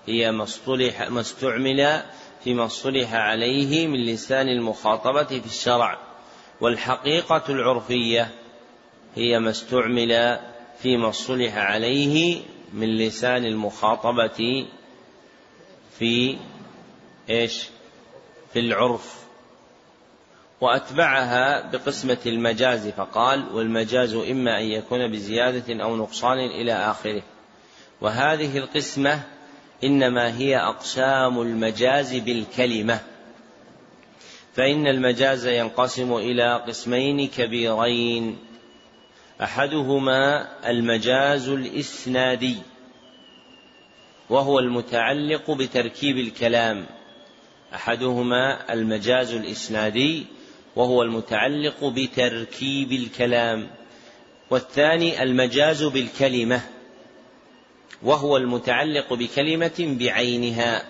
[0.06, 2.02] هي ما اصطلح ما استعمل
[2.44, 5.98] فيما اصطلح عليه من لسان المخاطبة في الشرع.
[6.60, 8.30] والحقيقة العرفية
[9.14, 10.38] هي ما استعمل
[10.78, 12.40] فيما اصطلح عليه
[12.72, 14.66] من لسان المخاطبة
[15.98, 16.36] في
[17.30, 17.68] إيش؟
[18.52, 19.26] في العرف.
[20.60, 27.22] وأتبعها بقسمة المجاز فقال والمجاز إما أن يكون بزيادة أو نقصان إلى آخره.
[28.00, 29.22] وهذه القسمة
[29.84, 33.00] إنما هي أقسام المجاز بالكلمة.
[34.54, 38.38] فإن المجاز ينقسم إلى قسمين كبيرين.
[39.42, 42.56] أحدهما المجاز الإسنادي
[44.30, 46.86] وهو المتعلق بتركيب الكلام.
[47.74, 50.26] أحدهما المجاز الإسنادي
[50.76, 53.70] وهو المتعلق بتركيب الكلام.
[54.50, 56.60] والثاني المجاز بالكلمة
[58.02, 60.82] وهو المتعلق بكلمة بعينها.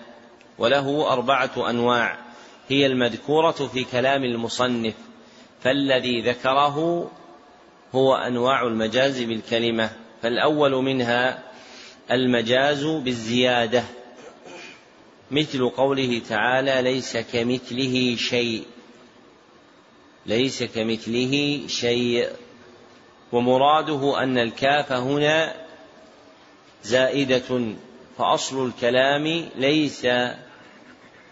[0.57, 2.17] وله أربعة أنواع
[2.69, 4.93] هي المذكورة في كلام المصنف
[5.61, 7.09] فالذي ذكره
[7.95, 9.89] هو أنواع المجاز بالكلمة
[10.21, 11.43] فالأول منها
[12.11, 13.83] المجاز بالزيادة
[15.31, 18.65] مثل قوله تعالى ليس كمثله شيء
[20.27, 22.29] ليس كمثله شيء.
[23.31, 25.55] ومراده أن الكاف هنا
[26.83, 27.75] زائدة
[28.17, 30.07] فأصل الكلام ليس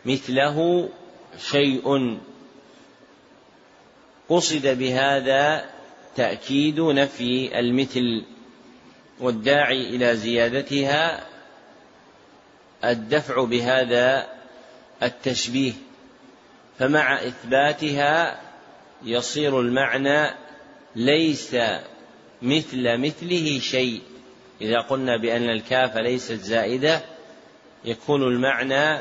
[0.05, 0.89] مثله
[1.51, 2.17] شيء.
[4.29, 5.65] قصد بهذا
[6.15, 8.23] تأكيد نفي المثل
[9.19, 11.25] والداعي إلى زيادتها
[12.83, 14.27] الدفع بهذا
[15.03, 15.73] التشبيه
[16.79, 18.41] فمع إثباتها
[19.03, 20.35] يصير المعنى
[20.95, 21.55] ليس
[22.41, 24.01] مثل مثله شيء.
[24.61, 27.01] إذا قلنا بأن الكاف ليست زائدة
[27.85, 28.99] يكون المعنى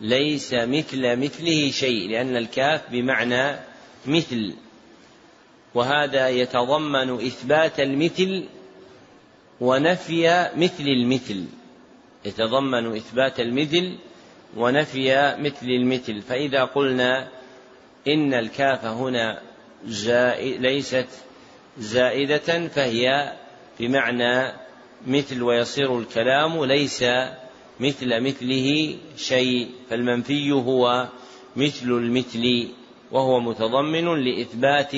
[0.00, 3.56] ليس مثل مثله شيء لأن الكاف بمعنى
[4.06, 4.54] مثل.
[5.74, 8.44] وهذا يتضمن إثبات المثل
[9.60, 11.44] ونفي مثل المثل.
[12.24, 13.96] يتضمن إثبات المثل
[14.56, 16.22] ونفي مثل المثل.
[16.22, 17.28] فإذا قلنا
[18.08, 19.40] إن الكاف هنا
[19.86, 21.08] زائد ليست
[21.78, 23.32] زائدة فهي
[23.80, 24.52] بمعنى
[25.06, 27.04] مثل ويصير الكلام ليس
[27.80, 31.08] مثل مثله شيء فالمنفي هو
[31.56, 32.68] مثل المثل
[33.12, 34.92] وهو متضمن لإثبات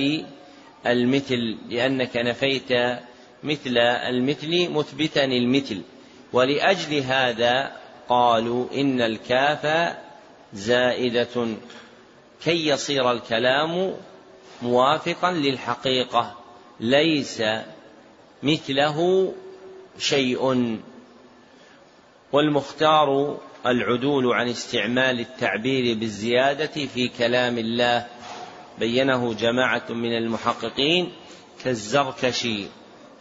[0.92, 2.72] المثل لأنك نفيت
[3.42, 5.82] مثل المثل مثبتا المثل.
[6.32, 7.72] ولأجل هذا
[8.08, 9.94] قالوا إن الكاف
[10.52, 11.46] زائدة
[12.44, 13.94] كي يصير الكلام
[14.62, 16.34] موافقا للحقيقة
[16.80, 17.42] ليس
[18.42, 19.32] مثله
[19.98, 20.78] شيء.
[22.32, 28.06] والمختار العدول عن استعمال التعبير بالزيادة في كلام الله
[28.78, 31.12] بينه جماعة من المحققين
[31.64, 32.64] كالزركشي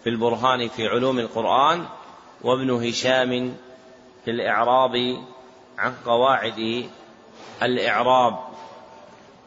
[0.04, 1.86] في البرهان في علوم القرآن
[2.42, 3.56] وابن هشام
[4.26, 5.24] في الإعراب
[5.78, 6.90] عن قواعد
[7.64, 8.40] الإعراب.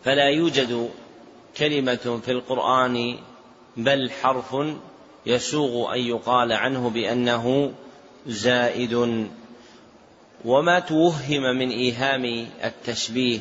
[0.04, 0.90] فلا يوجد
[1.56, 3.18] كلمة في القرآن
[3.76, 4.56] بل حرف
[5.26, 7.72] يسوغ أن يقال عنه بأنه
[8.26, 9.28] زائد.
[10.44, 13.38] وما توهم من إيهام التشبيه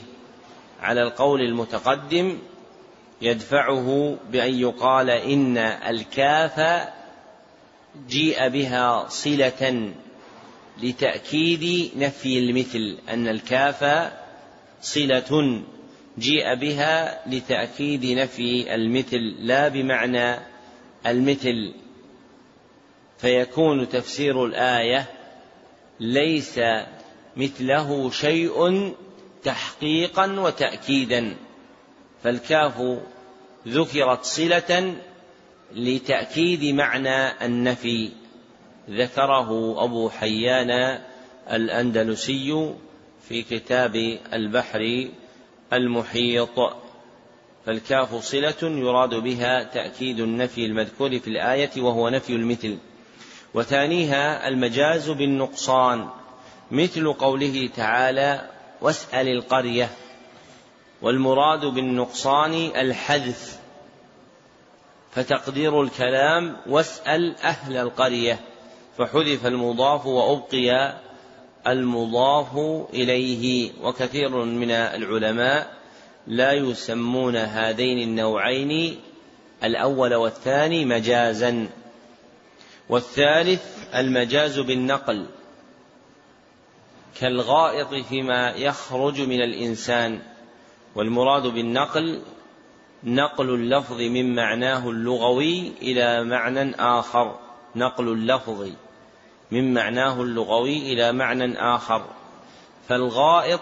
[0.82, 2.38] على القول المتقدم
[3.22, 6.88] يدفعه بأن يقال إن الكاف
[8.10, 9.92] جيء بها صلة
[10.84, 14.12] لتأكيد نفي المثل أن الكاف
[14.82, 15.62] صلة
[16.20, 20.40] جيء بها لتأكيد نفي المثل لا بمعنى
[21.06, 21.74] المثل.
[23.18, 25.06] فيكون تفسير الآية
[26.00, 26.60] ليس
[27.38, 28.94] مثله شيء
[29.44, 31.36] تحقيقا وتأكيدا.
[32.24, 32.74] فالكاف
[33.68, 34.96] ذكرت صلة
[35.76, 38.12] لتأكيد معنى النفي.
[38.90, 41.00] ذكره أبو حيان
[41.52, 42.74] الأندلسي
[43.30, 43.96] في كتاب
[44.34, 45.10] البحر
[45.74, 46.74] المحيط.
[47.66, 52.78] فالكاف صلة يراد بها تأكيد النفي المذكور في الآية وهو نفي المثل.
[53.54, 56.08] وثانيها المجاز بالنقصان
[56.72, 58.50] مثل قوله تعالى
[58.82, 59.90] واسأل القرية
[61.02, 63.60] والمراد بالنقصان الحذف
[65.12, 68.40] فتقدير الكلام واسأل أهل القرية
[68.98, 70.98] فحذف المضاف وأبقي
[71.68, 72.58] المضاف
[72.94, 73.72] إليه.
[73.84, 75.78] وكثير من العلماء
[76.28, 79.00] لا يسمون هذين النوعين
[79.64, 81.70] الأول والثاني مجازا.
[82.90, 83.64] والثالث
[83.96, 85.26] المجاز بالنقل
[87.20, 90.22] كالغائط فيما يخرج من الإنسان.
[90.98, 92.22] والمراد بالنقل
[93.04, 97.40] نقل اللفظ من معناه اللغوي إلى معنى آخر.
[97.76, 98.68] نقل اللفظ
[99.52, 102.06] من معناه اللغوي إلى معنى آخر.
[102.88, 103.60] فالغائط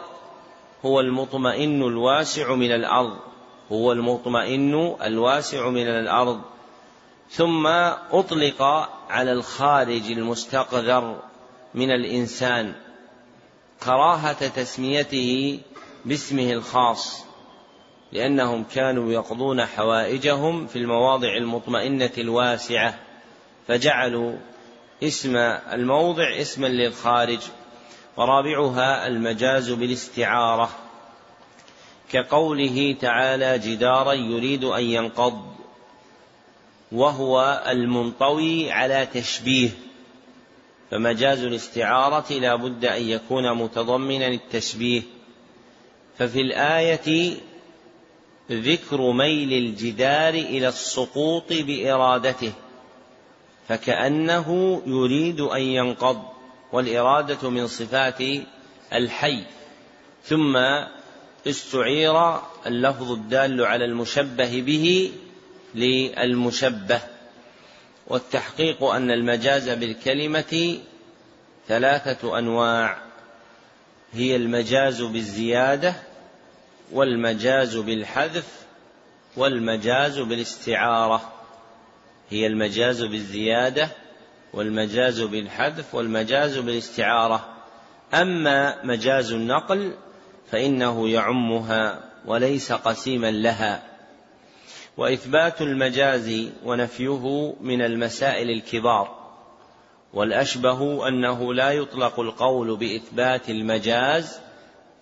[0.85, 3.17] هو المطمئن الواسع من الأرض.
[3.71, 6.41] هو المطمئن الواسع من الأرض.
[7.29, 7.67] ثم
[8.11, 8.61] أطلق
[9.09, 11.19] على الخارج المستقذر
[11.73, 12.75] من الإنسان.
[13.83, 15.59] كراهة تسميته
[16.05, 17.25] باسمه الخاص
[18.11, 22.99] لأنهم كانوا يقضون حوائجهم في المواضع المطمئنة الواسعة
[23.67, 24.35] فجعلوا
[25.03, 25.35] اسم
[25.73, 27.39] الموضع اسما للخارج
[28.17, 30.69] ورابعها المجاز بالاستعارة
[32.11, 35.55] كقوله تعالى جدارا يريد أن ينقض
[36.91, 39.69] وهو المنطوي على تشبيه
[40.91, 45.01] فمجاز الاستعارة لا بد أن يكون متضمنا التشبيه
[46.17, 47.37] ففي الآية
[48.51, 52.51] ذكر ميل الجدار إلى السقوط بإرادته
[53.67, 56.21] فكأنه يريد أن ينقض
[56.71, 58.19] والإرادة من صفات
[58.93, 59.43] الحي.
[60.23, 60.57] ثم
[61.47, 65.11] استعير اللفظ الدال على المشبه به
[65.75, 66.99] للمشبه
[68.07, 70.77] والتحقيق أن المجاز بالكلمة
[71.67, 73.04] ثلاثة أنواع.
[74.15, 75.93] هي المجاز بالزيادة
[76.91, 78.65] والمجاز بالحذف
[79.37, 81.33] والمجاز بالاستعارة.
[82.29, 83.89] هي المجاز بالزيادة
[84.53, 87.47] والمجاز بالحذف والمجاز بالاستعارة.
[88.13, 89.93] أما مجاز النقل
[90.51, 93.83] فإنه يعمها وليس قسيما لها.
[94.97, 99.14] وإثبات المجاز ونفيه من المسائل الكبار.
[100.15, 104.39] والأشبه أنه لا يطلق القول بإثبات المجاز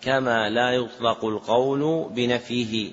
[0.01, 2.91] كما لا يطلق القول بنفيه.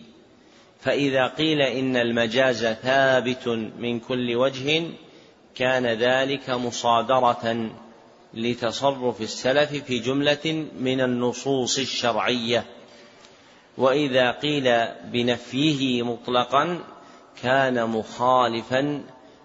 [0.80, 3.48] فإذا قيل إن المجاز ثابت
[3.78, 4.82] من كل وجه
[5.55, 7.70] كان ذلك مصادرة
[8.34, 12.64] لتصرف السلف في جملة من النصوص الشرعية.
[13.78, 16.84] وإذا قيل بنفيه مطلقا
[17.42, 19.02] كان مخالفا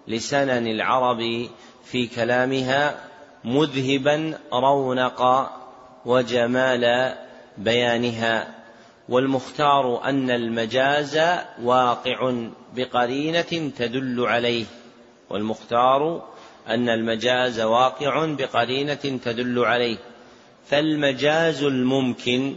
[0.08, 1.48] لسنن العرب
[1.90, 3.00] في كلامها
[3.44, 5.50] مذهبا رونق
[6.06, 7.14] وجمال
[7.58, 8.54] بيانها
[9.08, 11.20] والمختار أن المجاز
[11.62, 14.64] واقع بقرينة تدل عليه
[15.30, 16.22] والمختار
[16.68, 19.96] أن المجاز واقع بقرينة تدل عليه.
[20.70, 22.54] فالمجاز الممكن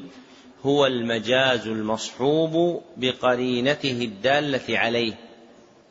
[0.66, 5.14] هو المجاز المصحوب بقرينته الدالة عليه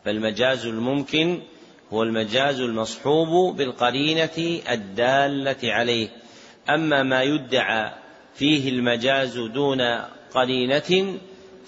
[0.05, 1.41] فالمجاز الممكن
[1.93, 6.09] هو المجاز المصحوب بالقرينة الدالة عليه.
[6.71, 7.93] أما ما يدعى
[8.35, 9.81] فيه المجاز دون
[10.35, 11.19] قرينة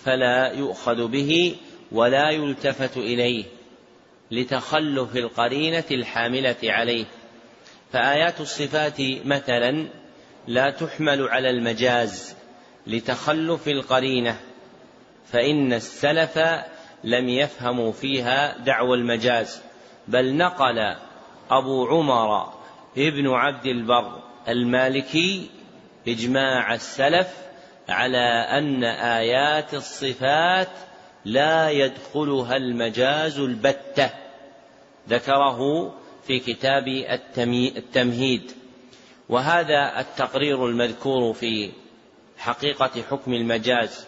[0.04, 1.56] فلا يؤخذ به
[1.92, 3.44] ولا يلتفت إليه
[4.30, 7.04] لتخلف القرينة الحاملة عليه.
[7.92, 9.86] فآيات الصفات مثلا
[10.48, 12.34] لا تحمل على المجاز
[12.86, 14.40] لتخلف القرينة
[15.32, 16.38] فإن السلف
[17.04, 19.60] لم يفهموا فيها دعوى المجاز.
[20.10, 20.96] بل نقل
[21.50, 22.52] أبو عمر
[22.98, 25.50] ابن عبد البر المالكي
[26.08, 27.28] إجماع السلف
[27.88, 30.68] على أن آيات الصفات
[31.24, 34.10] لا يدخلها المجاز البتة.
[35.08, 35.92] ذكره
[36.26, 36.88] في كتاب
[37.76, 38.52] التمهيد.
[39.28, 41.70] وهذا التقرير المذكور في
[42.38, 44.06] حقيقة حكم المجاز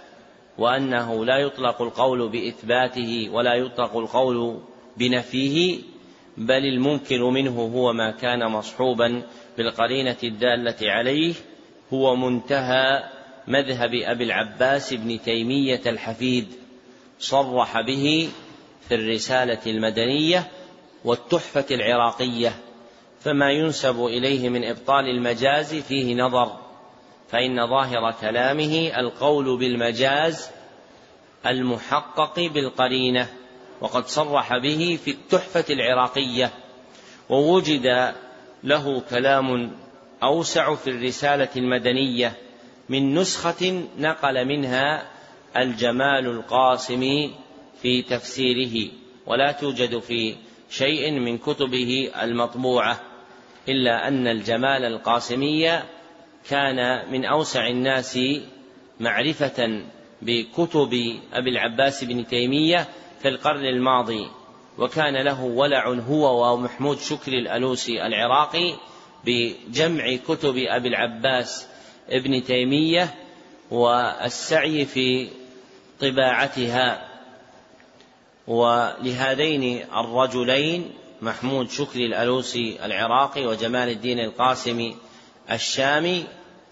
[0.58, 4.60] وأنه لا يطلق القول بإثباته ولا يطلق القول
[4.96, 5.91] بنفيه
[6.36, 9.22] بل الممكن منه هو ما كان مصحوبا
[9.56, 11.34] بالقرينة الدالة عليه
[11.92, 13.04] هو منتهى
[13.48, 16.46] مذهب أبي العباس بن تيمية الحفيد
[17.18, 18.28] صرح به
[18.88, 20.50] في الرسالة المدنية
[21.04, 22.52] والتحفة العراقية
[23.20, 26.56] فما ينسب إليه من إبطال المجاز فيه نظر
[27.28, 30.50] فإن ظاهر كلامه القول بالمجاز
[31.46, 33.28] المحقق بالقرينة.
[33.82, 36.50] وقد صرح به في التحفة العراقية
[37.28, 38.14] ووجد
[38.64, 39.72] له كلام
[40.22, 42.32] أوسع في الرسالة المدنية
[42.88, 45.02] من نسخة نقل منها
[45.56, 47.34] الجمال القاسمي
[47.82, 48.90] في تفسيره
[49.26, 50.36] ولا توجد في
[50.70, 53.00] شيء من كتبه المطبوعة
[53.68, 55.82] إلا أن الجمال القاسمي
[56.50, 58.18] كان من أوسع الناس
[59.00, 59.82] معرفة
[60.22, 62.88] بكتب أبي العباس بن تيمية
[63.22, 64.28] في القرن الماضي
[64.78, 68.74] وكان له ولع هو ومحمود شكري الألوسي العراقي
[69.24, 71.66] بجمع كتب أبي العباس
[72.10, 73.14] ابن تيمية
[73.70, 75.28] والسعي في
[76.00, 77.08] طباعتها.
[78.46, 80.90] ولهذين الرجلين
[81.22, 84.96] محمود شكري الألوسي العراقي وجمال الدين القاسمي
[85.50, 86.24] الشامي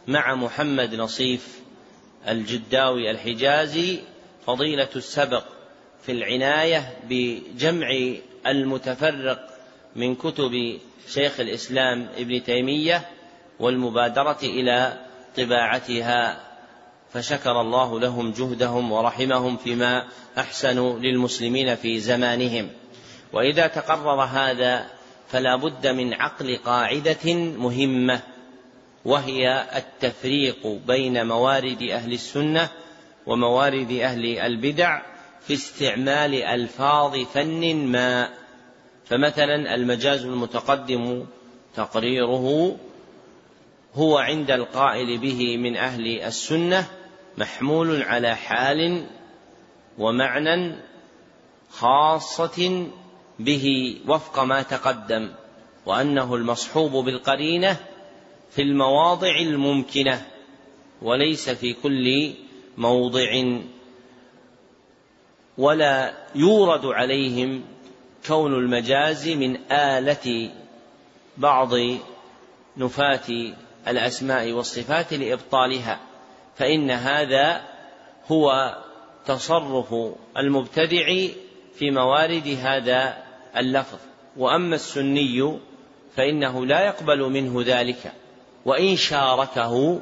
[0.08, 1.60] مع محمد نصيف
[2.28, 4.00] الجداوي الحجازي
[4.46, 5.44] فضيلة السبق.
[6.02, 7.88] في العناية بجمع
[8.46, 9.50] المتفرق
[9.96, 10.78] من كتب
[11.08, 13.08] شيخ الإسلام ابن تيمية
[13.60, 14.98] والمبادرة إلى
[15.36, 16.40] طباعتها
[17.12, 20.06] فشكر الله لهم جهدهم ورحمهم فيما
[20.38, 22.68] احسنوا للمسلمين في زمانهم.
[23.32, 24.86] وإذا تقرر هذا
[25.28, 28.20] فلا بد من عقل قاعدة مهمة
[29.04, 32.68] وهي التفريق بين موارد أهل السنة
[33.26, 35.00] وموارد أهل البدع
[35.46, 38.28] في استعمال ألفاظ فن ما
[39.04, 41.24] فمثلا المجاز المتقدم
[41.74, 42.76] تقريره
[43.94, 46.88] هو عند القائل به من أهل السنة
[47.38, 49.06] محمول على حال
[49.98, 50.74] ومعنى
[51.70, 52.86] خاصة
[53.38, 55.30] به وفق ما تقدم
[55.86, 57.76] وأنه المصحوب بالقرينة
[58.50, 60.26] في المواضع الممكنة
[61.02, 62.34] وليس في كل
[62.78, 63.60] موضع.
[65.60, 67.64] ولا يورد عليهم
[68.26, 70.50] كون المجاز من آلة
[71.36, 71.70] بعض
[72.76, 73.52] نفاة
[73.88, 76.00] الأسماء والصفات لإبطالها
[76.56, 77.62] فإن هذا
[78.32, 78.76] هو
[79.26, 79.94] تصرف
[80.38, 81.06] المبتدع
[81.74, 83.16] في موارد هذا
[83.56, 83.98] اللفظ.
[84.36, 85.58] وأما السني
[86.16, 88.12] فإنه لا يقبل منه ذلك
[88.64, 90.00] وإن شاركه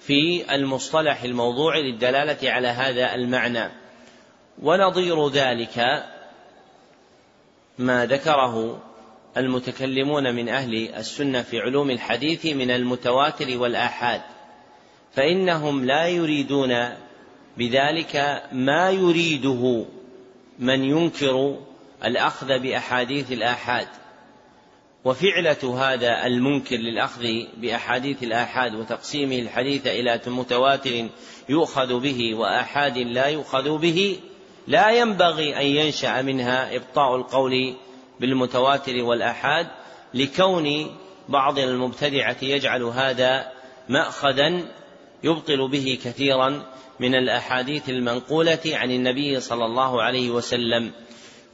[0.00, 3.81] في المصطلح الموضوع للدلالة على هذا المعنى.
[4.62, 6.04] ونظير ذلك
[7.78, 8.82] ما ذكره
[9.36, 14.20] المتكلمون من أهل السنة في علوم الحديث من المتواتر والآحاد
[15.14, 16.88] فإنهم لا يريدون
[17.58, 19.84] بذلك ما يريده
[20.58, 21.58] من ينكر
[22.04, 23.88] الأخذ بأحاديث الآحاد.
[25.04, 27.26] وفعلة هذا المنكر للأخذ
[27.56, 31.08] بأحاديث الآحاد وتقسيمه الحديث إلى متواتر
[31.48, 34.18] يؤخذ به وآحاد لا يؤخذ به
[34.66, 37.74] لا ينبغي أن ينشأ منها إبطاء القول
[38.20, 39.66] بالمتواتر والآحاد
[40.14, 40.96] لكون
[41.28, 43.52] بعض المبتدعة يجعل هذا
[43.88, 44.62] مأخذا
[45.22, 46.62] يبطل به كثيرا
[47.00, 50.92] من الأحاديث المنقولة عن النبي صلى الله عليه وسلم.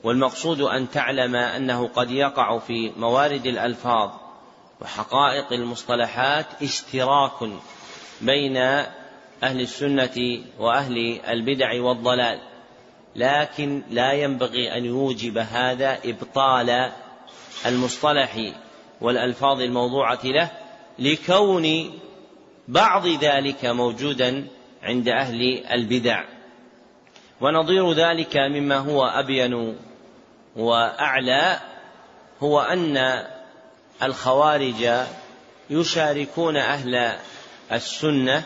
[0.04, 4.10] والمقصود أن تعلم أنه قد يقع في موارد الألفاظ
[4.80, 7.50] وحقائق المصطلحات اشتراك
[8.20, 8.56] بين
[9.42, 12.47] أهل السنة وأهل البدع والضلال.
[13.16, 16.92] لكن لا ينبغي أن يوجب هذا إبطال
[17.66, 18.52] المصطلح
[19.00, 20.50] والألفاظ الموضوعة له
[20.98, 21.90] لكون
[22.68, 24.46] بعض ذلك موجودا
[24.82, 26.24] عند أهل البدع.
[27.40, 29.76] ونظير ذلك مما هو أبين
[30.56, 31.60] وأعلى
[32.42, 33.24] هو أن
[34.02, 34.90] الخوارج
[35.70, 37.18] يشاركون أهل
[37.72, 38.42] السنة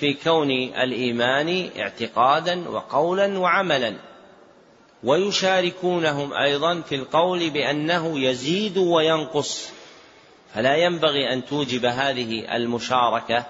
[0.00, 3.94] في كون الإيمان اعتقادا وقولا وعملا.
[5.04, 9.70] ويشاركونهم أيضا في القول بأنه يزيد وينقص.
[10.54, 13.46] فلا ينبغي أن توجب هذه المشاركة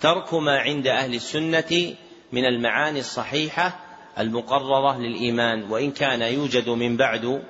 [0.00, 1.94] ترك ما عند أهل السنة
[2.32, 3.80] من المعاني الصحيحة
[4.18, 7.42] المقررة للإيمان وإن كان يوجد من بعد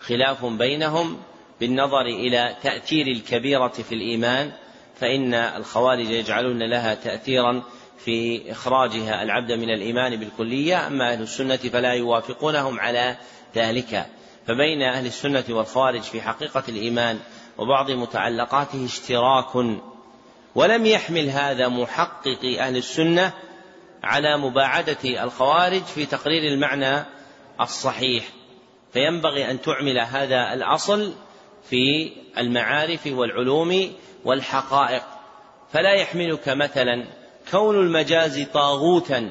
[0.00, 1.18] خلاف بينهم
[1.60, 4.52] بالنظر إلى تأثير الكبيرة في الإيمان
[5.00, 7.62] فإن الخوارج يجعلون لها تأثيرا
[7.98, 13.16] في إخراجها العبد من الإيمان بالكلية أما أهل السنة فلا يوافقونهم على
[13.56, 14.06] ذلك.
[14.46, 17.18] فبين أهل السنة والخوارج في حقيقة الإيمان
[17.58, 19.80] وبعض متعلقاته اشتراك.
[20.54, 23.32] ولم يحمل هذا محقق أهل السنة
[24.04, 27.04] على مباعدة الخوارج في تقرير المعنى
[27.60, 28.24] الصحيح.
[28.92, 31.12] فينبغي أن تعمل هذا الأصل
[31.70, 33.92] في المعارف والعلوم
[34.26, 35.02] والحقائق.
[35.72, 37.04] فلا يحملك مثلا
[37.50, 39.30] كون المجاز طاغوتا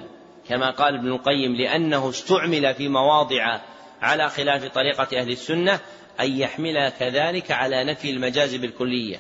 [0.50, 3.62] كما قال ابن القيم لأنه استعمل في مواضع
[4.02, 5.80] على خلاف طريقة أهل السنة
[6.20, 9.18] أن يحمل كذلك على نفي المجاز بالكلية.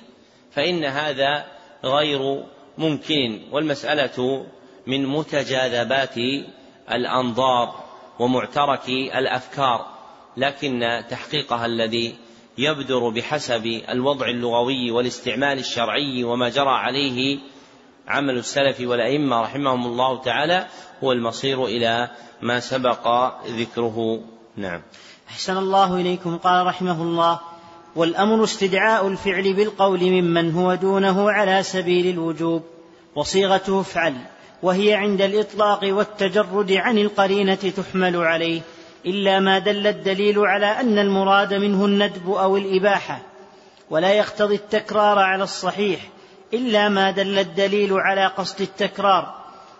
[0.52, 1.45] فإن هذا
[1.84, 2.43] غير
[2.77, 4.45] ممكن والمسألة
[4.88, 6.18] من متجاذبات
[6.91, 7.84] الأنظار
[8.19, 9.85] ومعترك الأفكار
[10.38, 12.15] لكن تحقيقها الذي
[12.57, 17.40] يبدر بحسب الوضع اللغوي والاستعمال الشرعي وما جرى عليه
[18.07, 20.68] عمل السلف والأئمة رحمهم الله تعالى
[21.03, 22.10] هو المصير إلى
[22.41, 24.19] ما سبق ذكره.
[24.57, 24.82] نعم.
[25.30, 26.38] أحسن الله إليكم.
[26.38, 27.40] قال رحمه الله
[27.95, 32.64] والأمر استدعاء الفعل بالقول ممن هو دونه على سبيل الوجوب
[33.15, 34.15] وصيغته افعل
[34.64, 38.61] وهي عند الإطلاق والتجرد عن القرينة تحمل عليه.
[39.06, 43.22] إلا ما دل الدليل على أن المراد منه الندب أو الإباحة
[43.90, 45.99] ولا يقتضي التكرار على الصحيح
[46.53, 49.36] إلا ما دل الدليل على قصد التكرار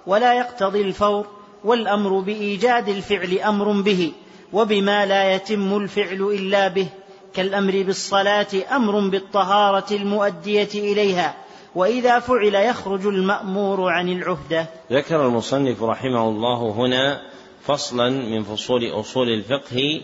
[0.07, 1.27] ولا يقتضي الفور
[1.64, 4.11] والأمر بإيجاد الفعل أمر به
[4.53, 6.88] وبما لا يتم الفعل إلا به
[7.34, 11.35] كالأمر بالصلاة أمر بالطهارة المؤدية إليها
[11.76, 14.65] وإذا فعل يخرج المأمور عن العهدة.
[14.91, 17.22] ذكر المصنف رحمه الله هنا
[17.65, 20.01] فصلا من فصول أصول الفقه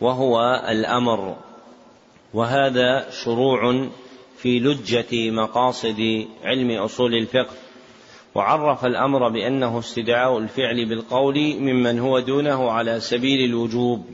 [0.00, 1.36] وهو الأمر.
[2.34, 3.88] وهذا شروع
[4.36, 7.54] في لجة مقاصد علم أصول الفقه.
[8.34, 14.06] وعرف الأمر بأنه استدعاء الفعل بالقول ممن هو دونه على سبيل الوجوب.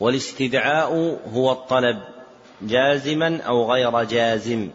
[0.00, 2.02] والاستدعاء هو الطلب
[2.62, 4.70] جازما أو غير جازم.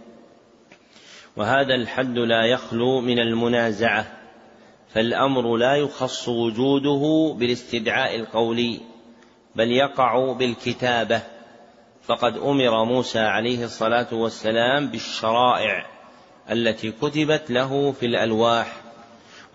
[1.35, 4.16] وهذا الحد لا يخلو من المنازعة.
[4.97, 8.79] فالأمر لا يخص وجوده بالاستدعاء القولي
[9.55, 11.21] بل يقع بالكتابة.
[12.03, 15.85] فقد أمر موسى عليه الصلاة والسلام بالشرائع
[16.51, 18.67] التي كتبت له في الألواح.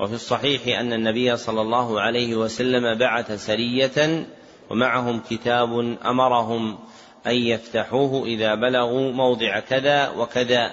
[0.01, 4.27] وفي الصحيح أن النبي صلى الله عليه وسلم بعث سرية
[4.71, 6.79] ومعهم كتاب أمرهم
[7.27, 10.71] أن يفتحوه إذا بلغوا موضع كذا وكذا.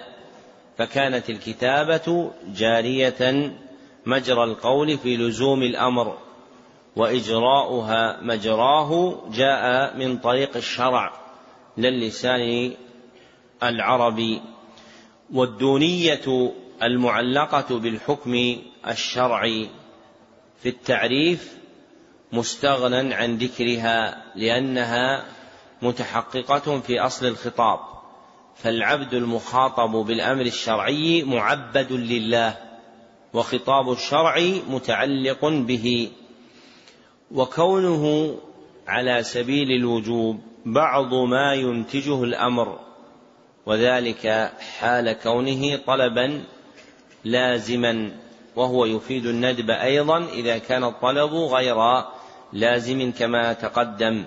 [0.77, 3.51] فكانت الكتابة جارية
[4.05, 6.17] مجرى القول في لزوم الأمر
[6.95, 11.13] وإجراؤها مجراه جاء من طريق الشرع
[11.77, 12.73] للسان
[13.63, 14.41] العربي.
[15.33, 16.53] والدونية
[16.83, 18.57] المعلقة بالحكم
[18.87, 19.69] الشرعي
[20.63, 21.57] في التعريف
[22.31, 25.25] مستغنى عن ذكرها لأنها
[25.81, 27.79] متحققة في أصل الخطاب
[28.55, 32.68] فالعبد المخاطب بالأمر الشرعي معبد لله.
[33.33, 34.39] وخطاب الشرع
[34.69, 36.11] متعلق به
[37.31, 38.35] وكونه
[38.87, 42.79] على سبيل الوجوب بعض ما ينتجه الأمر
[43.65, 46.43] وذلك حال كونه طلبا
[47.25, 48.11] لازما
[48.55, 51.77] وهو يفيد الندب أيضا إذا كان الطلب غير
[52.53, 54.25] لازم كما تقدم.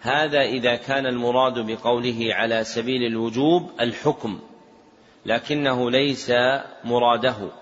[0.00, 4.40] هذا إذا كان المراد بقوله على سبيل الوجوب الحكم
[5.26, 6.32] لكنه ليس
[6.84, 7.61] مراده.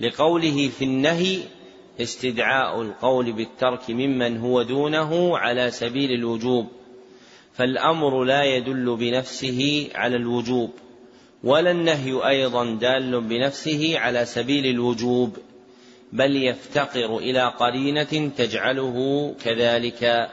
[0.00, 1.38] لقوله في النهي
[2.00, 6.66] استدعاء القول بالترك ممن هو دونه على سبيل الوجوب
[7.54, 10.70] فالأمر لا يدل بنفسه على الوجوب
[11.44, 15.38] ولا النهي أيضا دال بنفسه على سبيل الوجوب
[16.12, 20.30] بل يفتقر إلى قرينة تجعله كذلك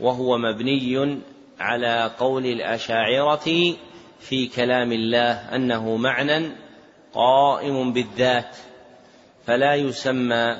[0.00, 1.18] وهو مبني
[1.60, 3.74] على قول الأشاعرة
[4.20, 6.65] في كلام الله أنه معنى
[7.16, 8.56] قائم بالذات
[9.46, 10.56] فلا يسمى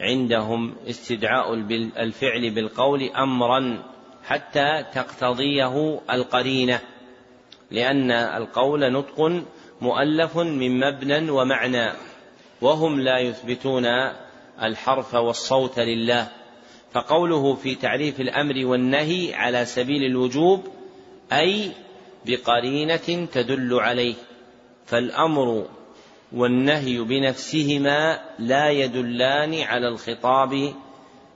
[0.00, 1.54] عندهم استدعاء
[1.98, 3.82] الفعل بالقول امرا
[4.24, 6.80] حتى تقتضيه القرينة
[7.70, 9.42] لأن القول نطق
[9.80, 11.92] مؤلف من مبنى ومعنى
[12.60, 13.86] وهم لا يثبتون
[14.62, 16.28] الحرف والصوت لله.
[16.92, 20.68] فقوله في تعريف الأمر والنهي على سبيل الوجوب
[21.32, 21.70] أي
[22.26, 24.14] بقرينة تدل عليه
[24.86, 25.66] فالأمر
[26.32, 30.74] والنهي بنفسهما لا يدلان على الخطاب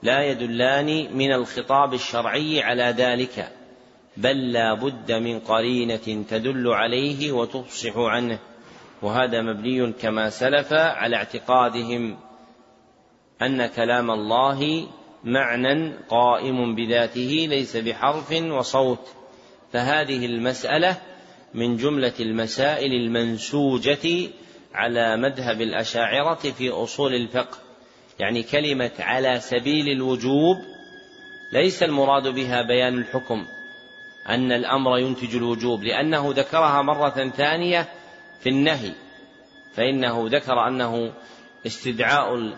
[0.03, 3.53] لا يدلان من الخطاب الشرعي على ذلك
[4.17, 8.39] بل لا بد من قرينة تدل عليه وتفصح عنه.
[9.03, 12.19] وهذا مبني كما سلف على اعتقادهم
[13.43, 14.87] أن كلام الله
[15.25, 19.09] معنى قائم بذاته ليس بحرف وصوت.
[19.73, 20.97] فهذه المسألة
[21.55, 24.31] من جملة المسائل المنسوجة
[24.75, 27.59] على مذهب الأشاعرة في أصول الفقه.
[28.19, 30.57] يعني كلمة على سبيل الوجوب
[31.53, 33.47] ليس المراد بها بيان الحكم
[34.29, 37.89] أن الأمر ينتج الوجوب لأنه ذكرها مرة ثانية
[38.41, 38.93] في النهي
[39.75, 41.13] فإنه ذكر أنه
[41.67, 42.53] استدعاء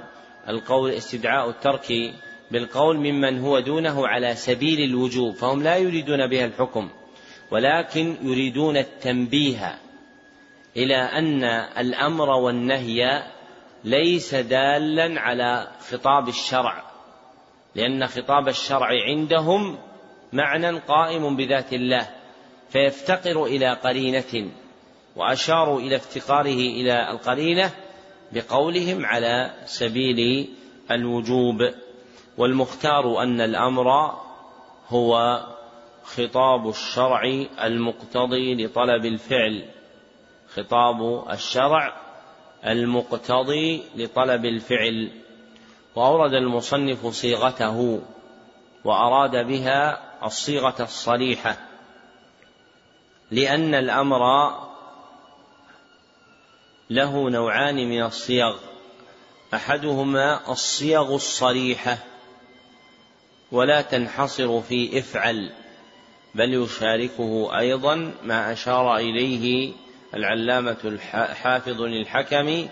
[0.49, 2.15] القول استدعاء الترك
[2.51, 6.91] بالقول ممن هو دونه على سبيل الوجوب فهم لا يريدون بها الحكم
[7.51, 9.79] ولكن يريدون التنبيه
[10.77, 11.45] إلى أن
[11.79, 13.23] الأمر والنهي
[13.85, 16.83] ليس دالا على خطاب الشرع
[17.75, 19.79] لأن خطاب الشرع عندهم
[20.33, 22.09] معنى قائم بذات الله
[22.69, 24.51] فيفتقر إلى قرينة
[25.17, 27.71] وأشاروا إلى افتقاره إلى القرينة
[28.33, 30.49] بقولهم على سبيل
[30.91, 31.71] الوجوب.
[32.39, 33.91] والمختار أن الأمر
[34.89, 35.41] هو
[36.03, 37.23] خطاب الشرع
[37.65, 39.65] المقتضي لطلب الفعل.
[40.57, 41.97] خطاب الشرع
[42.67, 45.11] المقتضي لطلب الفعل
[45.97, 48.03] وأورد المصنف صيغته
[48.85, 51.57] وأراد بها الصيغة الصريحة
[53.31, 54.21] لأن الأمر
[56.91, 58.57] له نوعان من الصيغ
[59.55, 61.99] أحدهما الصيغ الصريحة
[63.53, 65.53] ولا تنحصر في إفعل
[66.35, 69.73] بل يشاركه أيضا ما أشار إليه
[70.15, 72.69] العلامة الحافظ للحكم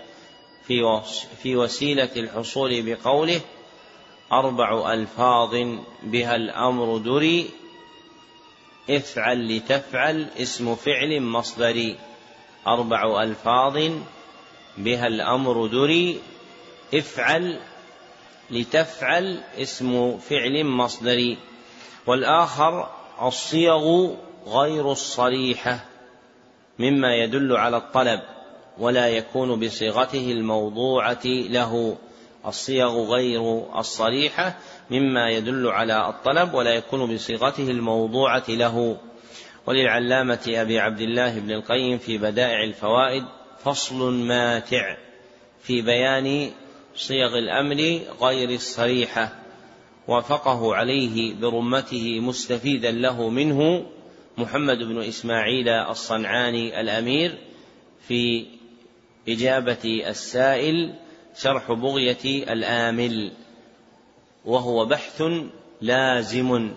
[0.67, 1.01] في
[1.43, 3.41] في وسيلة الحصول بقوله
[4.31, 5.55] أربع ألفاظ
[6.03, 7.49] بها الأمر دري
[8.89, 11.97] افعل لتفعل اسم فعل مصدري.
[12.67, 13.91] أربع ألفاظ
[14.77, 16.19] بها الأمر دري
[16.93, 17.59] افعل
[18.49, 21.37] لتفعل اسم فعل مصدري.
[22.07, 22.89] والآخر
[23.21, 24.09] الصيغ
[24.47, 25.90] غير الصريحة.
[26.81, 28.19] مما يدل على الطلب
[28.77, 31.97] ولا يكون بصيغته الموضوعة له.
[32.45, 34.57] الصيغ غير الصريحة
[34.91, 38.97] مما يدل على الطلب ولا يكون بصيغته الموضوعة له.
[39.65, 43.23] وللعلامة أبي عبد الله بن القيم في بدائع الفوائد
[43.63, 44.97] فصل ماتع
[45.63, 46.51] في بيان
[46.95, 49.35] صيغ الأمر غير الصريحة
[50.07, 53.85] وافقه عليه برمته مستفيدا له منه.
[54.41, 57.37] محمد بن إسماعيل الصنعاني الأمير
[58.07, 58.45] في
[59.29, 60.93] إجابة السائل
[61.35, 63.31] شرح بغية الآمل
[64.45, 65.23] وهو بحث
[65.81, 66.71] لازم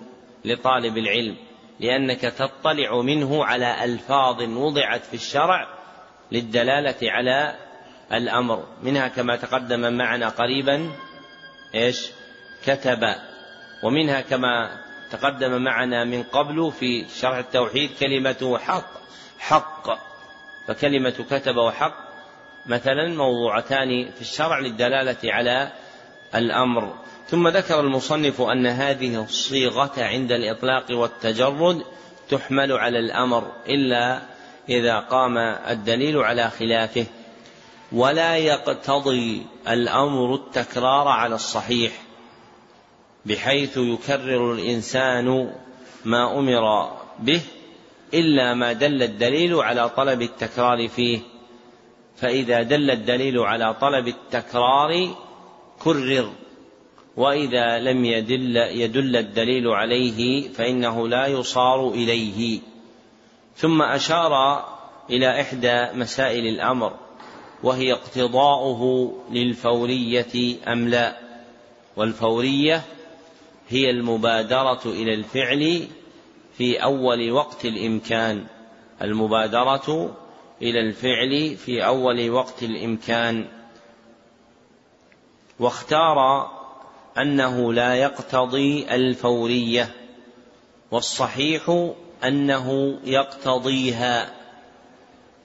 [0.45, 1.37] لطالب العلم
[1.81, 5.69] لأنك تطلع منه على ألفاظ وضعت في الشرع
[6.33, 7.57] للدلالة على
[8.13, 10.91] الأمر منها كما تقدم معنا قريبا
[11.75, 12.11] إيش؟
[12.67, 13.01] كتب
[13.85, 18.91] ومنها كما تقدم معنا من قبل في شرح التوحيد كلمة حق.
[19.39, 19.87] حق.
[20.69, 21.95] فكلمة كتب وحق
[22.67, 25.73] مثلا موضوعتان في الشرع للدلالة على
[26.35, 26.95] الأمر.
[27.29, 31.83] ثم ذكر المصنف أن هذه الصيغة عند الإطلاق والتجرد
[32.29, 34.23] تحمل على الأمر إلا
[34.69, 37.07] إذا قام الدليل على خلافه.
[37.93, 41.93] ولا يقتضي الأمر التكرار على الصحيح.
[43.27, 45.53] بحيث يكرر الإنسان
[46.05, 47.41] ما أمر به
[48.15, 51.21] إلا ما دل الدليل على طلب التكرار فيه.
[52.17, 55.15] فإذا دل الدليل على طلب التكرار
[55.79, 56.33] كرر
[57.17, 62.61] وإذا لم يدل يدل الدليل عليه فإنه لا يصار إليه.
[63.57, 64.65] ثم أشار
[65.11, 66.93] إلى إحدى مسائل الأمر
[67.63, 71.17] وهي اقتضاؤه للفورية أم لا؟
[71.97, 72.83] والفورية
[73.69, 75.89] هي المبادرة إلى الفعل
[76.57, 78.47] في أول وقت الإمكان.
[79.03, 80.17] المبادرة
[80.63, 83.49] إلى الفعل في أول وقت الإمكان.
[85.59, 86.49] واختار
[87.19, 89.95] أنه لا يقتضي الفورية
[90.91, 91.91] والصحيح
[92.25, 94.35] أنه يقتضيها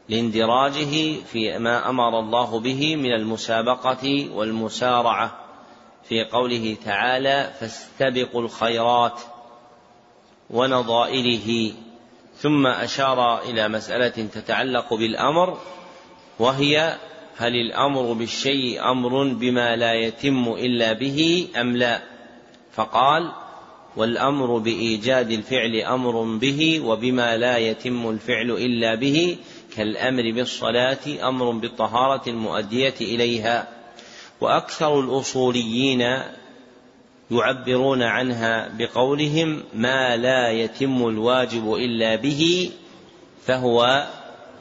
[0.10, 5.49] لإندراجه في ما أمر الله به من المسابقة والمسارعة.
[6.04, 9.22] في قوله تعالى فاستبقوا الخيرات
[10.50, 11.74] ونظائره
[12.38, 15.58] ثم أشار إلى مسألة تتعلق بالأمر
[16.40, 16.98] وهي
[17.38, 22.02] هل الأمر بالشيء أمر بما لا يتم إلا به أم لا؟
[22.72, 23.32] فقال
[23.98, 29.38] والأمر بإيجاد الفعل أمر به وبما لا يتم الفعل إلا به
[29.76, 33.68] كالأمر بالصلاة أمر بالطهارة المؤدية إليها.
[34.42, 36.02] وأكثر الأصوليين
[37.32, 42.72] يعبرون عنها بقولهم ما لا يتم الواجب إلا به
[43.46, 44.08] فهو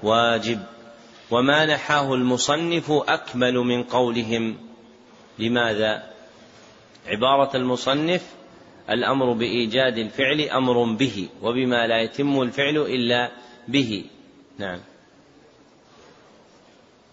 [0.02, 0.60] واجب.
[1.30, 4.56] وما نحاه المصنف أكمل من قولهم.
[5.38, 6.10] لماذا؟
[7.06, 8.22] عبارة المصنف
[8.90, 13.30] الأمر بإيجاد الفعل أمر به وبما لا يتم الفعل إلا
[13.68, 14.04] به.
[14.58, 14.80] نعم.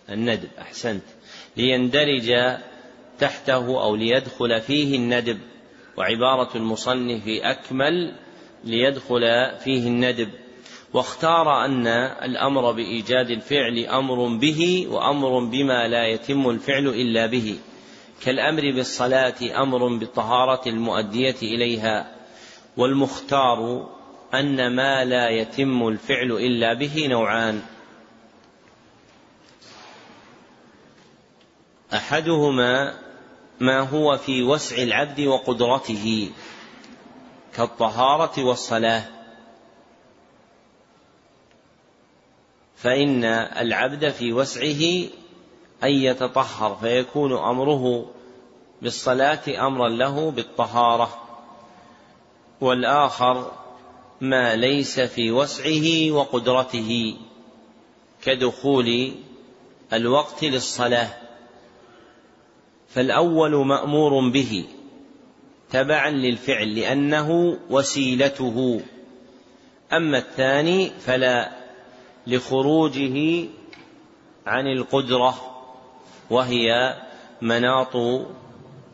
[0.10, 1.04] الندب أحسنت.
[1.58, 2.58] ليندرج
[3.20, 5.40] تحته أو ليدخل فيه الندب
[5.98, 8.16] وعبارة المصنف أكمل
[8.64, 10.30] ليدخل فيه الندب.
[10.94, 11.88] واختار أن
[12.24, 17.56] الأمر بإيجاد الفعل أمر به وأمر بما لا يتم الفعل إلا به.
[18.24, 22.16] كالأمر بالصلاة أمر بالطهارة المؤدية إليها.
[22.78, 23.90] والمختار
[24.34, 27.62] أن ما لا يتم الفعل إلا به نوعان.
[31.96, 32.94] أحدهما
[33.60, 36.32] ما هو في وسع العبد وقدرته
[37.56, 39.04] كالطهارة والصلاة.
[42.76, 45.10] فإن العبد في وسعه
[45.84, 48.06] أن يتطهر فيكون أمره
[48.82, 51.22] بالصلاة أمرا له بالطهارة.
[52.62, 53.52] والآخر
[54.22, 57.18] ما ليس في وسعه وقدرته
[58.24, 59.12] كدخول
[59.94, 61.25] الوقت للصلاة.
[62.96, 64.66] فالأول مأمور به
[65.72, 68.82] تبعا للفعل لأنه وسيلته.
[69.94, 71.52] أما الثاني فلا
[72.28, 73.46] لخروجه
[74.48, 75.36] عن القدرة
[76.30, 76.96] وهي
[77.42, 77.96] مناط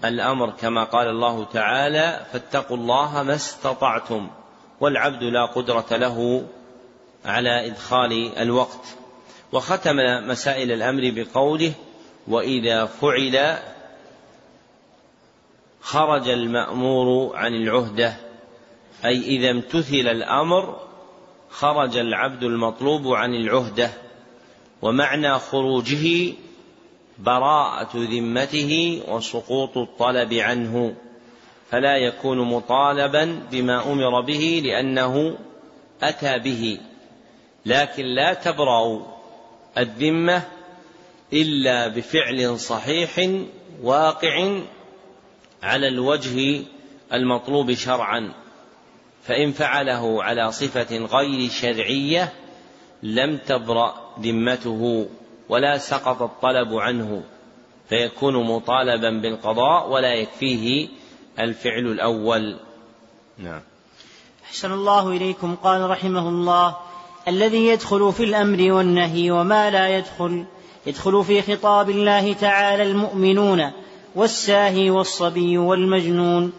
[0.05, 4.29] الأمر كما قال الله تعالى فاتقوا الله ما استطعتم
[4.79, 6.43] والعبد لا قدرة له
[7.25, 8.85] على إدخال الوقت.
[9.51, 9.95] وختم
[10.27, 11.73] مسائل الأمر بقوله
[12.27, 13.57] وإذا فعل
[15.81, 18.13] خرج المأمور عن العهدة
[19.05, 20.79] أي إذا امتثل الأمر
[21.49, 23.91] خرج العبد المطلوب عن العهدة
[24.81, 26.33] ومعنى خروجه
[27.19, 30.95] براءة ذمته وسقوط الطلب عنه
[31.69, 35.37] فلا يكون مطالبا بما أمر به لأنه
[36.03, 36.77] أتى به
[37.65, 39.07] لكن لا تبرأ
[39.77, 40.43] الذمة
[41.33, 43.29] إلا بفعل صحيح
[43.83, 44.61] واقع
[45.63, 46.63] على الوجه
[47.13, 48.33] المطلوب شرعا
[49.23, 52.33] فإن فعله على صفة غير شرعية
[53.03, 55.07] لم تبرأ ذمته
[55.49, 57.23] ولا سقط الطلب عنه
[57.89, 60.87] فيكون مطالبا بالقضاء ولا يكفيه
[61.39, 62.55] الفعل الأول.
[63.37, 63.61] نعم.
[64.45, 65.55] أحسن الله إليكم.
[65.55, 66.77] قال رحمه الله
[67.27, 70.45] الذي يدخل في الأمر والنهي وما لا يدخل
[70.85, 73.71] يدخل في خطاب الله تعالى المؤمنون
[74.15, 76.51] والساهي والصبي والمجنون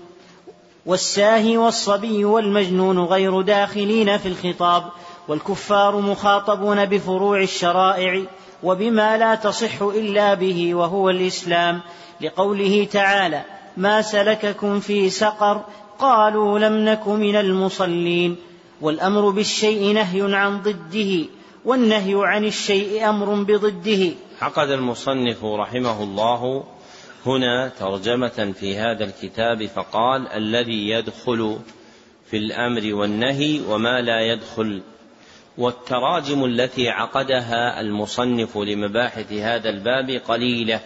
[0.86, 4.84] والساهي والصبي والمجنون غير داخلين في الخطاب
[5.28, 8.22] والكفار مخاطبون بفروع الشرائع
[8.62, 11.80] وبما لا تصح إلا به وهو الإسلام
[12.20, 13.42] لقوله تعالى
[13.76, 15.60] ما سلككم في سقر
[15.98, 18.36] قالوا لم نك من المصلين
[18.80, 21.24] والأمر بالشيء نهي عن ضده
[21.64, 24.10] والنهي عن الشيء أمر بضده
[24.42, 26.64] عقد المصنف رحمه الله
[27.26, 31.58] هنا ترجمة في هذا الكتاب فقال الذي يدخل
[32.30, 34.82] في الأمر والنهي وما لا يدخل.
[35.58, 40.80] والتراجم التي عقدها المصنف لمباحث هذا الباب قليلة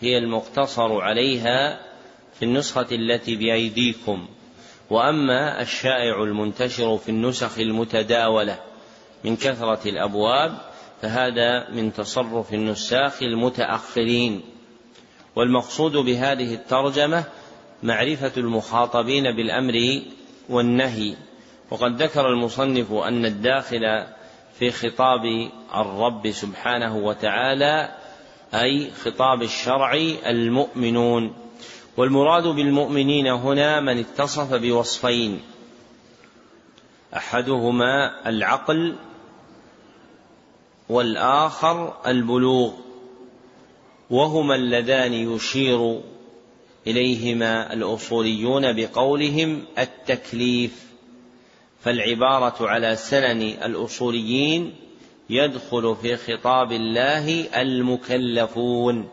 [0.00, 1.80] هي المقتصر عليها
[2.38, 4.28] في النسخة التي بأيديكم.
[4.90, 8.58] وأما الشائع المنتشر في النسخ المتداولة
[9.24, 10.58] من كثرة الأبواب
[11.02, 14.53] فهذا من تصرف النساخ المتأخرين.
[15.36, 17.24] والمقصود بهذه الترجمة
[17.82, 20.02] معرفة المخاطبين بالأمر
[20.48, 21.14] والنهي.
[21.70, 24.06] وقد ذكر المصنف أن الداخل
[24.58, 27.94] في خطاب الرب سبحانه وتعالى
[28.54, 29.94] أي خطاب الشرع
[30.26, 31.34] المؤمنون.
[31.96, 35.40] والمراد بالمؤمنين هنا من اتصف بوصفين.
[37.16, 38.96] أحدهما العقل
[40.88, 42.83] والآخر البلوغ.
[44.10, 46.00] وهما اللذان يشير
[46.86, 50.84] إليهما الأصوليون بقولهم التكليف
[51.84, 54.74] فالعبارة على سنن الأصوليين
[55.30, 59.08] يدخل في خطاب الله المكلفون.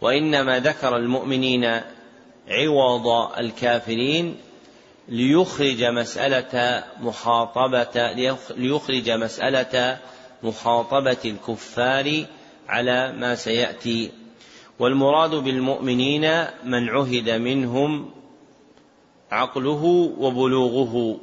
[0.00, 1.80] وإنما ذكر المؤمنين
[2.48, 3.06] عوض
[3.38, 4.36] الكافرين
[5.08, 8.12] ليخرج مسألة مخاطبة
[8.56, 9.98] ليخرج مسألة
[10.42, 12.24] مخاطبة الكفار
[12.68, 14.10] على ما سيأتي.
[14.78, 18.10] والمراد بالمؤمنين من عهد منهم
[19.30, 21.20] عقله وبلوغه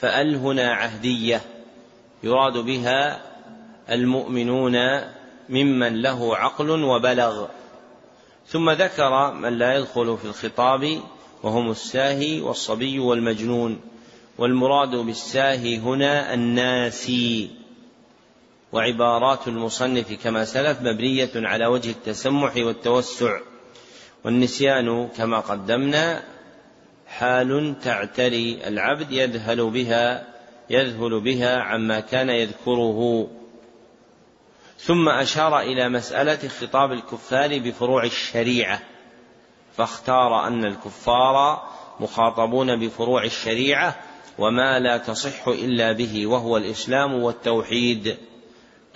[0.00, 1.40] فأل هنا عهدية
[2.22, 3.22] يراد بها
[3.90, 5.00] المؤمنون
[5.48, 7.46] ممن له عقل وبلغ.
[8.46, 11.00] ثم ذكر من لا يدخل في الخطاب
[11.42, 13.80] وهم الساهي والصبي والمجنون
[14.38, 17.50] والمراد بالساهي هنا الناسي.
[18.74, 23.40] وعبارات المصنف كما سلف مبنية على وجه التسمح والتوسع
[24.24, 26.22] والنسيان كما قدمنا
[27.06, 30.26] حال تعتري العبد يذهل بها
[30.70, 33.30] يذهل بها عما كان يذكره.
[34.78, 38.80] ثم أشار إلى مسألة خطاب الكفار بفروع الشريعة
[39.76, 41.68] فاختار أن الكفار
[42.00, 43.96] مخاطبون بفروع الشريعة
[44.38, 48.16] وما لا تصح إلا به وهو الإسلام والتوحيد.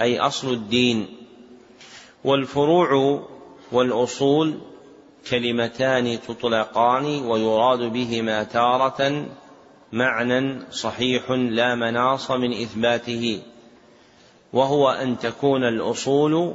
[0.00, 1.06] أي أصل الدين.
[2.24, 3.22] والفروع
[3.72, 4.58] والأصول
[5.30, 9.26] كلمتان تطلقان ويراد بهما تارة
[9.92, 13.42] معنى صحيح لا مناص من إثباته.
[14.52, 16.54] وهو أن تكون الأصول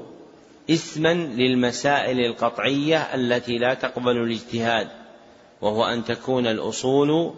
[0.69, 4.87] اسما للمسائل القطعية التي لا تقبل الاجتهاد.
[5.61, 7.33] وهو أن تكون الأصول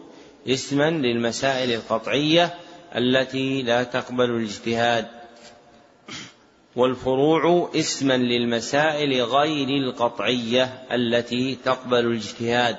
[0.47, 2.53] اسما للمسائل القطعية
[2.95, 5.14] التي لا تقبل الاجتهاد.
[6.75, 12.77] والفروع اسما للمسائل غير القطعية التي تقبل الاجتهاد.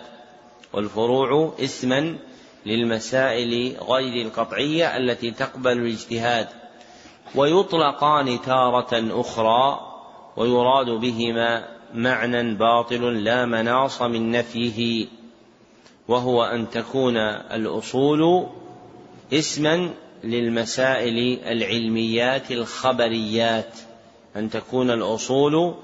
[0.73, 2.17] والفروع اسما
[2.67, 6.49] للمسائل غير القطعية التي تقبل الاجتهاد.
[7.35, 9.81] ويطلقان تارة أخرى
[10.37, 15.07] ويراد بهما معنى باطل لا مناص من نفيه
[16.09, 18.47] وهو أن تكون الأصول
[19.33, 19.91] اسما
[20.25, 23.79] للمسائل العلميات الخبريات.
[24.37, 25.75] أن تكون الأصول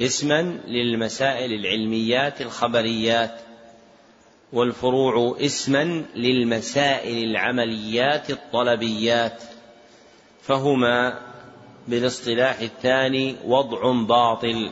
[0.00, 3.40] اسما للمسائل العلميات الخبريات
[4.52, 9.42] والفروع اسما للمسائل العمليات الطلبيات
[10.42, 11.18] فهما
[11.88, 14.70] بالاصطلاح الثاني وضع باطل.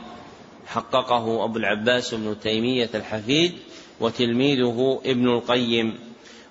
[0.65, 3.53] حققه أبو العباس بن تيمية الحفيد
[3.99, 5.99] وتلميذه ابن القيم.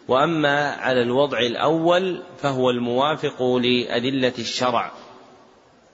[0.09, 4.93] وأما على الوضع الأول فهو الموافق لأدلة الشرع.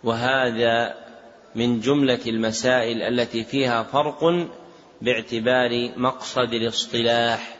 [0.07, 0.95] وهذا
[1.55, 4.49] من جملة المسائل التي فيها فرق
[5.03, 7.57] باعتبار مقصد الاصطلاح.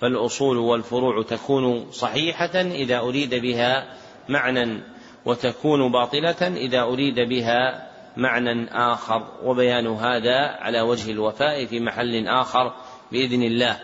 [0.00, 3.94] فالأصول والفروع تكون صحيحة إذا أريد بها
[4.28, 4.82] معنى
[5.24, 9.26] وتكون باطلة إذا أريد بها معنى آخر.
[9.44, 12.72] وبيان هذا على وجه الوفاء في محل آخر
[13.12, 13.80] بإذن الله.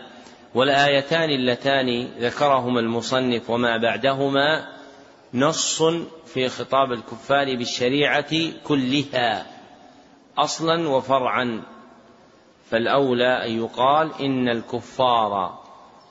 [0.55, 4.78] والآيتان اللتان ذكرهما المصنف وما بعدهما
[5.33, 5.83] نص
[6.25, 9.45] في خطاب الكفار بالشريعة كلها
[10.37, 11.63] أصلا وفرعا.
[12.69, 15.59] فالأولى أن يقال إن الكفار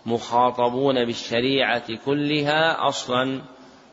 [0.07, 3.43] مخاطبون بالشريعة كلها أصلا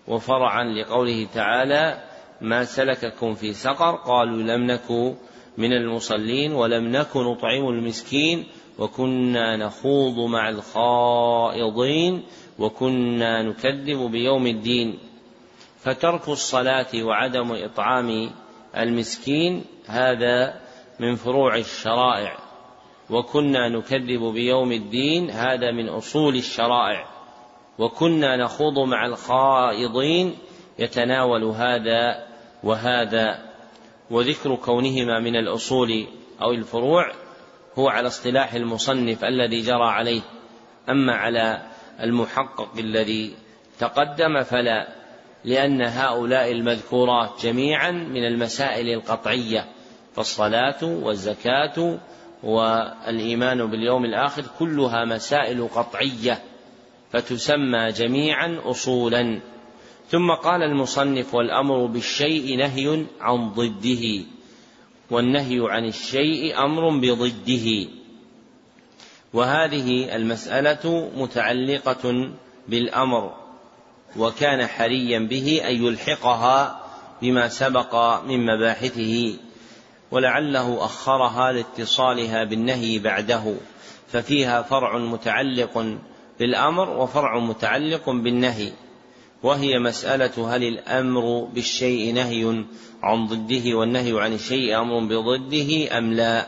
[0.07, 2.03] وفرعا لقوله تعالى
[2.41, 5.15] ما سلككم في سقر قالوا لم نك
[5.57, 8.45] من المصلين ولم نك نطعم المسكين
[8.79, 12.23] وكنا نخوض مع الخائضين
[12.59, 14.99] وكنا نكذب بيوم الدين
[15.85, 18.31] فترك الصلاة وعدم إطعام
[18.77, 20.61] المسكين هذا
[20.99, 22.37] من فروع الشرائع.
[23.09, 27.07] وكنا نكذب بيوم الدين هذا من أصول الشرائع.
[27.77, 30.37] وكنا نخوض مع الخائضين
[30.79, 32.27] يتناول هذا
[32.63, 33.45] وهذا.
[34.11, 36.07] وذكر كونهما من الأصول
[36.41, 37.11] أو الفروع
[37.79, 40.21] هو على اصطلاح المصنف الذي جرى عليه.
[40.89, 41.61] أما على
[41.99, 43.35] المحقق الذي
[43.79, 44.94] تقدم فلا.
[45.45, 49.65] لأن هؤلاء المذكورات جميعا من المسائل القطعية
[50.15, 51.99] فالصلاة والزكاة
[52.43, 56.43] والإيمان باليوم الآخر كلها مسائل قطعية
[57.11, 59.39] فتسمى جميعا أصولا.
[60.09, 64.25] ثم قال المصنف والأمر بالشيء نهي عن ضده
[65.11, 67.89] والنهي عن الشيء أمر بضده.
[69.33, 72.29] وهذه المسألة متعلقة
[72.67, 73.44] بالأمر.
[74.17, 76.81] وكان حريا به أن يلحقها
[77.21, 79.37] بما سبق من مباحثه
[80.11, 83.55] ولعله أخرها لاتصالها بالنهي بعده.
[84.07, 85.97] ففيها فرع متعلق
[86.39, 88.71] بالأمر وفرع متعلق بالنهي.
[89.43, 92.63] وهي مسألة هل الأمر بالشيء نهي
[93.03, 96.47] عن ضده والنهي عن الشيء أمر بضده أم لا؟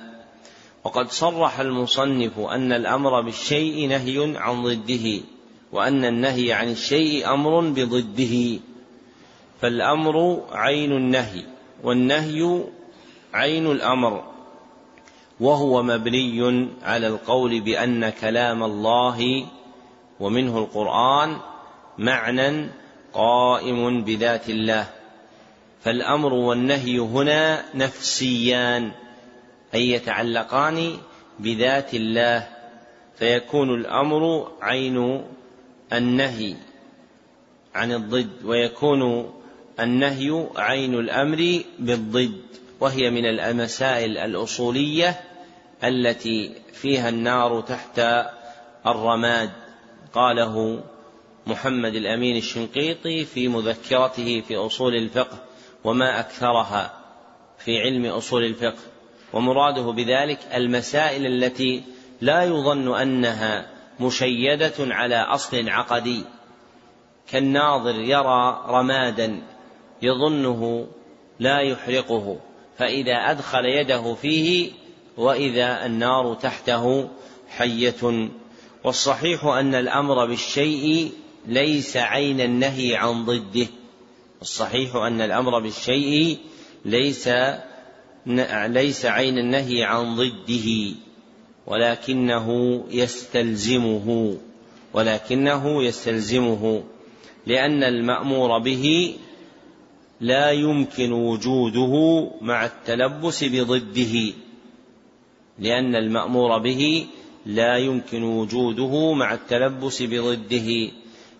[0.83, 5.21] وقد صرح المصنف أن الأمر بالشيء نهي عن ضده.
[5.71, 8.59] وأن النهي عن الشيء أمر بضده
[9.61, 11.43] فالأمر عين النهي
[11.83, 12.63] والنهي
[13.33, 14.23] عين الأمر
[15.39, 19.45] وهو مبني على القول بأن كلام الله
[20.19, 21.37] ومنه القرآن
[21.97, 22.69] معنى
[23.13, 24.87] قائم بذات الله
[25.83, 28.91] فالأمر والنهي هنا نفسيان
[29.73, 30.97] أي يتعلقان
[31.39, 32.47] بذات الله
[33.19, 35.23] فيكون الأمر عين
[35.93, 36.55] النهي
[37.75, 39.31] عن الضد ويكون
[39.79, 42.41] النهي عين الأمر بالضد
[42.79, 45.19] وهي من المسائل الأصولية
[45.83, 47.99] التي فيها النار تحت
[48.85, 49.49] الرماد
[50.13, 50.83] قاله
[51.47, 55.43] محمد الأمين الشنقيطي في مذكرته في أصول الفقه
[55.83, 56.93] وما أكثرها
[57.57, 58.81] في علم أصول الفقه.
[59.33, 61.83] ومراده بذلك المسائل التي
[62.21, 66.23] لا يظن أنها مشيدة على أصل عقدي.
[67.31, 69.41] كالناظر يرى رمادا
[70.01, 70.87] يظنه
[71.39, 72.39] لا يحرقه
[72.77, 74.71] فإذا أدخل يده فيه
[75.17, 77.09] وإذا النار تحته
[77.49, 78.29] حية.
[78.83, 81.11] والصحيح أن الأمر بالشيء
[81.47, 83.67] ليس عين النهي عن ضده.
[84.41, 86.37] الصحيح أن الأمر بالشيء
[86.85, 87.29] ليس
[88.65, 90.95] ليس عين النهي عن ضده.
[91.67, 94.37] ولكنه يستلزمه
[94.93, 96.83] ولكنه يستلزمه
[97.47, 99.15] لأن المأمور به
[100.21, 104.33] لا يمكن وجوده مع التلبس بضده
[105.59, 107.05] لأن المأمور به
[107.45, 110.91] لا يمكن وجوده مع التلبس بضده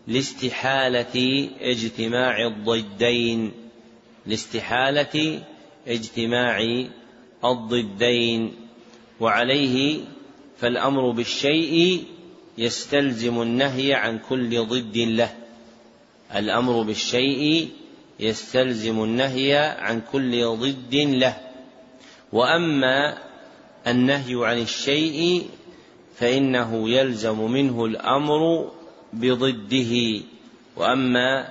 [0.07, 3.51] لاستحالة اجتماع الضدين
[4.25, 5.41] لاستحالة
[5.87, 6.85] اجتماع
[7.45, 8.53] الضدين
[9.19, 9.99] وعليه
[10.59, 12.03] فالأمر بالشيء
[12.57, 15.35] يستلزم النهي عن كل ضد له.
[16.35, 17.69] الأمر بالشيء
[18.19, 21.37] يستلزم النهي عن كل ضد له.
[22.33, 23.17] وأما
[23.87, 25.47] النهي عن الشيء
[26.15, 28.71] فإنه يلزم منه الأمر
[29.13, 30.21] بضده.
[30.75, 31.49] وأما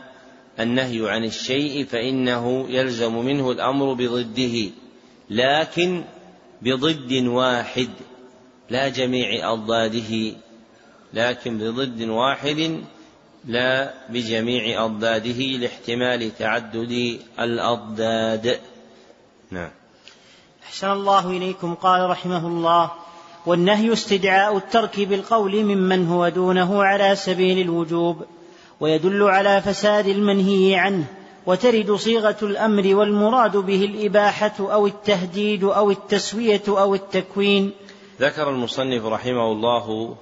[0.60, 4.70] النهي عن الشيء فإنه يلزم منه الأمر بضده.
[5.30, 6.04] لكن
[6.62, 7.88] بضد واحد.
[8.70, 10.32] لا جميع أضداده
[11.14, 12.80] لكن بضد واحد
[13.44, 18.60] لا بجميع أضداده لاحتمال تعدد الأضداد.
[19.50, 19.70] نعم.
[20.66, 22.90] أحسن الله إليكم قال رحمه الله
[23.46, 28.24] والنهي استدعاء الترك بالقول ممن هو دونه على سبيل الوجوب
[28.80, 31.04] ويدل على فساد المنهي عنه
[31.46, 37.72] وترد صيغة الأمر والمراد به الإباحة أو التهديد أو التسوية أو التكوين.
[38.20, 40.16] ذكر المصنف رحمه الله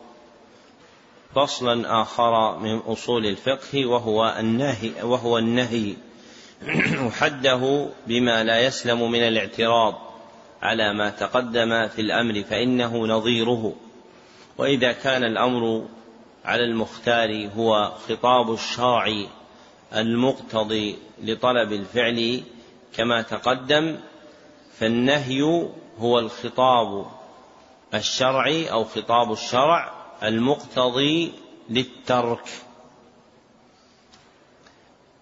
[1.35, 5.95] فصلا آخر من أصول الفقه وهو النهي وهو النهي
[7.21, 9.95] حده بما لا يسلم من الاعتراض
[10.63, 13.73] على ما تقدم في الأمر فإنه نظيره.
[14.59, 15.87] وإذا كان الأمر
[16.45, 19.25] على المختار هو خطاب الشرع
[19.95, 22.43] المقتضي لطلب الفعل
[22.97, 23.97] كما تقدم
[24.79, 25.69] فالنهي
[25.99, 27.07] هو الخطاب
[27.95, 29.93] الشرعي أو خطاب الشرع
[30.23, 31.33] المقتضي
[31.71, 32.49] للترك.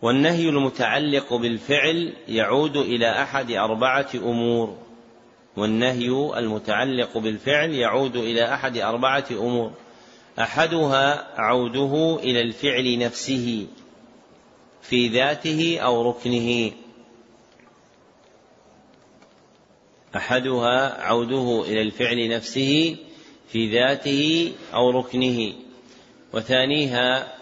[0.02, 4.78] والنهي المتعلق بالفعل يعود إلى أحد أربعة أمور.
[5.56, 6.08] والنهي
[6.38, 9.72] المتعلق بالفعل يعود إلى أحد أربعة أمور.
[10.38, 13.66] أحدها عوده إلى الفعل نفسه
[14.82, 16.72] في ذاته أو ركنه.
[20.16, 22.96] أحدها عوده إلى الفعل نفسه
[23.48, 25.52] في ذاته أو ركنه
[26.32, 27.34] وثانيها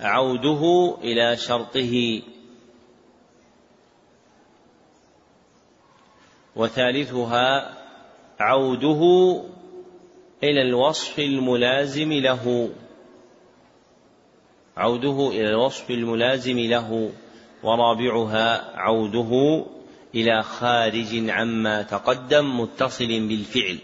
[0.00, 2.22] عوده إلى شرطه.
[6.56, 7.74] وثالثها
[8.40, 9.02] عوده
[10.42, 12.70] إلى الوصف الملازم له.
[14.76, 17.12] عوده إلى الوصف الملازم له.
[17.62, 19.64] ورابعها عوده
[20.14, 23.78] إلى خارج عما تقدم متصل بالفعل.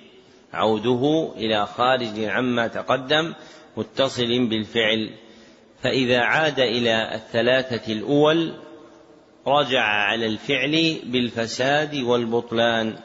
[0.53, 3.35] عوده إلى خارج عما تقدم
[3.77, 5.11] متصل بالفعل.
[5.83, 8.55] فإذا عاد إلى الثلاثة الأول
[9.47, 12.97] رجع على الفعل بالفساد والبطلان.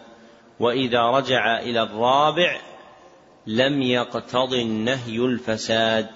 [0.59, 2.59] وإذا رجع إلى الرابع
[3.47, 6.07] لم يقتض النهي الفساد.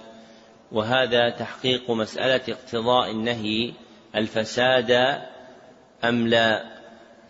[0.71, 3.73] وهذا تحقيق مسألة اقتضاء النهي
[4.15, 4.91] الفساد
[6.03, 6.72] أم لا؟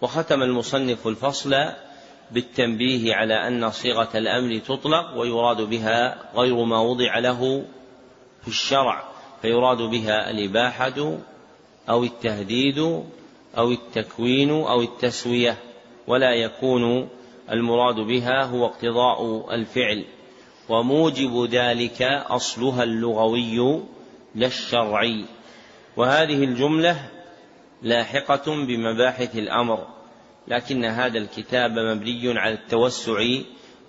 [0.03, 1.55] وختم المصنف الفصل
[2.31, 7.65] بالتنبيه على أن صيغة الأمر تطلق ويراد بها غير ما وضع له
[8.41, 9.03] في الشرع
[9.41, 11.17] فيراد بها الإباحة
[11.89, 12.80] أو التهديد
[13.57, 15.57] أو التكوين أو التسوية
[16.07, 17.09] ولا يكون
[17.51, 20.05] المراد بها هو اقتضاء الفعل.
[20.69, 23.81] وموجب ذلك أصلها اللغوي
[24.35, 25.25] لا الشرعي.
[25.97, 27.09] وهذه الجملة
[27.81, 29.93] لاحقة بمباحث الأمر.
[30.48, 33.24] لكن هذا الكتاب مبني على التوسع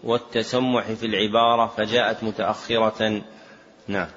[0.05, 3.23] والتسمح في العبارة فجاءت متأخرة.
[3.89, 4.09] نعم.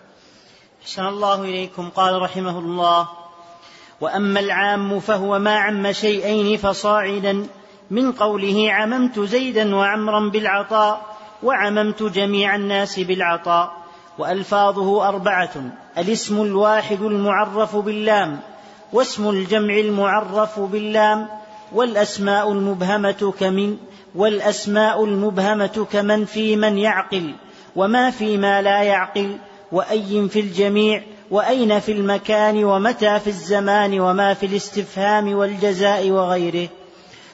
[0.81, 1.89] أحسن الله إليكم.
[1.89, 3.07] قال رحمه الله
[4.01, 7.47] وأما العام فهو ما عم شيئين فصاعدا.
[7.91, 13.77] من قوله عممت زيدا وعمرا بالعطاء وعممت جميع الناس بالعطاء.
[14.17, 18.39] وألفاظه أربعة الاسم الواحد المعرف باللام
[18.93, 21.36] واسم الجمع المعرف باللام
[21.73, 23.77] والأسماء المبهمة كمن
[24.15, 27.35] والأسماء المبهمة كمن في من يعقل
[27.75, 29.37] وما في ما لا يعقل
[29.71, 36.69] وأي في الجميع وأين في المكان ومتى في الزمان وما في الاستفهام والجزاء وغيره.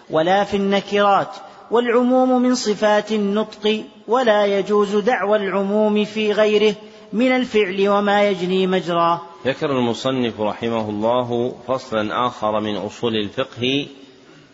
[0.09, 1.35] ولا في النكرات
[1.71, 6.75] والعموم من صفات النطق ولا يجوز دعوى العموم في غيره
[7.13, 9.21] من الفعل وما يجري مجراه.
[9.45, 13.87] ذكر المصنف رحمه الله فصلا آخر من أصول الفقه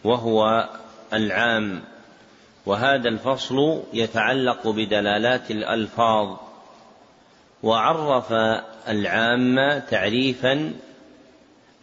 [0.03, 0.69] وهو
[1.13, 1.81] العام.
[2.65, 6.37] وهذا الفصل يتعلق بدلالات الألفاظ.
[7.63, 8.33] وعرف
[8.87, 10.73] العام تعريفا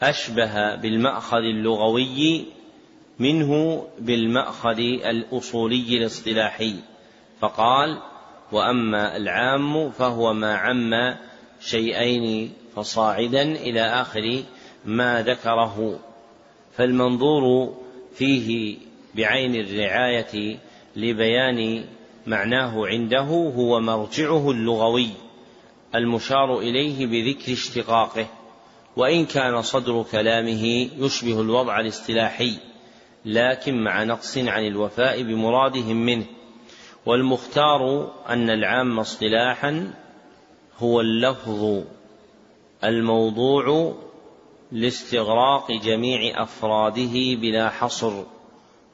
[0.02, 2.44] أشبه بالمأخذ اللغوي
[3.18, 6.74] منه بالمأخذ الأصولي الاصطلاحي.
[7.40, 7.98] فقال
[8.52, 11.16] وأما العام فهو ما عم
[11.60, 14.42] شيئين فصاعدا إلى آخر
[14.84, 15.98] ما ذكره.
[16.76, 17.74] فالمنظور
[18.18, 18.76] فيه
[19.14, 20.58] بعين الرعاية
[20.96, 21.84] لبيان
[22.26, 23.20] معناه عنده
[23.56, 25.10] هو مرجعه اللغوي
[25.94, 28.26] المشار إليه بذكر اشتقاقه
[28.96, 32.58] وإن كان صدر كلامه يشبه الوضع الاصطلاحي
[33.24, 36.26] لكن مع نقص عن الوفاء بمرادهم منه.
[37.06, 39.94] والمختار أن العام اصطلاحا
[40.78, 41.82] هو اللفظ
[42.84, 43.94] الموضوع
[44.72, 48.24] لاستغراق جميع أفراده بلا حصر.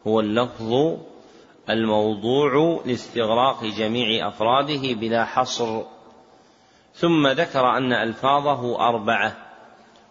[0.07, 0.97] هو اللفظ
[1.70, 5.82] الموضوع لاستغراق جميع أفراده بلا حصر.
[6.94, 9.36] ثم ذكر أن ألفاظه أربعة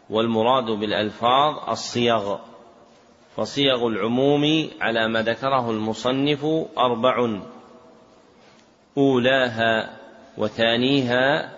[0.10, 2.38] والمراد بالألفاظ الصيغ.
[3.38, 6.46] فصيغ العموم على ما ذكره المصنف
[6.78, 7.40] أربع
[8.98, 9.98] أولاها
[10.38, 11.52] وثانيها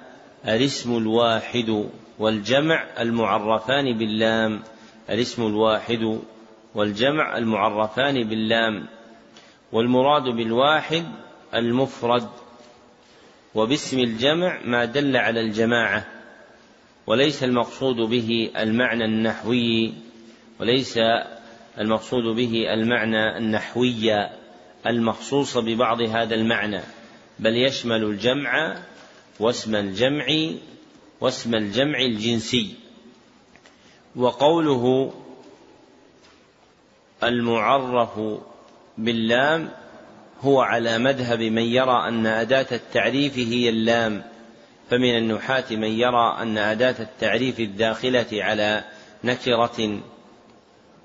[0.47, 1.89] الاسم الواحد.
[2.19, 4.63] والجمع المعرفان باللام
[5.09, 6.19] الاسم الواحد
[6.75, 8.87] والجمع المعرفان باللام
[9.71, 11.05] والمراد بالواحد
[11.53, 12.29] المفرد.
[13.55, 16.05] وباسم الجمع ما دل على الجماعة
[17.07, 19.93] وليس المقصود به المعنى النحوي
[20.59, 20.99] وليس
[21.79, 24.29] المقصود به المعنى النحوي
[24.87, 26.81] المخصوص ببعض هذا المعنى
[27.39, 28.77] بل يشمل الجمع
[29.39, 30.25] واسم الجمع
[31.23, 32.73] واسم الجمع الجنسي.
[34.15, 35.13] وقوله
[37.23, 38.19] المعرف
[38.97, 39.69] باللام
[40.41, 44.23] هو على مذهب من يرى أن أداة التعريف هي اللام
[44.89, 48.83] فمن النحاة من يرى أن أداة التعريف الداخلة على
[49.23, 49.99] نكرة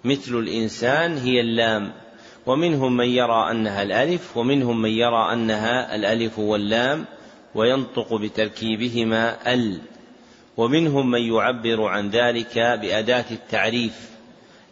[0.04, 1.92] مثل الإنسان هي اللام.
[2.46, 7.04] ومنهم من يرى أنها الألف ومنهم من يرى أنها الألف واللام
[7.54, 9.80] وينطق بتركيبهما ال.
[10.58, 14.10] ومنهم من يعبر عن ذلك بأداة التعريف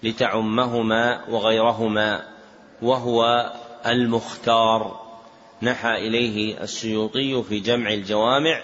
[0.03, 2.23] لتعمهما وغيرهما
[2.83, 3.53] وهو
[3.87, 5.07] المختار.
[5.63, 8.63] نحى إليه السيوطي في جمع الجوامع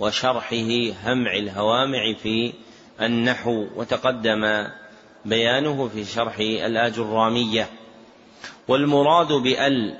[0.00, 2.52] وشرحه همع الهوامع في
[3.00, 4.66] النحو وتقدم
[5.24, 7.68] بيانه في شرح الآجرامية.
[8.68, 9.98] والمراد بأل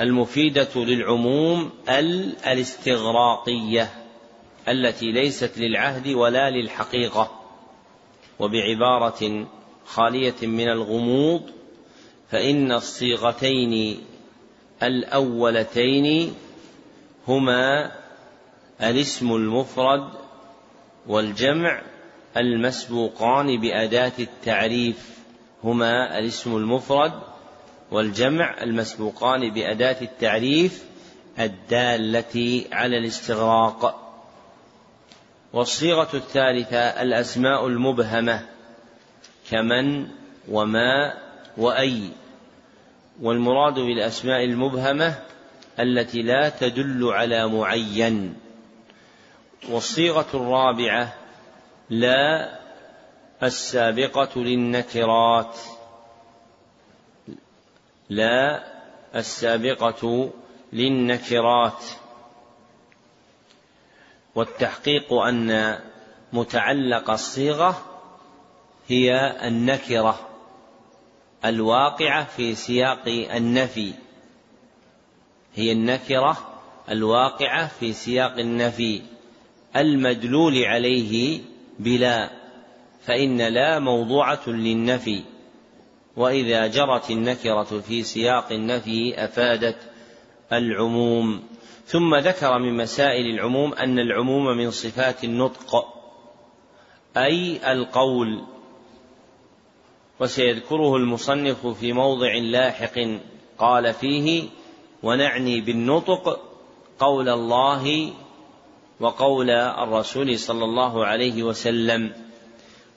[0.00, 4.01] المفيدة للعموم ال الاستغراقية.
[4.68, 7.40] التي ليست للعهد ولا للحقيقة
[8.38, 9.46] وبعبارة
[9.84, 11.50] خالية من الغموض
[12.30, 13.98] فإن الصيغتين
[14.82, 16.34] الأولتين
[17.28, 17.92] هما
[18.80, 20.08] الاسم المفرد
[21.06, 21.82] والجمع
[22.36, 25.18] المسبوقان بأداة التعريف
[25.64, 27.12] هما الاسم المفرد
[27.90, 30.84] والجمع المسبوقان بأداة التعريف
[31.38, 34.01] الدالة على الاستغراق.
[35.52, 38.46] والصيغة الثالثة الأسماء المبهمة
[39.50, 40.08] كمن
[40.48, 41.14] وما
[41.56, 42.08] وأي.
[43.22, 45.14] والمراد بالأسماء المبهمة
[45.80, 48.34] التي لا تدل على معين.
[49.68, 51.14] والصيغة الرابعة
[51.90, 52.58] لا
[53.42, 55.58] السابقة للنكرات.
[58.10, 58.64] لا
[59.14, 60.30] السابقة
[60.72, 61.84] للنكرات.
[64.34, 65.78] والتحقيق أن
[66.32, 67.82] متعلق الصيغة
[68.88, 70.28] هي النكرة
[71.44, 73.92] الواقعة في سياق النفي.
[75.54, 76.36] هي النكرة
[76.90, 79.02] الواقعة في سياق النفي.
[79.76, 81.40] المدلول عليه
[81.78, 82.30] بلا
[83.06, 85.22] فإن لا موضوعة للنفي.
[86.16, 89.76] وإذا جرت النكرة في سياق النفي أفادت
[90.52, 91.42] العموم.
[91.86, 95.86] ثم ذكر من مسائل العموم أن العموم من صفات النطق
[97.16, 98.44] أي القول
[100.20, 102.98] وسيذكره المصنف في موضع لاحق
[103.58, 104.48] قال فيه
[105.02, 106.40] ونعني بالنطق
[106.98, 108.12] قول الله
[109.00, 112.12] وقول الرسول صلى الله عليه وسلم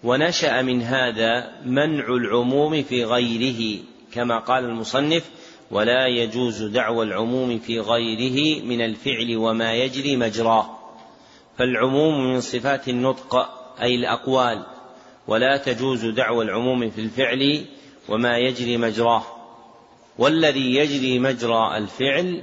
[0.03, 3.83] ونشأ من هذا منع العموم في غيره
[4.13, 5.29] كما قال المصنف
[5.71, 10.79] ولا يجوز دعوى العموم في غيره من الفعل وما يجري مجراه.
[11.57, 13.35] فالعموم من صفات النطق
[13.81, 14.65] أي الأقوال
[15.27, 17.65] ولا تجوز دعوى العموم في الفعل
[18.09, 19.23] وما يجري مجراه.
[20.17, 22.41] والذي يجري مجرى الفعل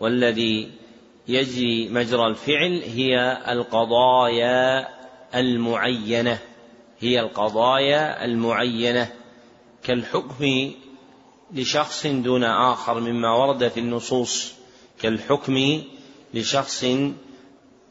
[0.00, 0.70] والذي
[1.28, 4.88] يجري مجرى الفعل هي القضايا
[5.34, 6.38] المعينة.
[7.00, 9.08] هي القضايا المعينة.
[9.82, 10.72] كالحكم
[11.54, 14.52] لشخص دون آخر مما ورد في النصوص
[15.00, 15.82] كالحكم
[16.34, 16.84] لشخص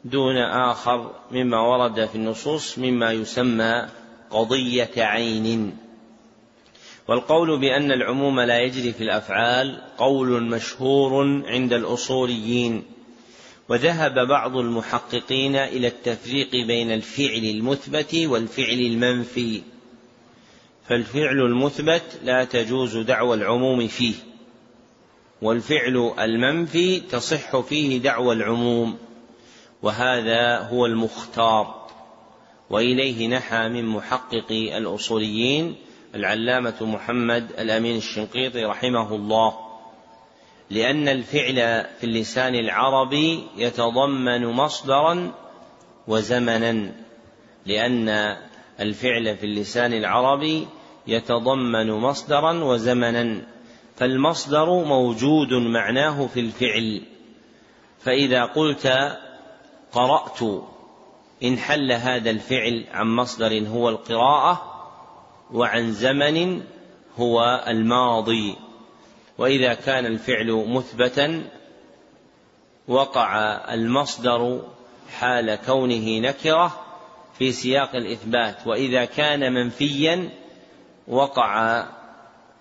[0.04, 3.88] دون آخر مما ورد في النصوص مما يسمى
[4.30, 5.76] قضية عين.
[7.08, 12.82] والقول بأن العموم لا يجري في الأفعال قول مشهور عند الأصوليين
[13.68, 19.62] وذهب بعض المحققين إلى التفريق بين الفعل المثبت والفعل المنفي.
[20.88, 24.14] فالفعل المثبت لا تجوز دعوى العموم فيه
[25.42, 28.98] والفعل المنفي تصح فيه دعوى العموم
[29.82, 31.88] وهذا هو المختار.
[32.70, 35.76] وإليه نحى من محققي الأصوليين
[36.14, 39.54] العلامة محمد الأمين الشنقيطي رحمه الله
[40.70, 45.34] لأن الفعل في اللسان العربي يتضمن مصدرا
[46.08, 46.92] وزمنا
[47.66, 48.36] لأن
[48.80, 50.66] الفعل في اللسان العربي
[51.08, 53.42] يتضمن مصدرا وزمنا
[53.96, 57.02] فالمصدر موجود معناه في الفعل.
[58.00, 59.16] فإذا قلت
[59.92, 60.38] قرأت
[61.42, 64.62] إن حل هذا الفعل عن مصدر هو القراءة
[65.52, 66.62] وعن زمن
[67.18, 68.56] هو الماضي.
[69.38, 71.50] وإذا كان الفعل مثبتا
[72.88, 73.38] وقع
[73.74, 74.62] المصدر
[75.18, 76.80] حال كونه نكرة
[77.38, 78.66] في سياق الإثبات.
[78.66, 80.30] وإذا كان منفيا
[81.08, 81.84] وقع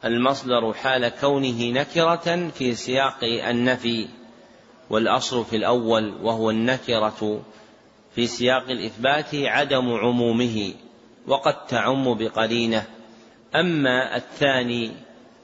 [0.05, 4.07] المصدر حال كونه نكرة في سياق النفي
[4.89, 7.41] والأصل في الأول وهو النكرة
[8.15, 10.73] في سياق الإثبات عدم عمومه
[11.27, 12.85] وقد تعم بقرينة.
[13.55, 14.91] أما الثاني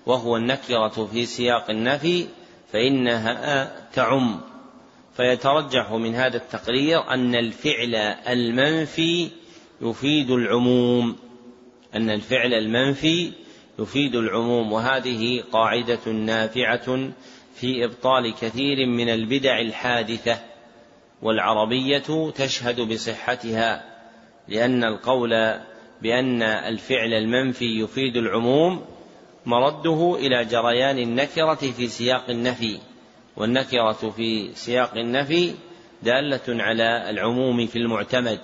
[0.05, 2.27] وهو النكرة في سياق النفي
[2.71, 4.41] فإنها تعم.
[5.17, 7.95] فيترجح من هذا التقرير أن الفعل
[8.27, 9.29] المنفي
[9.81, 11.17] يفيد العموم.
[11.95, 13.31] أن الفعل المنفي
[13.79, 17.11] يفيد العموم وهذه قاعدة نافعة
[17.55, 20.37] في إبطال كثير من البدع الحادثة
[21.21, 23.83] والعربية تشهد بصحتها
[24.47, 25.59] لأن القول
[26.01, 28.85] بأن الفعل المنفي يفيد العموم
[29.45, 32.79] مرده إلى جريان النكرة في سياق النفي
[33.37, 35.53] والنكرة في سياق النفي
[36.03, 38.39] دالة على العموم في المعتمد.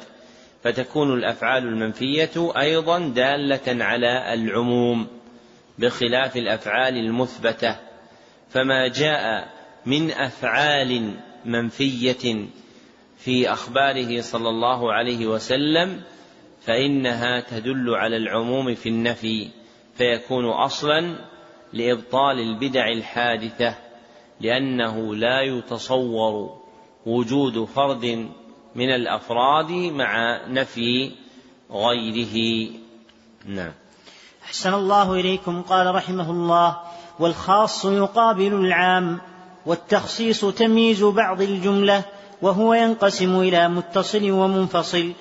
[0.64, 5.07] فتكون الأفعال المنفية أيضا دالة على العموم
[5.80, 7.76] بخلاف الأفعال المثبتة.
[8.49, 9.49] فما جاء
[9.86, 11.13] من أفعال
[11.46, 12.46] منفية
[13.18, 16.02] في أخباره صلى الله عليه وسلم
[16.62, 19.47] فإنها تدل على العموم في النفي
[19.96, 21.15] فيكون أصلا
[21.73, 23.76] لإبطال البدع الحادثة
[24.41, 26.60] لأنه لا يتصور
[27.05, 28.29] وجود فرد
[28.79, 31.11] من الأفراد مع نفي
[31.71, 32.69] غيره.
[33.45, 33.71] نعم.
[34.43, 35.61] أحسن الله إليكم.
[35.61, 36.77] قال رحمه الله
[37.19, 39.19] والخاص يقابل العام
[39.65, 42.03] والتخصيص تمييز بعض الجملة
[42.41, 45.11] وهو ينقسم إلى متصل ومنفصل.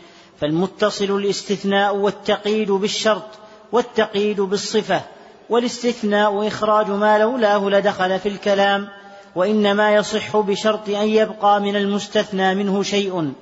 [0.40, 3.30] فالمتصل الاستثناء والتقييد بالشرط
[3.72, 5.02] والتقييد بالصفة
[5.50, 8.88] والاستثناء إخراج ما لولاه لدخل في الكلام
[9.34, 13.32] وإنما يصح بشرط أن يبقى من المستثنى منه شيء.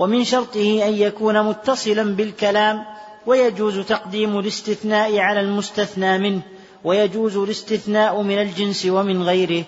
[0.00, 2.84] ومن شرطه أن يكون متصلا بالكلام
[3.26, 6.40] ويجوز تقديم الاستثناء على المستثنى منه
[6.84, 9.64] ويجوز الاستثناء من الجنس ومن غيره.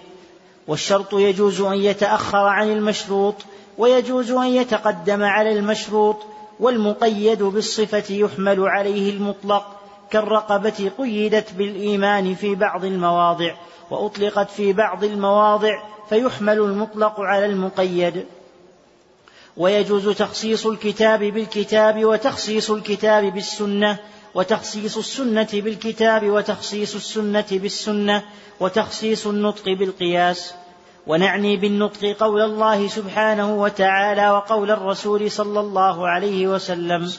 [0.68, 3.34] والشرط يجوز أن يتأخر عن المشروط
[3.78, 6.16] ويجوز أن يتقدم على المشروط
[6.60, 9.66] والمقيد بالصفة يحمل عليه المطلق
[10.10, 13.54] كالرقبة قيدت بالإيمان في بعض المواضع
[13.90, 18.24] وأطلقت في بعض المواضع فيحمل المطلق على المقيد.
[19.56, 23.98] ويجوز تخصيص الكتاب بالكتاب وتخصيص الكتاب بالسنة
[24.34, 28.22] وتخصيص السنة بالكتاب وتخصيص السنة بالسنة
[28.60, 30.54] وتخصيص النطق بالقياس.
[31.06, 37.12] ونعني بالنطق قول الله سبحانه وتعالى وقول الرسول صلى الله عليه وسلم.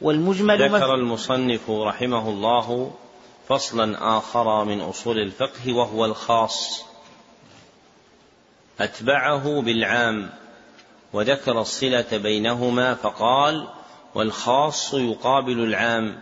[0.00, 2.90] والمجمل ذكر المصنف رحمه الله
[3.48, 6.84] فصلا آخر من أصول الفقه وهو الخاص.
[8.80, 10.30] أتبعه بالعام.
[11.12, 13.68] وذكر الصلة بينهما فقال
[14.14, 16.20] والخاص يقابل العام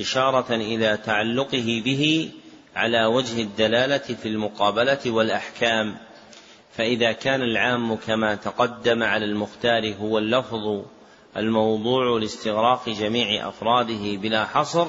[0.00, 2.30] إشارة إلى تعلقه به
[2.76, 5.96] على وجه الدلالة في المقابلة والأحكام.
[6.72, 10.82] فإذا كان العام كما تقدم على المختار هو اللفظ
[11.36, 14.86] الموضوع لاستغراق جميع أفراده بلا حصر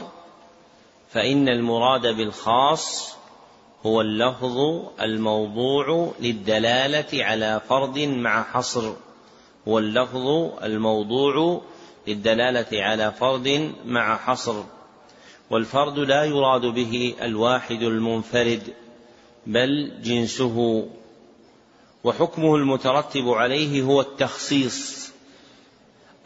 [1.12, 3.16] فإن المراد بالخاص
[3.86, 8.94] هو اللفظ الموضوع للدلالة على فرد مع حصر.
[9.70, 10.28] هو اللفظ
[10.64, 11.62] الموضوع
[12.08, 14.64] للدلالة على فرد مع حصر
[15.50, 18.64] والفرد لا يراد به الواحد المنفرد
[19.48, 20.88] بل جنسه.
[22.04, 25.12] وحكمه المترتب عليه هو التخصيص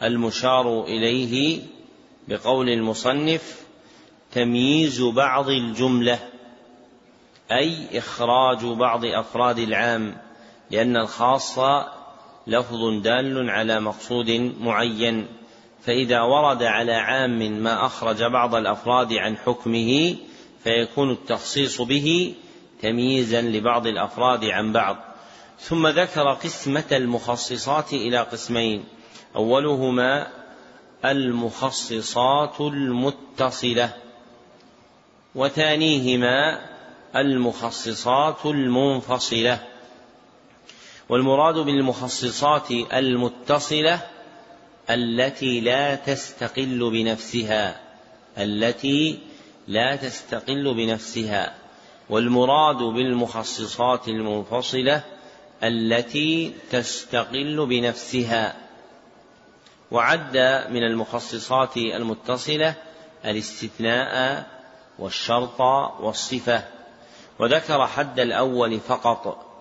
[0.02, 1.62] المشار إليه
[2.28, 3.60] بقول المصنف
[4.32, 6.18] تمييز بعض الجملة
[7.52, 10.16] أي إخراج بعض أفراد العام
[10.70, 11.58] لأن الخاص
[12.46, 15.26] لفظ دال على مقصود معين.
[15.86, 20.16] فإذا ورد على عام ما أخرج بعض الأفراد عن حكمه
[20.64, 22.34] فيكون التخصيص به
[22.82, 24.96] تمييزا لبعض الأفراد عن بعض.
[25.60, 28.84] ثم ذكر قسمة المخصصات إلى قسمين.
[29.36, 30.26] أولهما
[31.04, 33.94] المخصصات المتصلة.
[35.34, 36.60] وثانيهما
[37.16, 39.73] المخصصات المنفصلة.
[41.08, 44.00] والمراد بالمخصصات المتصلة
[44.90, 47.84] التي لا تستقل بنفسها
[48.38, 49.18] التي
[49.68, 51.54] لا تستقل بنفسها.
[52.10, 55.02] والمراد بالمخصصات المنفصلة
[55.62, 58.56] التي تستقل بنفسها.
[59.90, 60.36] وعد
[60.70, 62.74] من المخصصات المتصلة
[63.24, 64.46] الاستثناء
[64.98, 65.60] والشرط
[66.00, 66.64] والصفة.
[67.38, 69.53] وذكر حد الأول فقط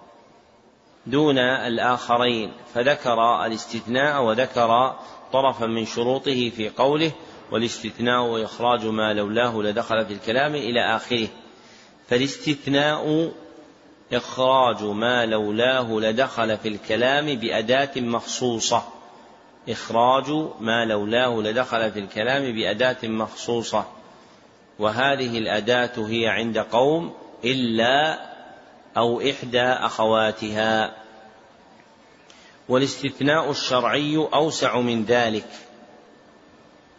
[1.05, 4.95] دون الآخرين فذكر الاستثناء وذكر
[5.33, 7.11] طرفا من شروطه في قوله
[7.51, 11.27] والاستثناء وإخراج ما لولاه لدخل في الكلام إلى آخره
[12.07, 13.31] فالاستثناء
[14.13, 18.83] إخراج ما لولاه لدخل في الكلام بأداة مخصوصة.
[19.69, 23.85] إخراج ما لولاه لدخل في الكلام بأداة مخصوصة.
[24.79, 27.13] وهذه الأداة هي عند قوم
[27.45, 28.19] إلا
[28.97, 30.95] أو إحدى أخواتها.
[32.69, 35.47] والاستثناء الشرعي أوسع من ذلك.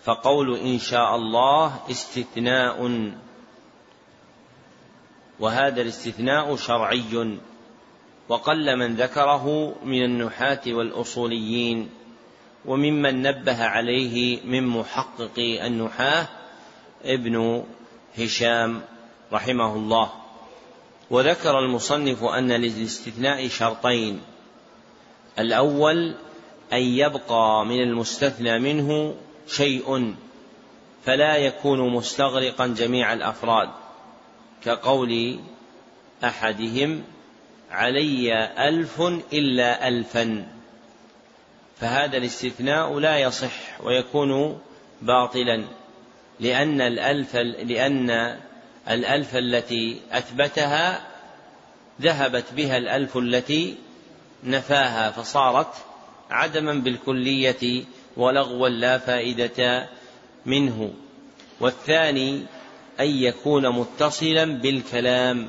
[0.04, 3.10] فقول إن شاء الله استثناء.
[5.40, 7.38] وهذا الاستثناء شرعي.
[8.28, 11.90] وقل من ذكره من النحاة والأصوليين.
[12.64, 16.28] وممن نبه عليه من محقق النحاة
[17.04, 17.64] ابن
[18.18, 18.82] هشام
[19.32, 20.23] رحمه الله.
[21.10, 24.20] وذكر المصنف أن للاستثناء شرطين.
[25.38, 26.14] الأول
[26.72, 29.14] أن يبقى من المستثنى منه
[29.48, 30.14] شيء
[31.04, 33.68] فلا يكون مستغرقا جميع الأفراد
[34.64, 35.38] كقول
[36.24, 37.02] أحدهم
[37.70, 39.00] علي ألف
[39.32, 40.46] إلا الفا.
[41.80, 44.60] فهذا الاستثناء لا يصح ويكون
[45.02, 45.64] باطلا
[46.40, 48.38] لأن الألف لأن
[48.88, 51.06] الألف التي أثبتها
[52.00, 53.76] ذهبت بها الألف التي
[54.44, 55.74] نفاها فصارت
[56.30, 57.84] عدما بالكلية
[58.16, 59.88] ولغوا لا فائدة
[60.46, 60.94] منه.
[61.60, 62.42] والثاني
[63.00, 65.48] أن يكون متصلا بالكلام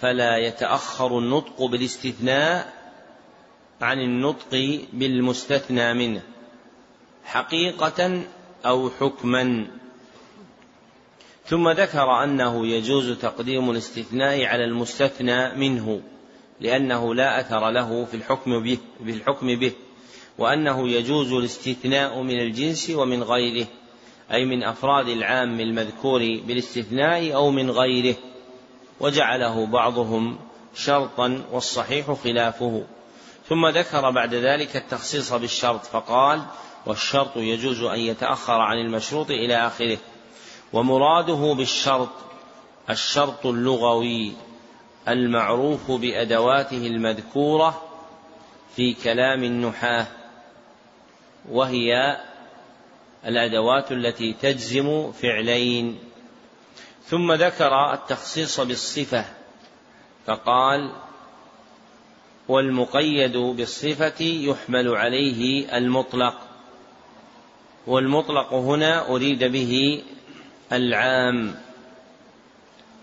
[0.00, 2.72] فلا يتأخر النطق بالاستثناء
[3.80, 6.22] عن النطق بالمستثنى منه
[7.24, 8.22] حقيقة
[8.66, 9.66] أو حكما.
[11.48, 16.00] ثم ذكر أنه يجوز تقديم الاستثناء على المستثنى منه
[16.60, 19.72] لأنه لا أثر له في الحكم به في الحكم به
[20.38, 23.66] وأنه يجوز الاستثناء من الجنس ومن غيره
[24.32, 28.16] أي من أفراد العام المذكور بالاستثناء أو من غيره
[29.00, 30.38] وجعله بعضهم
[30.74, 32.84] شرطا والصحيح خلافه.
[33.48, 36.42] ثم ذكر بعد ذلك التخصيص بالشرط فقال
[36.86, 39.98] والشرط يجوز أن يتأخر عن المشروط إلى آخره.
[40.72, 42.08] ومراده بالشرط
[42.90, 44.32] الشرط اللغوي
[45.08, 47.82] المعروف بأدواته المذكورة
[48.76, 50.06] في كلام النحاة
[51.50, 52.16] وهي
[53.26, 55.98] الأدوات التي تجزم فعلين.
[57.06, 59.24] ثم ذكر التخصيص بالصفة
[60.26, 60.92] فقال
[62.48, 66.34] والمقيد بالصفة يحمل عليه المطلق
[67.86, 70.02] والمطلق هنا أريد به
[70.72, 71.54] العام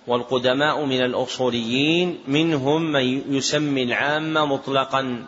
[0.07, 5.25] والقدماء من الأصوليين منهم من يسمي العام مطلقا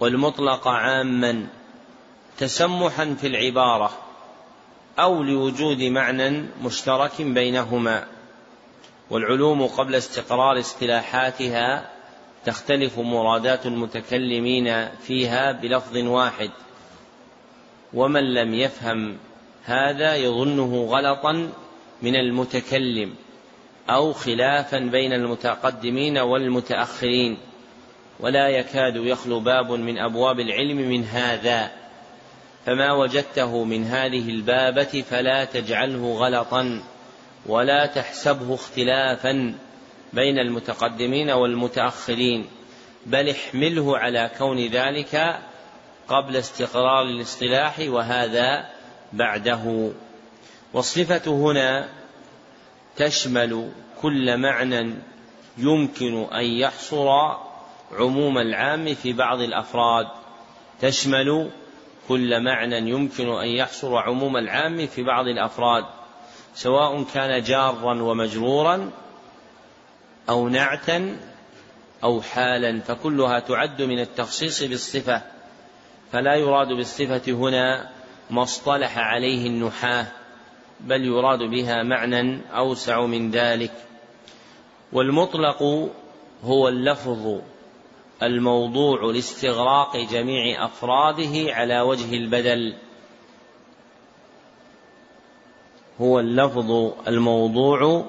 [0.00, 1.46] والمطلق عاما
[2.38, 3.90] تسمحا في العبارة
[4.98, 8.06] أو لوجود معنى مشترك بينهما
[9.10, 11.90] والعلوم قبل استقرار اصطلاحاتها
[12.44, 16.50] تختلف مرادات المتكلمين فيها بلفظ واحد
[17.94, 19.18] ومن لم يفهم
[19.64, 21.50] هذا يظنه غلطا
[22.02, 23.14] من المتكلم
[23.90, 27.38] أو خلافا بين المتقدمين والمتأخرين.
[28.20, 31.70] ولا يكاد يخلو باب من أبواب العلم من هذا.
[32.66, 36.82] فما وجدته من هذه البابة فلا تجعله غلطا
[37.46, 39.54] ولا تحسبه اختلافا
[40.12, 42.46] بين المتقدمين والمتأخرين.
[43.06, 45.38] بل احمله على كون ذلك
[46.08, 48.73] قبل استقرار الاصطلاح وهذا
[49.16, 49.90] بعده.
[50.72, 51.88] والصفة هنا
[52.96, 53.70] تشمل
[54.02, 54.94] كل معنى
[55.58, 57.08] يمكن أن يحصر
[57.92, 60.06] عموم العام في بعض الأفراد.
[60.80, 61.50] تشمل
[62.08, 65.84] كل معنى يمكن أن يحصر عموم العام في بعض الأفراد
[66.54, 68.90] سواء كان جارا ومجرورا
[70.28, 71.16] أو نعتا
[72.04, 75.22] أو حالا فكلها تعد من التخصيص بالصفة.
[76.12, 77.90] فلا يراد بالصفة هنا
[78.30, 80.06] ما اصطلح عليه النحاة
[80.80, 83.72] بل يراد بها معنى أوسع من ذلك.
[84.92, 85.62] والمطلق
[86.44, 87.40] هو اللفظ
[88.22, 92.74] الموضوع لاستغراق جميع أفراده على وجه البدل.
[96.00, 98.06] هو اللفظ الموضوع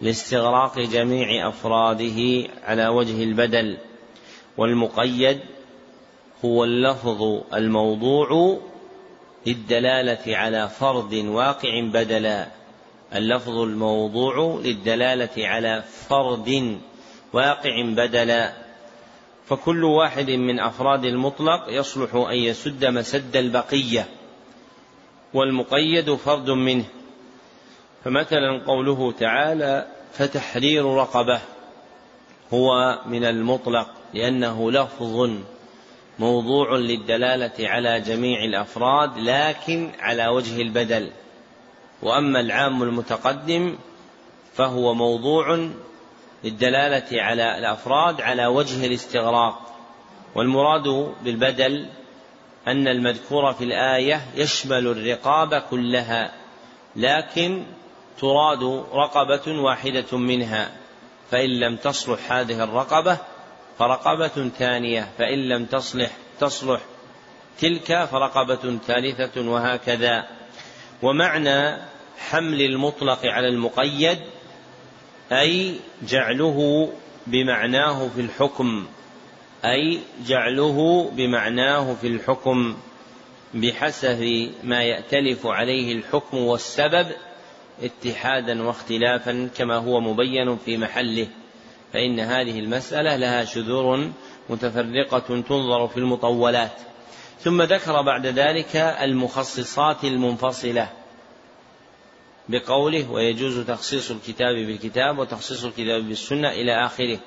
[0.00, 3.78] لاستغراق جميع أفراده على وجه البدل.
[4.56, 5.40] والمقيد
[6.44, 7.22] هو اللفظ
[7.54, 8.58] الموضوع
[9.48, 12.48] للدلالة على فرد واقع بدلا
[13.14, 16.78] اللفظ الموضوع للدلالة على فرد
[17.32, 18.52] واقع بدلا
[19.46, 24.08] فكل واحد من أفراد المطلق يصلح أن يسد مسد البقية
[25.34, 26.84] والمقيد فرد منه.
[28.04, 31.40] فمثلا قوله تعالى فتحرير رقبة
[32.54, 35.30] هو من المطلق لأنه لفظ
[36.18, 41.10] موضوع للدلالة على جميع الأفراد لكن على وجه البدل.
[42.02, 43.78] وأما العام المتقدم
[44.54, 45.68] فهو موضوع
[46.44, 49.68] للدلالة على الأفراد على وجه الاستغراق.
[50.34, 51.86] والمراد بالبدل
[52.68, 56.32] أن المذكور في الآية يشمل الرقاب كلها
[56.96, 57.64] لكن
[58.20, 60.70] تراد رقبة واحدة منها
[61.30, 63.18] فإن لم تصلح هذه الرقبة
[63.78, 66.80] فرقبة ثانية فإن لم تصلح تصلح.
[67.60, 70.26] تلك فرقبة ثالثة وهكذا.
[71.02, 71.76] ومعنى
[72.18, 74.18] حمل المطلق على المقيد
[75.32, 76.92] أي جعله
[77.26, 78.86] بمعناه في الحكم.
[79.64, 82.76] أي جعله بمعناه في الحكم.
[83.54, 87.06] بحسب ما يأتلف عليه الحكم والسبب
[87.82, 91.26] اتحادا واختلافا كما هو مبين في محله.
[91.92, 94.10] فإن هذه المسألة لها شذور
[94.48, 96.72] متفرقة تنظر في المطولات.
[97.40, 100.88] ثم ذكر بعد ذلك المخصصات المنفصلة
[102.48, 107.18] بقوله ويجوز تخصيص الكتاب بالكتاب وتخصيص الكتاب بالسنة إلى آخره.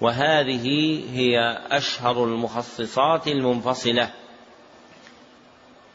[0.00, 4.10] وهذه هي أشهر المخصصات المنفصلة.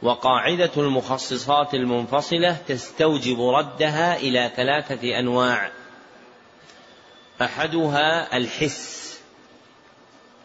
[0.01, 5.71] وقاعدة المخصصات المنفصلة تستوجب ردها إلى ثلاثة أنواع.
[7.41, 9.19] أحدها الحس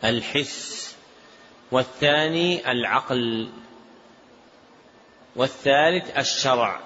[0.05, 0.97] الحس
[1.71, 3.49] والثاني العقل
[5.37, 6.81] والثالث الشرع.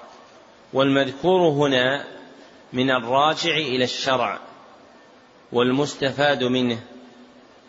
[0.73, 2.05] والمذكور هنا
[2.73, 4.39] من الراجع إلى الشرع
[5.53, 6.79] والمستفاد منه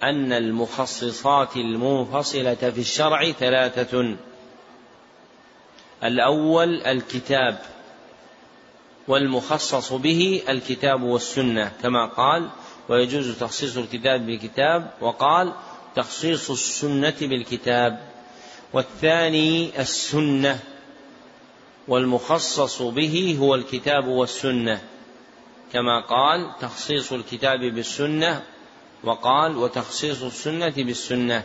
[0.04, 4.18] أن المخصصات المنفصلة في الشرع ثلاثة.
[6.04, 7.60] الأول الكتاب
[9.08, 12.50] والمخصص به الكتاب والسنة كما قال
[12.90, 15.54] ويجوز تخصيص الكتاب بالكتاب وقال
[15.96, 18.08] تخصيص السنة بالكتاب.
[18.74, 20.60] والثاني السنة
[21.88, 24.82] والمخصص به هو الكتاب والسنة
[25.74, 28.44] كما قال تخصيص الكتاب بالسنة
[29.04, 31.44] وقال وتخصيص السنة بالسنة.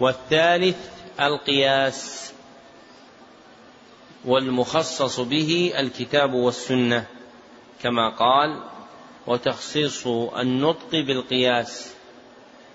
[0.00, 0.76] والثالث
[1.20, 2.29] القياس
[4.24, 7.04] والمخصص به الكتاب والسنة
[7.82, 8.60] كما قال
[9.26, 11.94] وتخصيص النطق بالقياس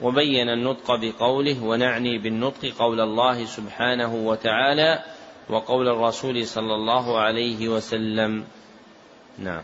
[0.02, 5.04] وبين النطق بقوله ونعني بالنطق قول الله سبحانه وتعالى
[5.50, 8.46] وقول الرسول صلى الله عليه وسلم.
[9.40, 9.62] نعم.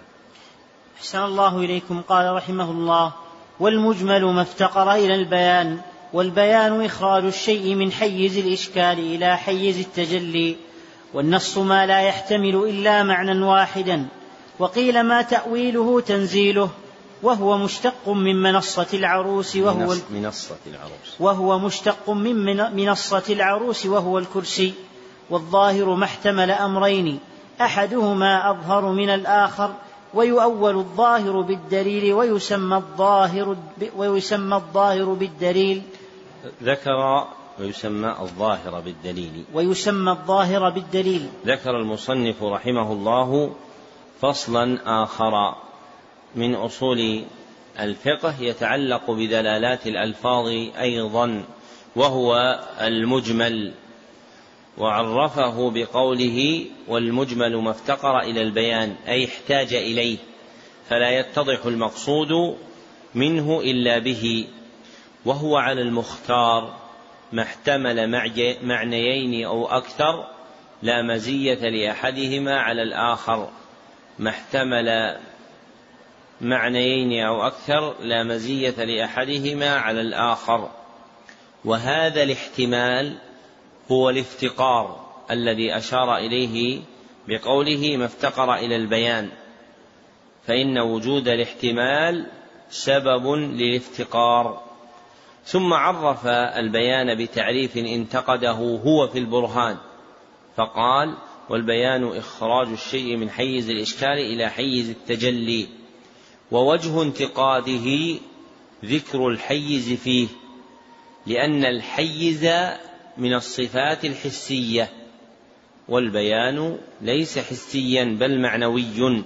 [0.98, 2.02] أحسن الله إليكم.
[2.02, 3.14] قال رحمه الله
[3.60, 5.82] والمجمل ما افتقر إلى البيان
[6.14, 10.56] والبيان إخراج الشيء من حيز الإشكال إلى حيز التجلي.
[11.14, 14.06] والنص ما لا يحتمل إلا معنى واحدا
[14.60, 16.70] وقيل ما تأويله تنزيله
[17.24, 21.10] وهو مشتق من منصة العروس وهو منصة العروس.
[21.20, 24.74] وهو مشتق من منصة العروس وهو الكرسي
[25.30, 27.20] والظاهر ما احتمل أمرين
[27.62, 29.74] أحدهما أظهر من الآخر
[30.14, 33.58] ويؤول الظاهر بالدليل ويسمى الظاهر
[33.96, 35.82] ويسمى الظاهر بالدليل.
[36.64, 37.28] ذكر
[37.60, 39.44] ويسمى الظاهر بالدليل.
[39.54, 41.30] ويسمى الظاهر بالدليل.
[41.46, 43.56] ذكر المصنف رحمه الله
[44.22, 45.56] فصلا آخر
[46.36, 47.24] من أصول
[47.80, 50.48] الفقه يتعلق بدلالات الألفاظ
[50.80, 51.44] أيضا
[51.96, 53.74] وهو المجمل.
[54.78, 60.18] وعرفه بقوله والمجمل ما افتقر إلى البيان أي احتاج إليه
[60.90, 62.58] فلا يتضح المقصود
[63.16, 64.48] منه إلا به
[65.26, 66.74] وهو على المختار.
[67.32, 68.10] ما احتمل
[68.64, 70.28] معنيين أو أكثر
[70.82, 73.50] لا مزية لأحدهما على الآخر.
[74.20, 75.18] ما احتمل
[76.42, 80.70] معنيين أو أكثر لا مزية لأحدهما على الآخر.
[81.66, 83.18] وهذا الاحتمال
[83.92, 86.82] هو الافتقار الذي أشار إليه
[87.28, 89.30] بقوله ما افتقر إلى البيان.
[90.48, 92.28] فإن وجود الاحتمال
[92.70, 94.71] سبب للافتقار.
[95.46, 99.78] ثم عرف البيان بتعريف انتقده هو في البرهان
[100.58, 101.16] فقال
[101.50, 105.68] والبيان إخراج الشيء من حيز الإشكال إلى حيز التجلي
[106.52, 108.18] ووجه انتقاده
[108.86, 110.28] ذكر الحيز فيه
[111.28, 112.50] لأن الحيز
[113.18, 114.90] من الصفات الحسية
[115.90, 119.24] والبيان ليس حسيا بل معنوي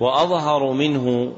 [0.00, 1.36] وأظهر منه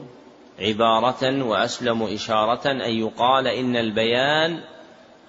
[0.61, 4.61] عبارة وأسلم إشارة أن يقال إن البيان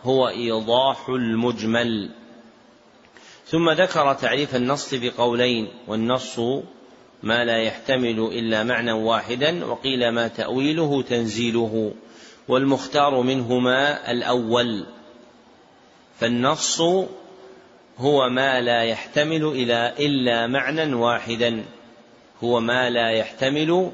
[0.04, 2.10] هو إيضاح المجمل.
[3.46, 6.40] ثم ذكر تعريف النص بقولين والنص
[7.24, 11.94] ما لا يحتمل إلا معنى واحدا وقيل ما تأويله تنزيله
[12.48, 14.86] والمختار منهما الأول.
[16.20, 16.82] فالنص
[17.98, 19.46] هو ما لا يحتمل
[20.00, 21.64] إلا معنى واحدا
[22.44, 23.92] هو ما لا يحتمل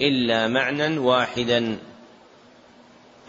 [0.00, 1.78] إلا معنى واحدا.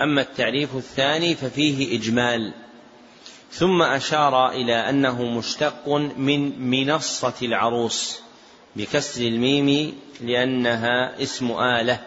[0.02, 2.54] أما التعريف الثاني ففيه إجمال.
[3.52, 8.20] ثم أشار إلى أنه مشتق من منصة العروس
[8.76, 12.02] بكسر الميم لأنها اسم آلة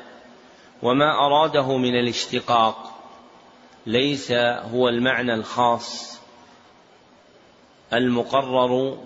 [0.83, 2.93] وما أراده من الاشتقاق
[3.87, 4.33] ليس
[4.73, 6.19] هو المعنى الخاص.
[7.93, 8.99] المقرر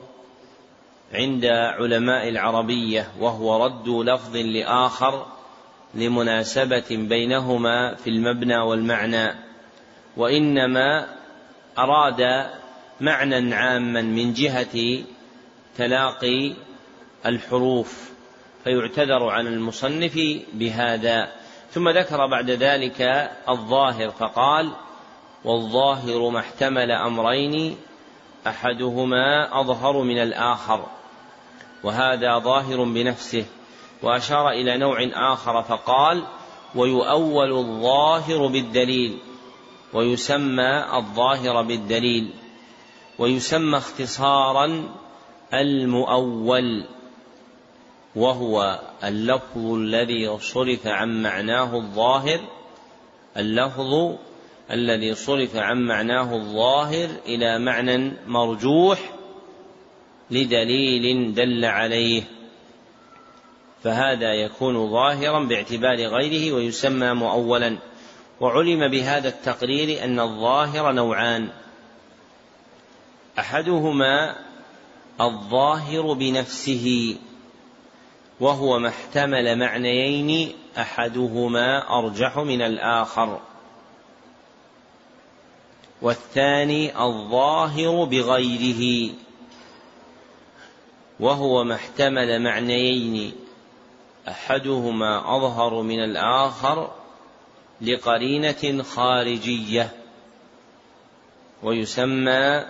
[1.12, 5.26] عند علماء العربية وهو رد لفظ لآخر
[5.94, 9.35] لمناسبة بينهما في المبنى والمعنى
[10.17, 11.07] وإنما
[11.78, 12.51] أراد
[13.01, 15.05] معنى عاما من جهة
[15.77, 16.55] تلاقي
[17.27, 18.10] الحروف
[18.65, 20.19] فيعتذر عن المصنف
[20.52, 21.33] بهذا.
[21.70, 24.73] ثم ذكر بعد ذلك الظاهر فقال
[25.44, 27.77] والظاهر ما احتمل أمرين
[28.47, 30.86] أحدهما أظهر من الآخر
[31.83, 33.44] وهذا ظاهر بنفسه.
[34.02, 36.24] وأشار إلى نوع آخر فقال
[36.74, 39.18] ويؤول الظاهر بالدليل
[39.92, 42.30] ويسمى الظاهر بالدليل
[43.18, 44.88] ويسمى اختصارا
[45.54, 46.84] المؤول
[48.16, 52.40] وهو اللفظ الذي صرف عن معناه الظاهر
[53.36, 54.16] اللفظ
[54.70, 58.98] الذي صرف عن معناه الظاهر إلى معنى مرجوح
[60.30, 62.22] لدليل دل عليه.
[63.84, 67.78] فهذا يكون ظاهرا باعتبار غيره ويسمى مؤولا.
[68.41, 71.49] وعلم بهذا التقرير أن الظاهر نوعان.
[73.39, 74.36] أحدهما
[75.20, 77.17] الظاهر بنفسه
[78.41, 83.41] وهو ما احتمل معنيين أحدهما أرجح من الآخر.
[86.02, 89.15] والثاني الظاهر بغيره
[91.20, 93.33] وهو ما احتمل معنيين.
[94.31, 96.91] أحدهما أظهر من الآخر
[97.81, 99.91] لقرينة خارجية
[101.62, 102.65] ويسمى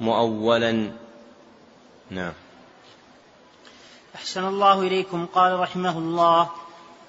[0.00, 0.92] مؤولا.
[2.10, 2.32] نعم.
[4.14, 5.26] أحسن الله إليكم.
[5.26, 6.48] قال رحمه الله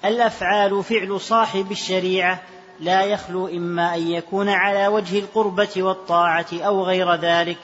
[0.04, 2.42] الأفعال فعل صاحب الشريعة
[2.80, 7.58] لا يخلو إما أن يكون على وجه القربة والطاعة أو غير ذلك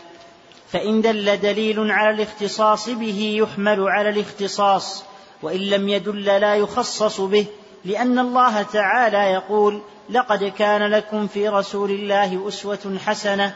[0.68, 5.04] فإن دل دليل على الاختصاص به يحمل على الاختصاص.
[5.44, 7.46] وإن لم يدل لا يخصص به
[7.84, 13.54] لأن الله تعالى يقول لقد كان لكم في رسول الله أسوة حسنة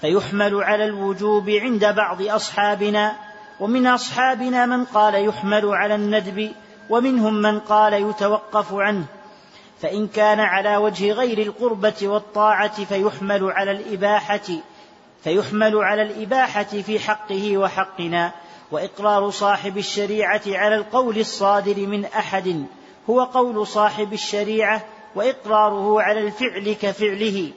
[0.00, 3.16] فيحمل على الوجوب عند بعض أصحابنا
[3.60, 6.52] ومن أصحابنا من قال يحمل على الندب
[6.90, 9.04] ومنهم من قال يتوقف عنه.
[9.82, 14.48] فإن كان على وجه غير القربة والطاعة فيحمل على الإباحة
[15.24, 18.32] فيحمل على الإباحة في حقه وحقنا.
[18.70, 22.66] وإقرار صاحب الشريعة على القول الصادر من أحد
[23.10, 27.50] هو قول صاحب الشريعة وإقراره على الفعل كفعله.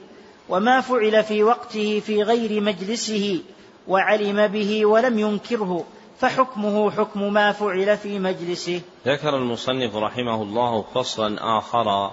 [0.48, 3.40] وما فعل في وقته في غير مجلسه
[3.88, 5.84] وعلم به ولم ينكره
[6.18, 8.80] فحكمه حكم ما فعل في مجلسه.
[9.06, 12.10] ذكر المصنف رحمه الله فصلا آخر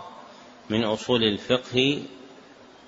[0.69, 2.01] من أصول الفقه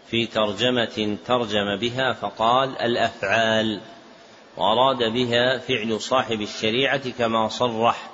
[0.09, 3.81] في ترجمة ترجم بها فقال الأفعال
[4.59, 8.09] وأراد بها فعل صاحب الشريعة كما صرح.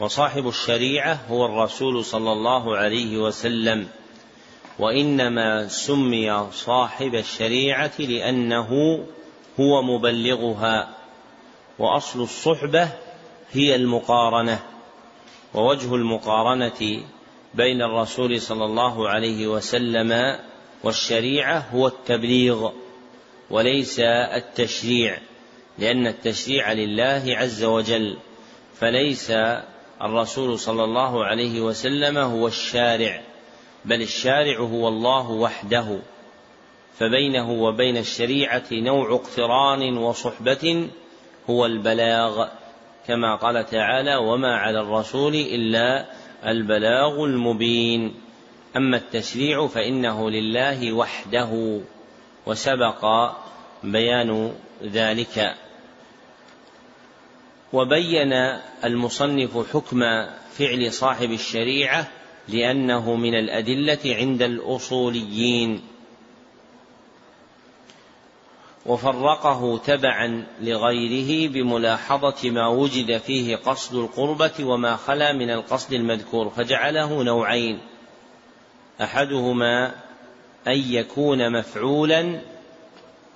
[0.00, 3.88] وصاحب الشريعة هو الرسول صلى الله عليه وسلم.
[4.78, 8.68] وإنما سمي صاحب الشريعة لأنه
[9.60, 10.88] هو مبلغها.
[11.78, 12.88] وأصل الصحبة
[13.52, 14.62] هي المقارنة.
[15.54, 17.02] ووجه المقارنة
[17.54, 20.38] بين الرسول صلى الله عليه وسلم
[20.84, 22.70] والشريعة هو التبليغ
[23.50, 24.00] وليس
[24.34, 25.18] التشريع.
[25.78, 28.16] لأن التشريع لله عز وجل
[28.74, 29.32] فليس
[30.02, 33.20] الرسول صلى الله عليه وسلم هو الشارع
[33.84, 35.98] بل الشارع هو الله وحده.
[36.98, 40.88] فبينه وبين الشريعة نوع اقتران وصحبة
[41.50, 42.48] هو البلاغ
[43.06, 46.06] كما قال تعالى وما على الرسول إلا
[46.46, 48.14] البلاغ المبين
[48.76, 51.80] أما التشريع فإنه لله وحده
[52.46, 53.32] وسبق
[53.82, 55.54] بيان ذلك.
[57.74, 58.32] وبين
[58.84, 60.00] المصنف حكم
[60.52, 62.08] فعل صاحب الشريعة
[62.48, 65.82] لأنه من الأدلة عند الأصوليين.
[68.86, 77.22] وفرقه تبعا لغيره بملاحظة ما وجد فيه قصد القربة وما خلا من القصد المذكور فجعله
[77.22, 77.80] نوعين.
[79.02, 79.86] أحدهما
[80.66, 82.40] أن يكون مفعولا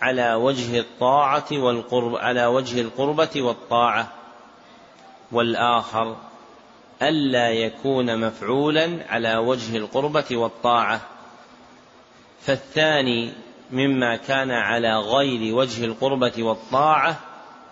[0.02, 4.17] على وجه الطاعة والقرب على وجه القربة والطاعة.
[5.32, 6.16] والآخر
[7.02, 11.00] ألا يكون مفعولا على وجه القربة والطاعة.
[12.40, 13.32] فالثاني
[13.70, 17.20] مما كان على غير وجه القربة والطاعة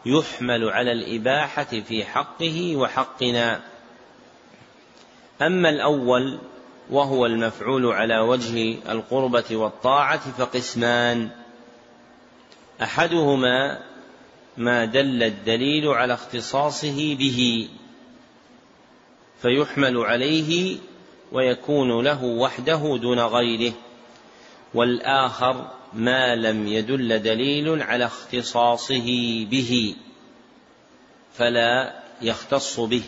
[0.07, 3.60] يحمل على الإباحة في حقه وحقنا.
[5.43, 6.39] أما الأول
[6.91, 11.31] وهو المفعول على وجه القربة والطاعة فقسمان.
[12.83, 13.78] أحدهما
[14.57, 17.68] ما دل الدليل على اختصاصه به
[19.43, 20.78] فيحمل عليه
[21.33, 23.73] ويكون له وحده دون غيره.
[24.75, 29.07] والآخر ما لم يدل دليل على اختصاصه
[29.51, 29.94] به
[31.35, 33.02] فلا يختص به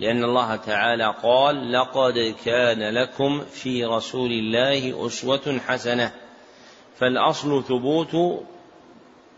[0.00, 6.12] لأن الله تعالى قال لقد كان لكم في رسول الله أسوة حسنة
[6.98, 8.44] فالأصل ثبوت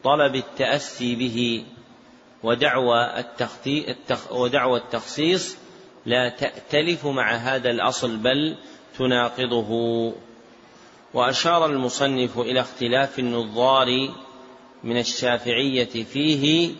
[0.04, 1.64] طلب التأسي به
[2.42, 4.32] ودعوى التخ...
[4.32, 5.56] ودعوى التخصيص
[6.06, 8.56] لا تأتلف مع هذا الأصل بل
[8.98, 10.12] تناقضه.
[11.14, 13.86] وأشار المصنف إلى اختلاف النظار
[14.84, 16.70] من الشافعية فيه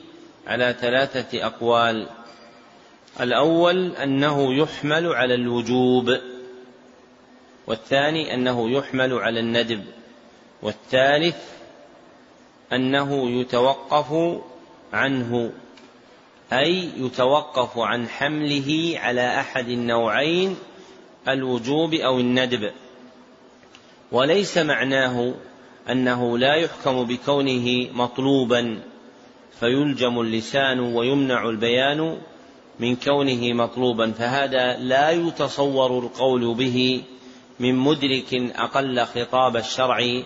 [0.47, 2.09] على ثلاثة أقوال.
[3.21, 6.19] الأول أنه يحمل على الوجوب
[7.67, 9.85] والثاني أنه يحمل على الندب
[10.63, 11.60] والثالث
[12.73, 14.39] أنه يتوقف
[14.93, 15.53] عنه
[16.53, 20.57] أي يتوقف عن حمله على أحد النوعين
[21.29, 22.71] الوجوب أو الندب.
[24.13, 25.35] وليس معناه
[25.91, 28.83] أنه لا يحكم بكونه مطلوبا
[29.61, 32.19] فيلجم اللسان ويمنع البيان
[32.81, 34.13] من كونه مطلوبا.
[34.13, 37.03] فهذا لا يتصور القول به
[37.61, 40.23] من مدرك أقل خطاب الشرع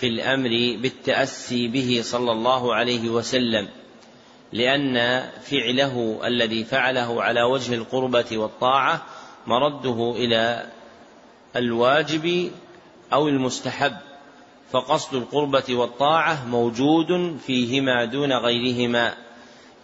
[0.00, 3.68] في الأمر بالتأسي به صلى الله عليه وسلم
[4.52, 9.06] لأن فعله الذي فعله على وجه القربة والطاعة
[9.46, 10.66] مرده إلى
[11.56, 12.50] الواجب
[13.12, 13.96] أو المستحب
[14.70, 19.14] فقصد القربة والطاعة موجود فيهما دون غيرهما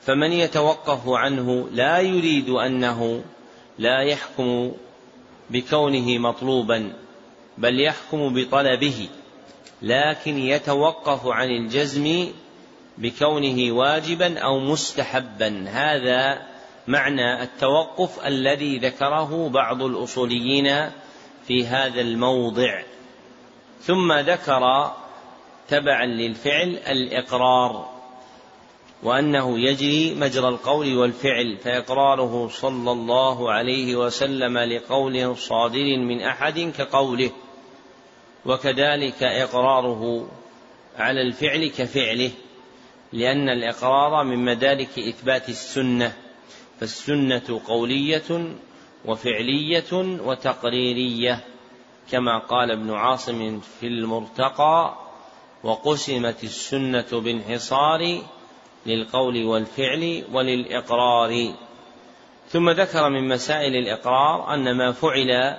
[0.07, 3.25] فمن يتوقف عنه لا يريد أنه
[3.79, 4.73] لا يحكم
[5.51, 6.93] بكونه مطلوبا
[7.59, 9.09] بل يحكم بطلبه.
[9.85, 12.29] لكن يتوقف عن الجزم
[12.99, 15.65] بكونه واجبا أو مستحبا.
[15.69, 16.43] هذا
[16.87, 20.91] معنى التوقف الذي ذكره بعض الأصوليين
[21.47, 22.83] في هذا الموضع.
[23.83, 24.93] ثم ذكر
[25.69, 27.95] تبعا للفعل الإقرار
[29.03, 37.31] وأنه يجري مجرى القول والفعل فإقراره صلى الله عليه وسلم لقول صادر من أحد كقوله.
[38.47, 40.29] وكذلك إقراره
[40.97, 42.31] على الفعل كفعله
[43.13, 46.17] لأن الإقرار من مدارك إثبات السنة
[46.81, 48.57] فالسنة قولية
[49.05, 49.93] وفعلية
[50.25, 51.45] وتقريرية
[52.11, 54.95] كما قال ابن عاصم في المرتقى
[55.65, 58.23] وقسمت السنة بانحصار
[58.87, 61.55] للقول والفعل وللإقرار.
[62.49, 65.57] ثم ذكر من مسائل الإقرار أن ما فعل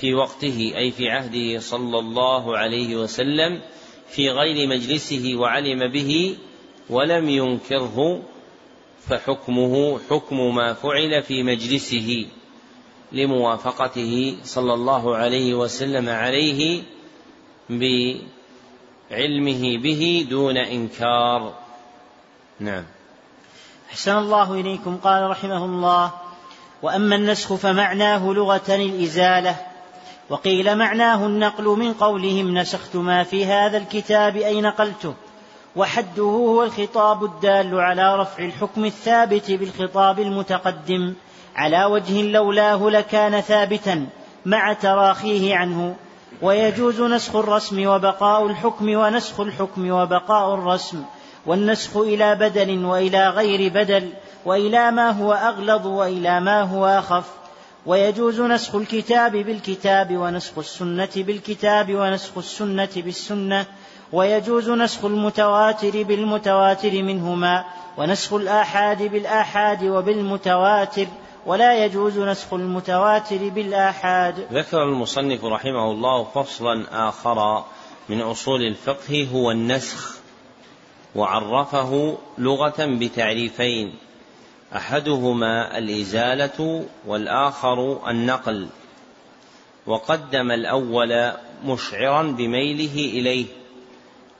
[0.00, 3.60] في وقته أي في عهده صلى الله عليه وسلم
[4.08, 6.36] في غير مجلسه وعلم به
[6.90, 8.22] ولم ينكره
[9.08, 12.26] فحكمه حكم ما فعل في مجلسه
[13.12, 16.82] لموافقته صلى الله عليه وسلم عليه
[17.70, 21.54] بعلمه به دون إنكار.
[22.60, 22.84] نعم.
[23.90, 24.96] أحسن الله إليكم.
[24.96, 26.12] قال رحمه الله
[26.82, 29.56] وأما النسخ فمعناه لغة الإزالة.
[30.30, 35.14] وقيل معناه النقل من قولهم نسخت ما في هذا الكتاب أي نقلته
[35.76, 41.14] وحده هو الخطاب الدال على رفع الحكم الثابت بالخطاب المتقدم
[41.56, 44.06] على وجه لولاه لكان ثابتا
[44.46, 45.96] مع تراخيه عنه
[46.42, 51.02] ويجوز نسخ الرسم وبقاء الحكم ونسخ الحكم وبقاء الرسم
[51.46, 54.12] والنسخ إلى بدل وإلى غير بدل
[54.44, 57.37] وإلى ما هو أغلظ وإلى ما هو أخف.
[57.88, 63.66] ويجوز نسخ الكتاب بالكتاب ونسخ السنة بالكتاب ونسخ السنة بالسنة
[64.12, 67.64] ويجوز نسخ المتواتر بالمتواتر منهما
[67.98, 71.06] ونسخ الآحاد بالآحاد وبالمتواتر
[71.46, 74.46] ولا يجوز نسخ المتواتر بالآحاد.
[74.52, 77.64] ذكر المصنف رحمه الله فصلا آخر
[78.08, 80.16] من أصول الفقه هو النسخ
[81.14, 84.07] وعرفه لغة بتعريفين.
[84.76, 88.68] أحدهما الإزالة والآخر النقل
[89.86, 91.32] وقدم الأول
[91.64, 93.46] مشعرا بميله إليه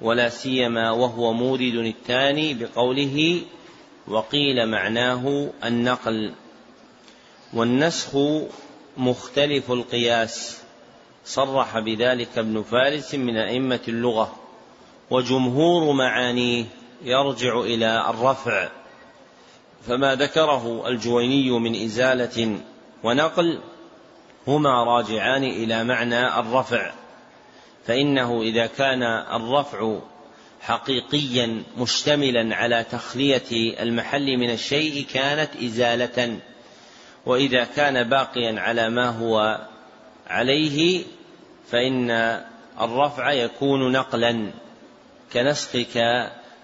[0.00, 3.40] ولا سيما وهو مورد الثاني بقوله
[4.08, 6.32] وقيل معناه النقل.
[7.52, 8.16] والنسخ
[8.97, 10.62] مختلف القياس
[11.24, 14.36] صرح بذلك ابن فارس من أئمة اللغة
[15.10, 16.65] وجمهور معانيه
[17.05, 18.68] يرجع إلى الرفع.
[19.86, 22.58] فما ذكره الجويني من إزالة
[23.02, 23.60] ونقل
[24.47, 26.92] هما راجعان إلى معنى الرفع
[27.86, 29.98] فإنه إذا كان الرفع
[30.60, 36.39] حقيقيا مشتملا على تخلية المحل من الشيء كانت إزالة
[37.26, 39.58] وإذا كان باقيا على ما هو
[40.26, 41.05] عليه
[41.70, 42.10] فإن
[42.81, 44.50] الرفع يكون نقلا
[45.32, 45.98] كنسخك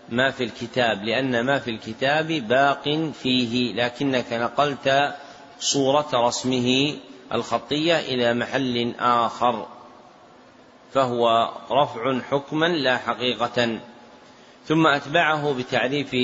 [0.09, 5.15] ما في الكتاب لأن ما في الكتاب باق فيه لكنك نقلت
[5.61, 6.95] صورة رسمه
[7.33, 9.67] الخطية إلى محل آخر
[10.95, 13.81] فهو رفع حكما لا حقيقة.
[14.67, 16.17] ثم أتبعه بتعريف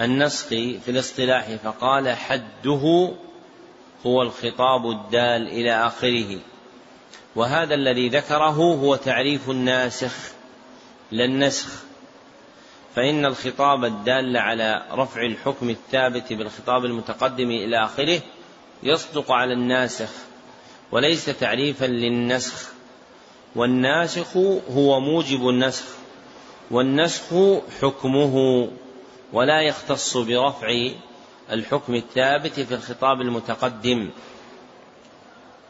[0.00, 3.12] النسخ في الاصطلاح فقال حده
[4.06, 6.38] هو الخطاب الدال إلى آخره.
[7.36, 10.14] وهذا الذي ذكره هو تعريف الناسخ
[11.12, 11.87] لا النسخ
[12.98, 18.20] فإن الخطاب الدال على رفع الحكم الثابت بالخطاب المتقدم إلى آخره
[18.82, 20.10] يصدق على الناسخ
[20.92, 22.68] وليس تعريفا للنسخ.
[23.56, 24.36] والناسخ
[24.70, 25.84] هو موجب النسخ
[26.70, 27.24] والنسخ
[27.80, 28.68] حكمه
[29.32, 30.88] ولا يختص برفع
[31.52, 34.10] الحكم الثابت في الخطاب المتقدم.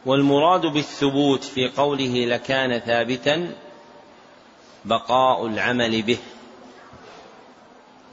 [0.05, 3.51] والمراد بالثبوت في قوله لكان ثابتا
[4.85, 6.17] بقاء العمل به.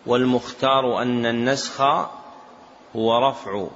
[0.06, 1.80] والمختار أن النسخ
[2.96, 3.66] هو رفع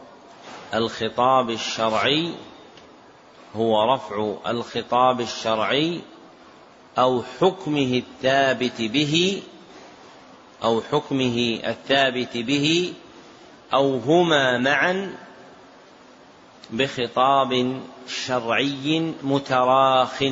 [0.74, 2.34] الخطاب الشرعي
[3.56, 6.00] هو رفع الخطاب الشرعي
[6.98, 9.42] أو حكمه الثابت به
[10.64, 12.94] أو حكمه الثابت به
[13.72, 15.14] أو هما معا
[16.70, 20.24] بخطاب شرعي متراخ.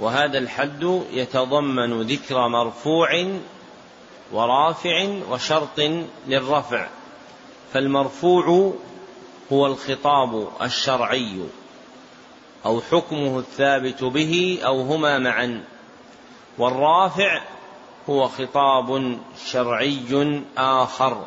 [0.00, 3.26] وهذا الحد يتضمن ذكر مرفوع
[4.32, 5.80] ورافع وشرط
[6.26, 6.86] للرفع.
[7.72, 8.72] فالمرفوع
[9.52, 11.40] هو الخطاب الشرعي
[12.66, 15.64] أو حكمه الثابت به أو هما معا.
[16.58, 17.42] والرافع
[18.10, 21.24] هو خطاب شرعي آخر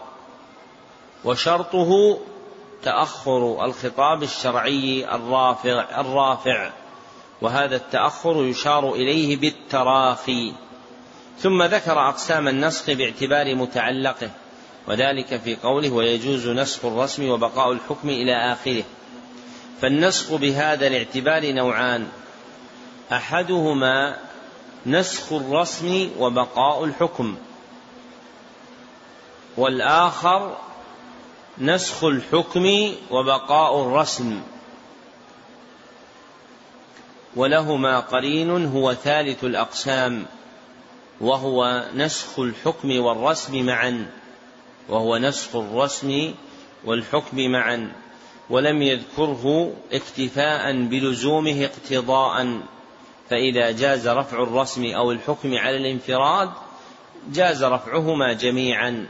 [1.25, 2.19] وشرطه
[2.83, 6.69] تأخر الخطاب الشرعي الرافع الرافع.
[7.41, 10.53] وهذا التأخر يشار إليه بالتراخي.
[11.39, 14.29] ثم ذكر أقسام النسخ باعتبار متعلقه
[14.87, 18.83] وذلك في قوله ويجوز نسخ الرسم وبقاء الحكم إلى آخره.
[19.81, 22.07] فالنسخ بهذا الاعتبار نوعان
[23.11, 24.17] أحدهما
[24.85, 27.35] نسخ الرسم وبقاء الحكم
[29.57, 30.57] والآخر
[31.57, 34.41] نسخ الحكم وبقاء الرسم.
[37.35, 40.25] ولهما قرين هو ثالث الأقسام
[41.21, 44.05] وهو نسخ الحكم والرسم معا
[44.89, 46.33] وهو نسخ الرسم
[46.85, 47.91] والحكم معا
[48.49, 52.61] ولم يذكره اكتفاء بلزومه اقتضاء
[53.29, 56.49] فإذا جاز رفع الرسم أو الحكم على الانفراد
[57.29, 59.07] جاز رفعهما جميعا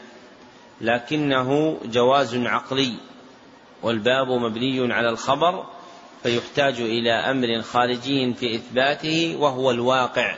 [0.81, 2.93] لكنه جواز عقلي
[3.83, 5.65] والباب مبني على الخبر
[6.23, 10.35] فيحتاج إلى أمر خارجي في إثباته وهو الواقع.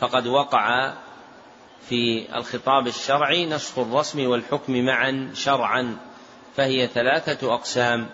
[0.00, 0.94] فقد وقع
[1.88, 5.96] في الخطاب الشرعي نسخ الرسم والحكم معا شرعا
[6.56, 8.08] فهي ثلاثة أقسام.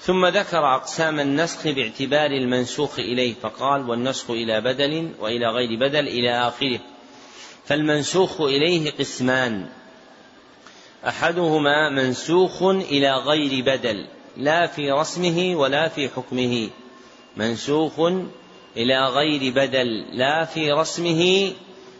[0.00, 6.48] ثم ذكر أقسام النسخ باعتبار المنسوخ إليه فقال والنسخ إلى بدل وإلى غير بدل إلى
[6.48, 6.80] آخره.
[7.64, 9.66] فالمنسوخ إليه قسمان.
[11.08, 14.06] أحدهما منسوخ إلى غير بدل.
[14.38, 16.70] لا في رسمه ولا في حكمه.
[17.36, 18.00] منسوخ
[18.76, 21.52] إلى غير بدل لا في رسمه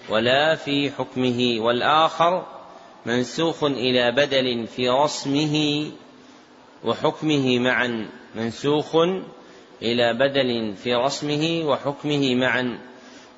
[0.08, 1.57] ولا في حكمه.
[1.60, 2.47] والآخر
[3.07, 5.86] منسوخ إلى بدل في رسمه
[6.84, 8.08] وحكمه معا.
[8.34, 8.97] منسوخ
[9.83, 12.78] إلى بدل في رسمه وحكمه معا.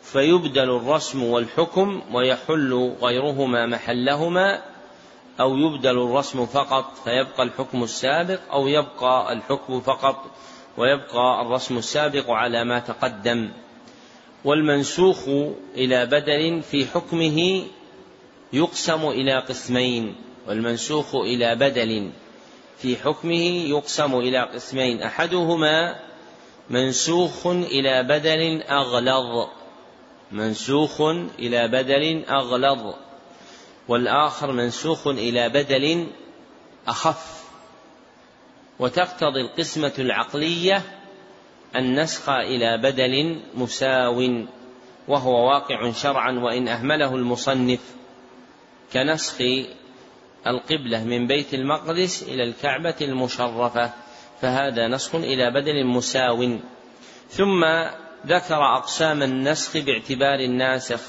[0.03, 4.70] فيبدل الرسم والحكم ويحل غيرهما محلهما.
[5.41, 10.25] أو يبدل الرسم فقط فيبقى الحكم السابق أو يبقى الحكم فقط
[10.77, 13.51] ويبقى الرسم السابق على ما تقدم.
[14.45, 15.29] والمنسوخ
[15.75, 17.63] إلى بدل في حكمه
[18.53, 20.15] يقسم إلى قسمين.
[20.49, 22.11] والمنسوخ إلى بدل
[22.79, 25.03] في حكمه يقسم إلى قسمين.
[25.03, 25.97] أحدهما
[26.71, 29.49] منسوخ إلى بدل أغلظ.
[30.33, 31.01] منسوخ
[31.39, 32.95] إلى بدل أغلظ.
[33.89, 36.07] والآخر منسوخ إلى بدل
[36.89, 37.41] أخف.
[38.79, 40.83] وتقتضي القسمة العقلية
[41.77, 44.45] النسخ إلى بدل مساو
[45.09, 47.95] وهو واقع شرعا وإن أهمله المصنف
[48.93, 49.43] كنسخ
[50.47, 53.91] القبلة من بيت المقدس إلى الكعبة المشرفة
[54.41, 56.59] فهذا نسخ إلى بدل مساو.
[57.29, 57.65] ثم
[58.27, 61.01] ذكر أقسام النسخ باعتبار الناسخ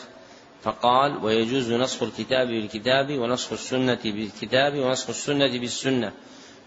[0.64, 6.11] فقال ويجوز نسخ الكتاب بالكتاب ونسخ السنة بالكتاب ونسخ السنة بالسنة.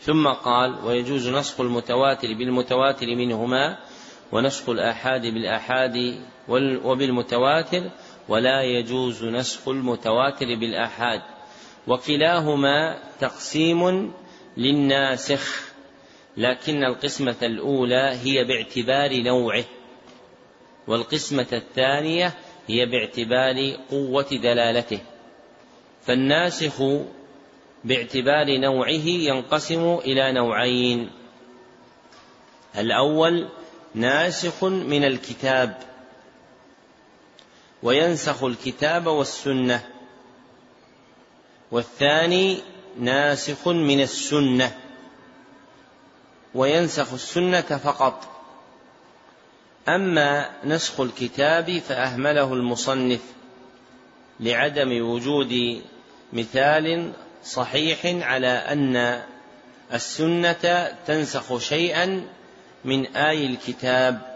[0.00, 3.78] ثم قال ويجوز نسخ المتواتر بالمتواتر منهما
[4.32, 6.20] ونسخ الآحاد بالآحاد
[6.84, 7.90] وبالمتواتر
[8.28, 11.22] ولا يجوز نسخ المتواتر بالآحاد.
[11.86, 14.12] وكلاهما تقسيم
[14.56, 15.74] للناسخ
[16.36, 19.64] لكن القسمة الأولى هي باعتبار نوعه
[20.86, 22.34] والقسمة الثانية
[22.68, 25.00] هي باعتبار قوة دلالته.
[26.06, 26.82] فالناسخ
[27.84, 31.10] باعتبار نوعه ينقسم إلى نوعين.
[32.78, 33.48] الأول
[33.94, 35.78] ناسخ من الكتاب.
[37.82, 39.90] وينسخ الكتاب والسنة.
[41.70, 42.58] والثاني
[43.00, 44.78] ناسخ من السنة.
[46.54, 48.33] وينسخ السنة فقط.
[49.88, 53.20] أما نسخ الكتاب فأهمله المصنف
[54.40, 55.82] لعدم وجود
[56.32, 57.12] مثال
[57.44, 59.22] صحيح على أن
[59.92, 62.26] السنة تنسخ شيئا
[62.84, 64.34] من آي الكتاب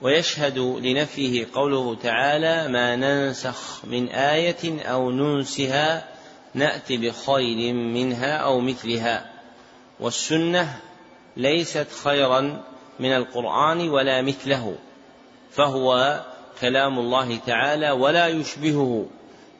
[0.00, 6.08] ويشهد لنفيه قوله تعالى ما ننسخ من آية أو ننسها
[6.54, 9.30] نأتي بخير منها أو مثلها
[10.00, 10.80] والسنة
[11.36, 12.62] ليست خيرا
[13.00, 14.76] من القرآن ولا مثله
[15.50, 16.20] فهو
[16.60, 19.06] كلام الله تعالى ولا يشبهه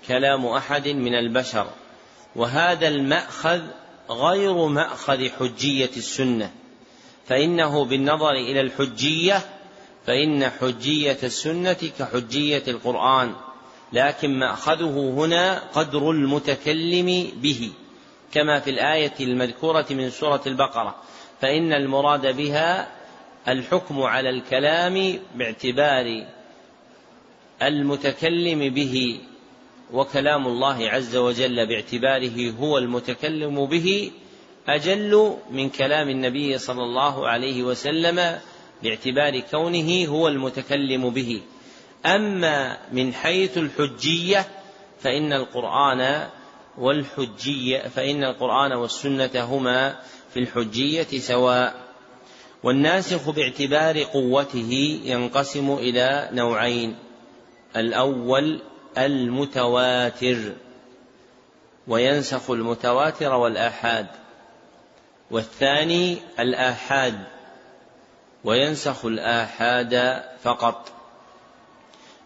[0.09, 1.67] كلام أحد من البشر.
[2.37, 3.61] وهذا المأخذ
[4.11, 6.51] غير مأخذ حجية السنة
[7.27, 9.41] فإنه بالنظر إلى الحجية
[10.07, 13.33] فإن حجية السنة كحجية القرآن
[13.93, 17.73] لكن مأخذه هنا قدر المتكلم به
[18.33, 20.95] كما في الآية المذكورة من سورة البقرة
[21.41, 22.89] فإن المراد بها
[23.49, 26.27] الحكم على الكلام باعتبار
[27.63, 29.21] المتكلم به
[29.93, 34.11] وكلام الله عز وجل باعتباره هو المتكلم به
[34.69, 38.39] أجل من كلام النبي صلى الله عليه وسلم
[38.83, 41.43] باعتبار كونه هو المتكلم به.
[42.07, 44.47] أما من حيث الحجية
[45.01, 46.29] فإن القرآن
[46.79, 49.97] والحجية فإن القرآن والسنة هما
[50.35, 51.84] في الحجية سواء.
[52.65, 56.97] والناسخ باعتبار قوته ينقسم إلى نوعين.
[57.77, 58.61] الأول
[58.99, 60.53] المتواتر
[61.89, 64.07] وينسخ المتواتر والآحاد.
[65.31, 67.25] والثاني الآحاد
[68.45, 70.93] وينسخ الآحاد فقط.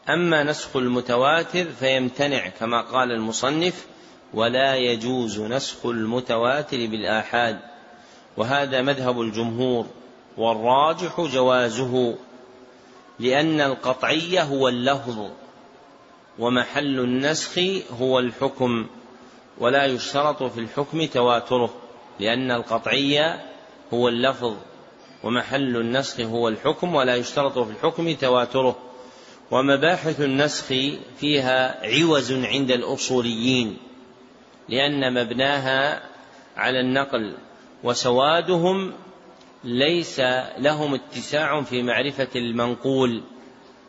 [0.09, 3.87] أما نسخ المتواتر فيمتنع كما قال المصنف
[4.35, 7.59] ولا يجوز نسخ المتواتر بالآحاد.
[8.37, 9.87] وهذا مذهب الجمهور.
[10.39, 12.15] والراجح جوازه
[13.19, 15.31] لأن القطعي هو اللفظ
[16.39, 17.59] ومحل النسخ
[18.01, 18.87] هو الحكم
[19.59, 21.75] ولا يشترط في الحكم تواتره
[22.21, 23.39] لأن القطعي
[23.95, 24.57] هو اللفظ
[25.25, 28.77] ومحل النسخ هو الحكم ولا يشترط في الحكم تواتره.
[29.51, 30.67] ومباحث النسخ
[31.21, 33.77] فيها عوز عند الأصوليين
[34.69, 36.03] لأن مبناها
[36.57, 37.35] على النقل
[37.85, 38.93] وسوادهم
[39.65, 40.21] ليس
[40.59, 43.23] لهم اتساع في معرفة المنقول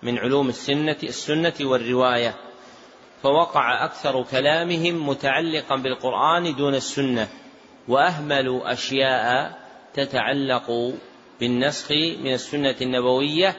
[0.03, 2.35] من علوم السنة السنة والرواية
[3.23, 7.27] فوقع أكثر كلامهم متعلقا بالقرآن دون السنة
[7.87, 9.59] وأهملوا أشياء
[9.93, 10.93] تتعلق
[11.39, 13.55] بالنسخ من السنة النبوية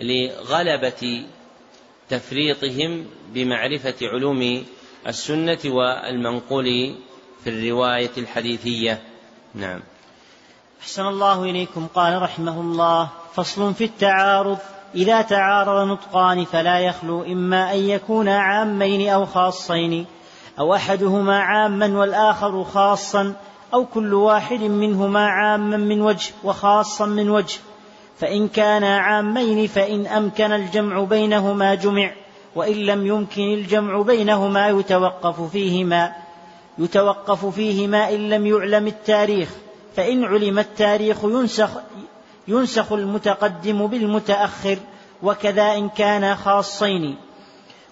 [0.00, 1.26] لغلبة
[2.08, 4.64] تفريطهم بمعرفة علوم
[5.06, 6.94] السنة والمنقول
[7.44, 9.02] في الرواية الحديثية.
[9.54, 9.80] نعم.
[10.82, 11.86] أحسن الله إليكم.
[11.94, 14.58] قال رحمه الله فصل في التعارض.
[14.94, 20.06] إذا تعارض نطقان فلا يخلو إما أن يكونا عامين أو خاصين
[20.58, 23.34] أو أحدهما عاما والآخر خاصا
[23.74, 27.58] أو كل واحد منهما عاما من وجه وخاصا من وجه.
[28.18, 32.10] فإن كانا عامين فإن أمكن الجمع بينهما جمع
[32.54, 36.12] وإن لم يمكن الجمع بينهما يتوقف فيهما
[36.78, 39.48] يتوقف فيهما إن لم يعلم التاريخ.
[39.98, 41.70] فإن علم التاريخ ينسخ
[42.48, 44.78] ينسخ المتقدم بالمتأخر
[45.22, 47.16] وكذا إن كانا خاصين.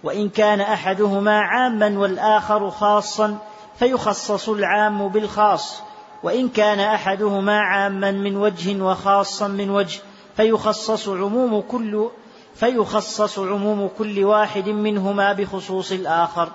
[0.05, 3.39] وإن كان أحدهما عاما والآخر خاصا
[3.79, 5.81] فيخصص العام بالخاص.
[6.23, 10.01] وإن كان أحدهما عاما من وجه وخاصا من وجه
[10.37, 12.09] فيخصص عموم كل
[12.55, 16.49] فيخصص عموم كل واحد منهما بخصوص الآخر.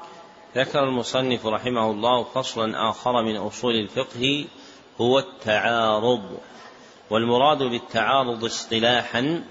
[0.55, 4.45] ذكر المصنف رحمه الله فصلا آخر من أصول الفقه
[5.01, 6.37] هو التعارض
[7.09, 9.43] والمراد بالتعارض اصطلاحا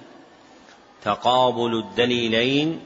[1.03, 2.81] تقابل الدليلين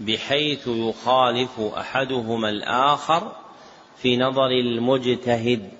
[0.00, 3.32] بحيث يخالف أحدهما الآخر
[3.96, 5.70] في نظر المجتهد.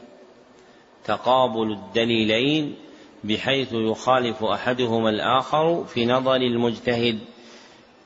[1.04, 2.74] تقابل الدليلين
[3.24, 7.18] بحيث يخالف أحدهما الآخر في نظر المجتهد.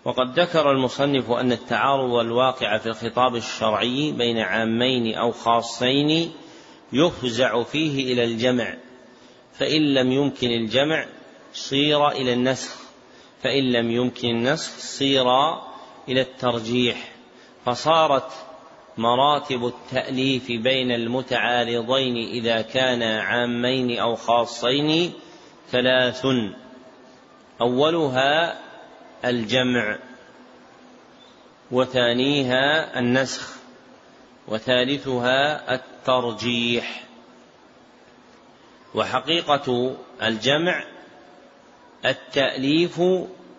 [0.05, 6.33] وقد ذكر المصنف أن التعارض الواقع في الخطاب الشرعي بين عامين أو خاصين
[6.93, 8.75] يفزع فيه إلى الجمع
[9.59, 11.07] فإن لم يمكن الجمع
[11.53, 12.77] صير إلى النسخ
[13.43, 15.27] فإن لم يمكن النسخ صير
[16.09, 17.13] إلى الترجيح.
[17.65, 18.31] فصارت
[18.99, 25.13] مراتب التأليف بين المتعارضين إذا كانا عامين أو خاصين
[25.71, 26.27] ثلاث.
[27.61, 28.59] أولها
[29.25, 29.99] الجمع
[31.71, 33.56] وثانيها النسخ.
[34.49, 37.05] وثالثها الترجيح.
[38.95, 40.85] وحقيقة الجمع
[42.05, 43.01] التأليف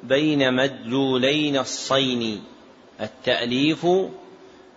[0.03, 2.43] بين مدلولي نصين
[3.01, 3.87] التأليف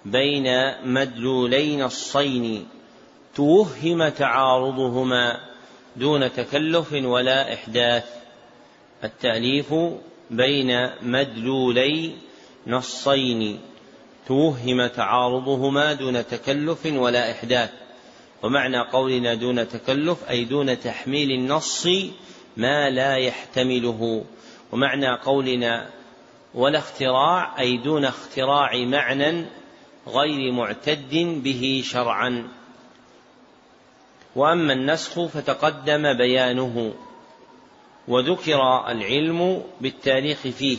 [0.04, 0.46] بين
[0.84, 2.68] مدلولي نصين
[3.34, 5.40] توهم تعارضهما
[5.96, 8.04] دون تكلف ولا إحداث.
[9.04, 9.74] التأليف
[10.30, 12.12] بين مدلولي
[12.66, 13.60] نصين
[14.26, 17.70] توهم تعارضهما دون تكلف ولا إحداث.
[18.42, 21.86] ومعنى قولنا دون تكلف أي دون تحميل النص
[22.56, 24.24] ما لا يحتمله.
[24.72, 25.90] ومعنى قولنا
[26.54, 29.46] ولا اختراع أي دون اختراع معنى
[30.06, 32.48] غير معتد به شرعا.
[34.36, 36.92] وأما النسخ فتقدم بيانه
[38.08, 40.78] وذكر العلم بالتاريخ فيه.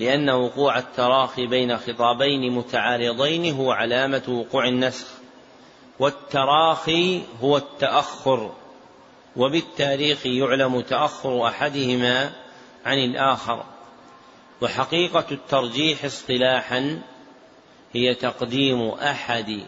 [0.00, 5.06] لأن وقوع التراخي بين خطابين متعارضين هو علامة وقوع النسخ
[5.98, 8.52] والتراخي هو التأخر
[9.36, 12.32] وبالتاريخ يعلم تأخر أحدهما
[12.86, 13.64] عن الآخر.
[14.62, 17.02] وحقيقة الترجيح اصطلاحا
[17.92, 19.60] هي تقديم أحد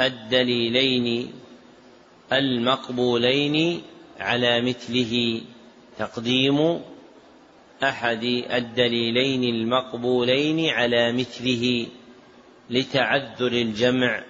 [0.00, 1.32] الدليلين
[2.32, 3.82] المقبولين
[4.20, 5.40] على مثله.
[5.98, 6.80] تقديم
[7.84, 11.86] أحد الدليلين المقبولين على مثله
[12.70, 14.22] لتعذر الجمع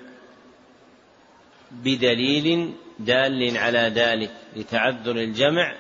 [1.70, 5.74] بدليل دال على ذلك لتعذر الجمع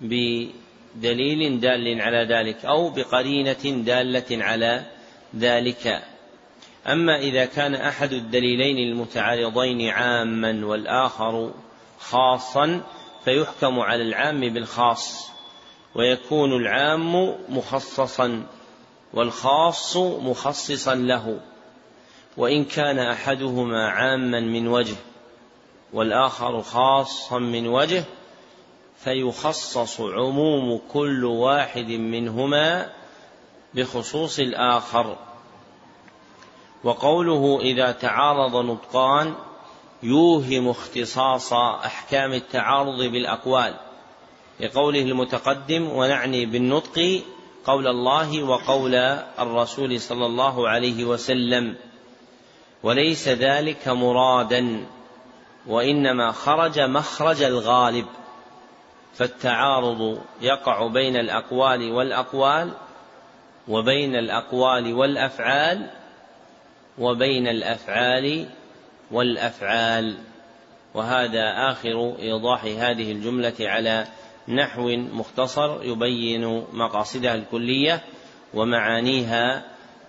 [0.00, 4.82] بدليل دال على ذلك أو بقرينة دالة على
[5.36, 6.02] ذلك.
[6.86, 11.54] أما إذا كان أحد الدليلين المتعارضين عاما والآخر
[11.98, 12.82] خاصا
[13.24, 15.35] فيحكم على العام بالخاص.
[15.96, 18.46] ويكون العام مخصصا
[19.14, 21.40] والخاص مخصصا له.
[22.36, 24.96] وإن كان أحدهما عاما من وجه
[25.92, 28.04] والآخر خاصا من وجه
[28.98, 32.92] فيخصص عموم كل واحد منهما
[33.74, 35.16] بخصوص الآخر.
[36.84, 39.34] وقوله إذا تعارض نطقان
[40.02, 43.85] يوهم اختصاص أحكام التعارض بالأقوال.
[44.60, 47.22] لقوله المتقدم ونعني بالنطق
[47.66, 48.94] قول الله وقول
[49.38, 51.74] الرسول صلى الله عليه وسلم
[52.82, 54.86] وليس ذلك مرادا
[55.66, 58.06] وإنما خرج مخرج الغالب
[59.14, 62.72] فالتعارض يقع بين الأقوال والأقوال
[63.68, 65.90] وبين الأقوال والأفعال
[66.98, 68.48] وبين الأفعال
[69.10, 70.16] والأفعال.
[70.94, 74.06] وهذا آخر إيضاح هذه الجملة على
[74.48, 78.02] نحو مختصر يبين مقاصدها الكلية
[78.54, 79.64] ومعانيها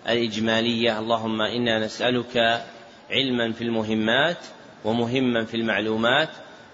[0.10, 1.00] الإجمالية.
[1.00, 2.66] اللهم إنا نسألك
[3.10, 4.38] علما في المهمات
[4.86, 6.30] ومهما في المعلومات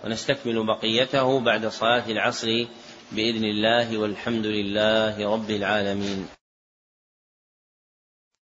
[0.05, 2.65] ونستكمل بقيته بعد صلاة العصر
[3.11, 6.42] بإذن الله والحمد لله رب العالمين.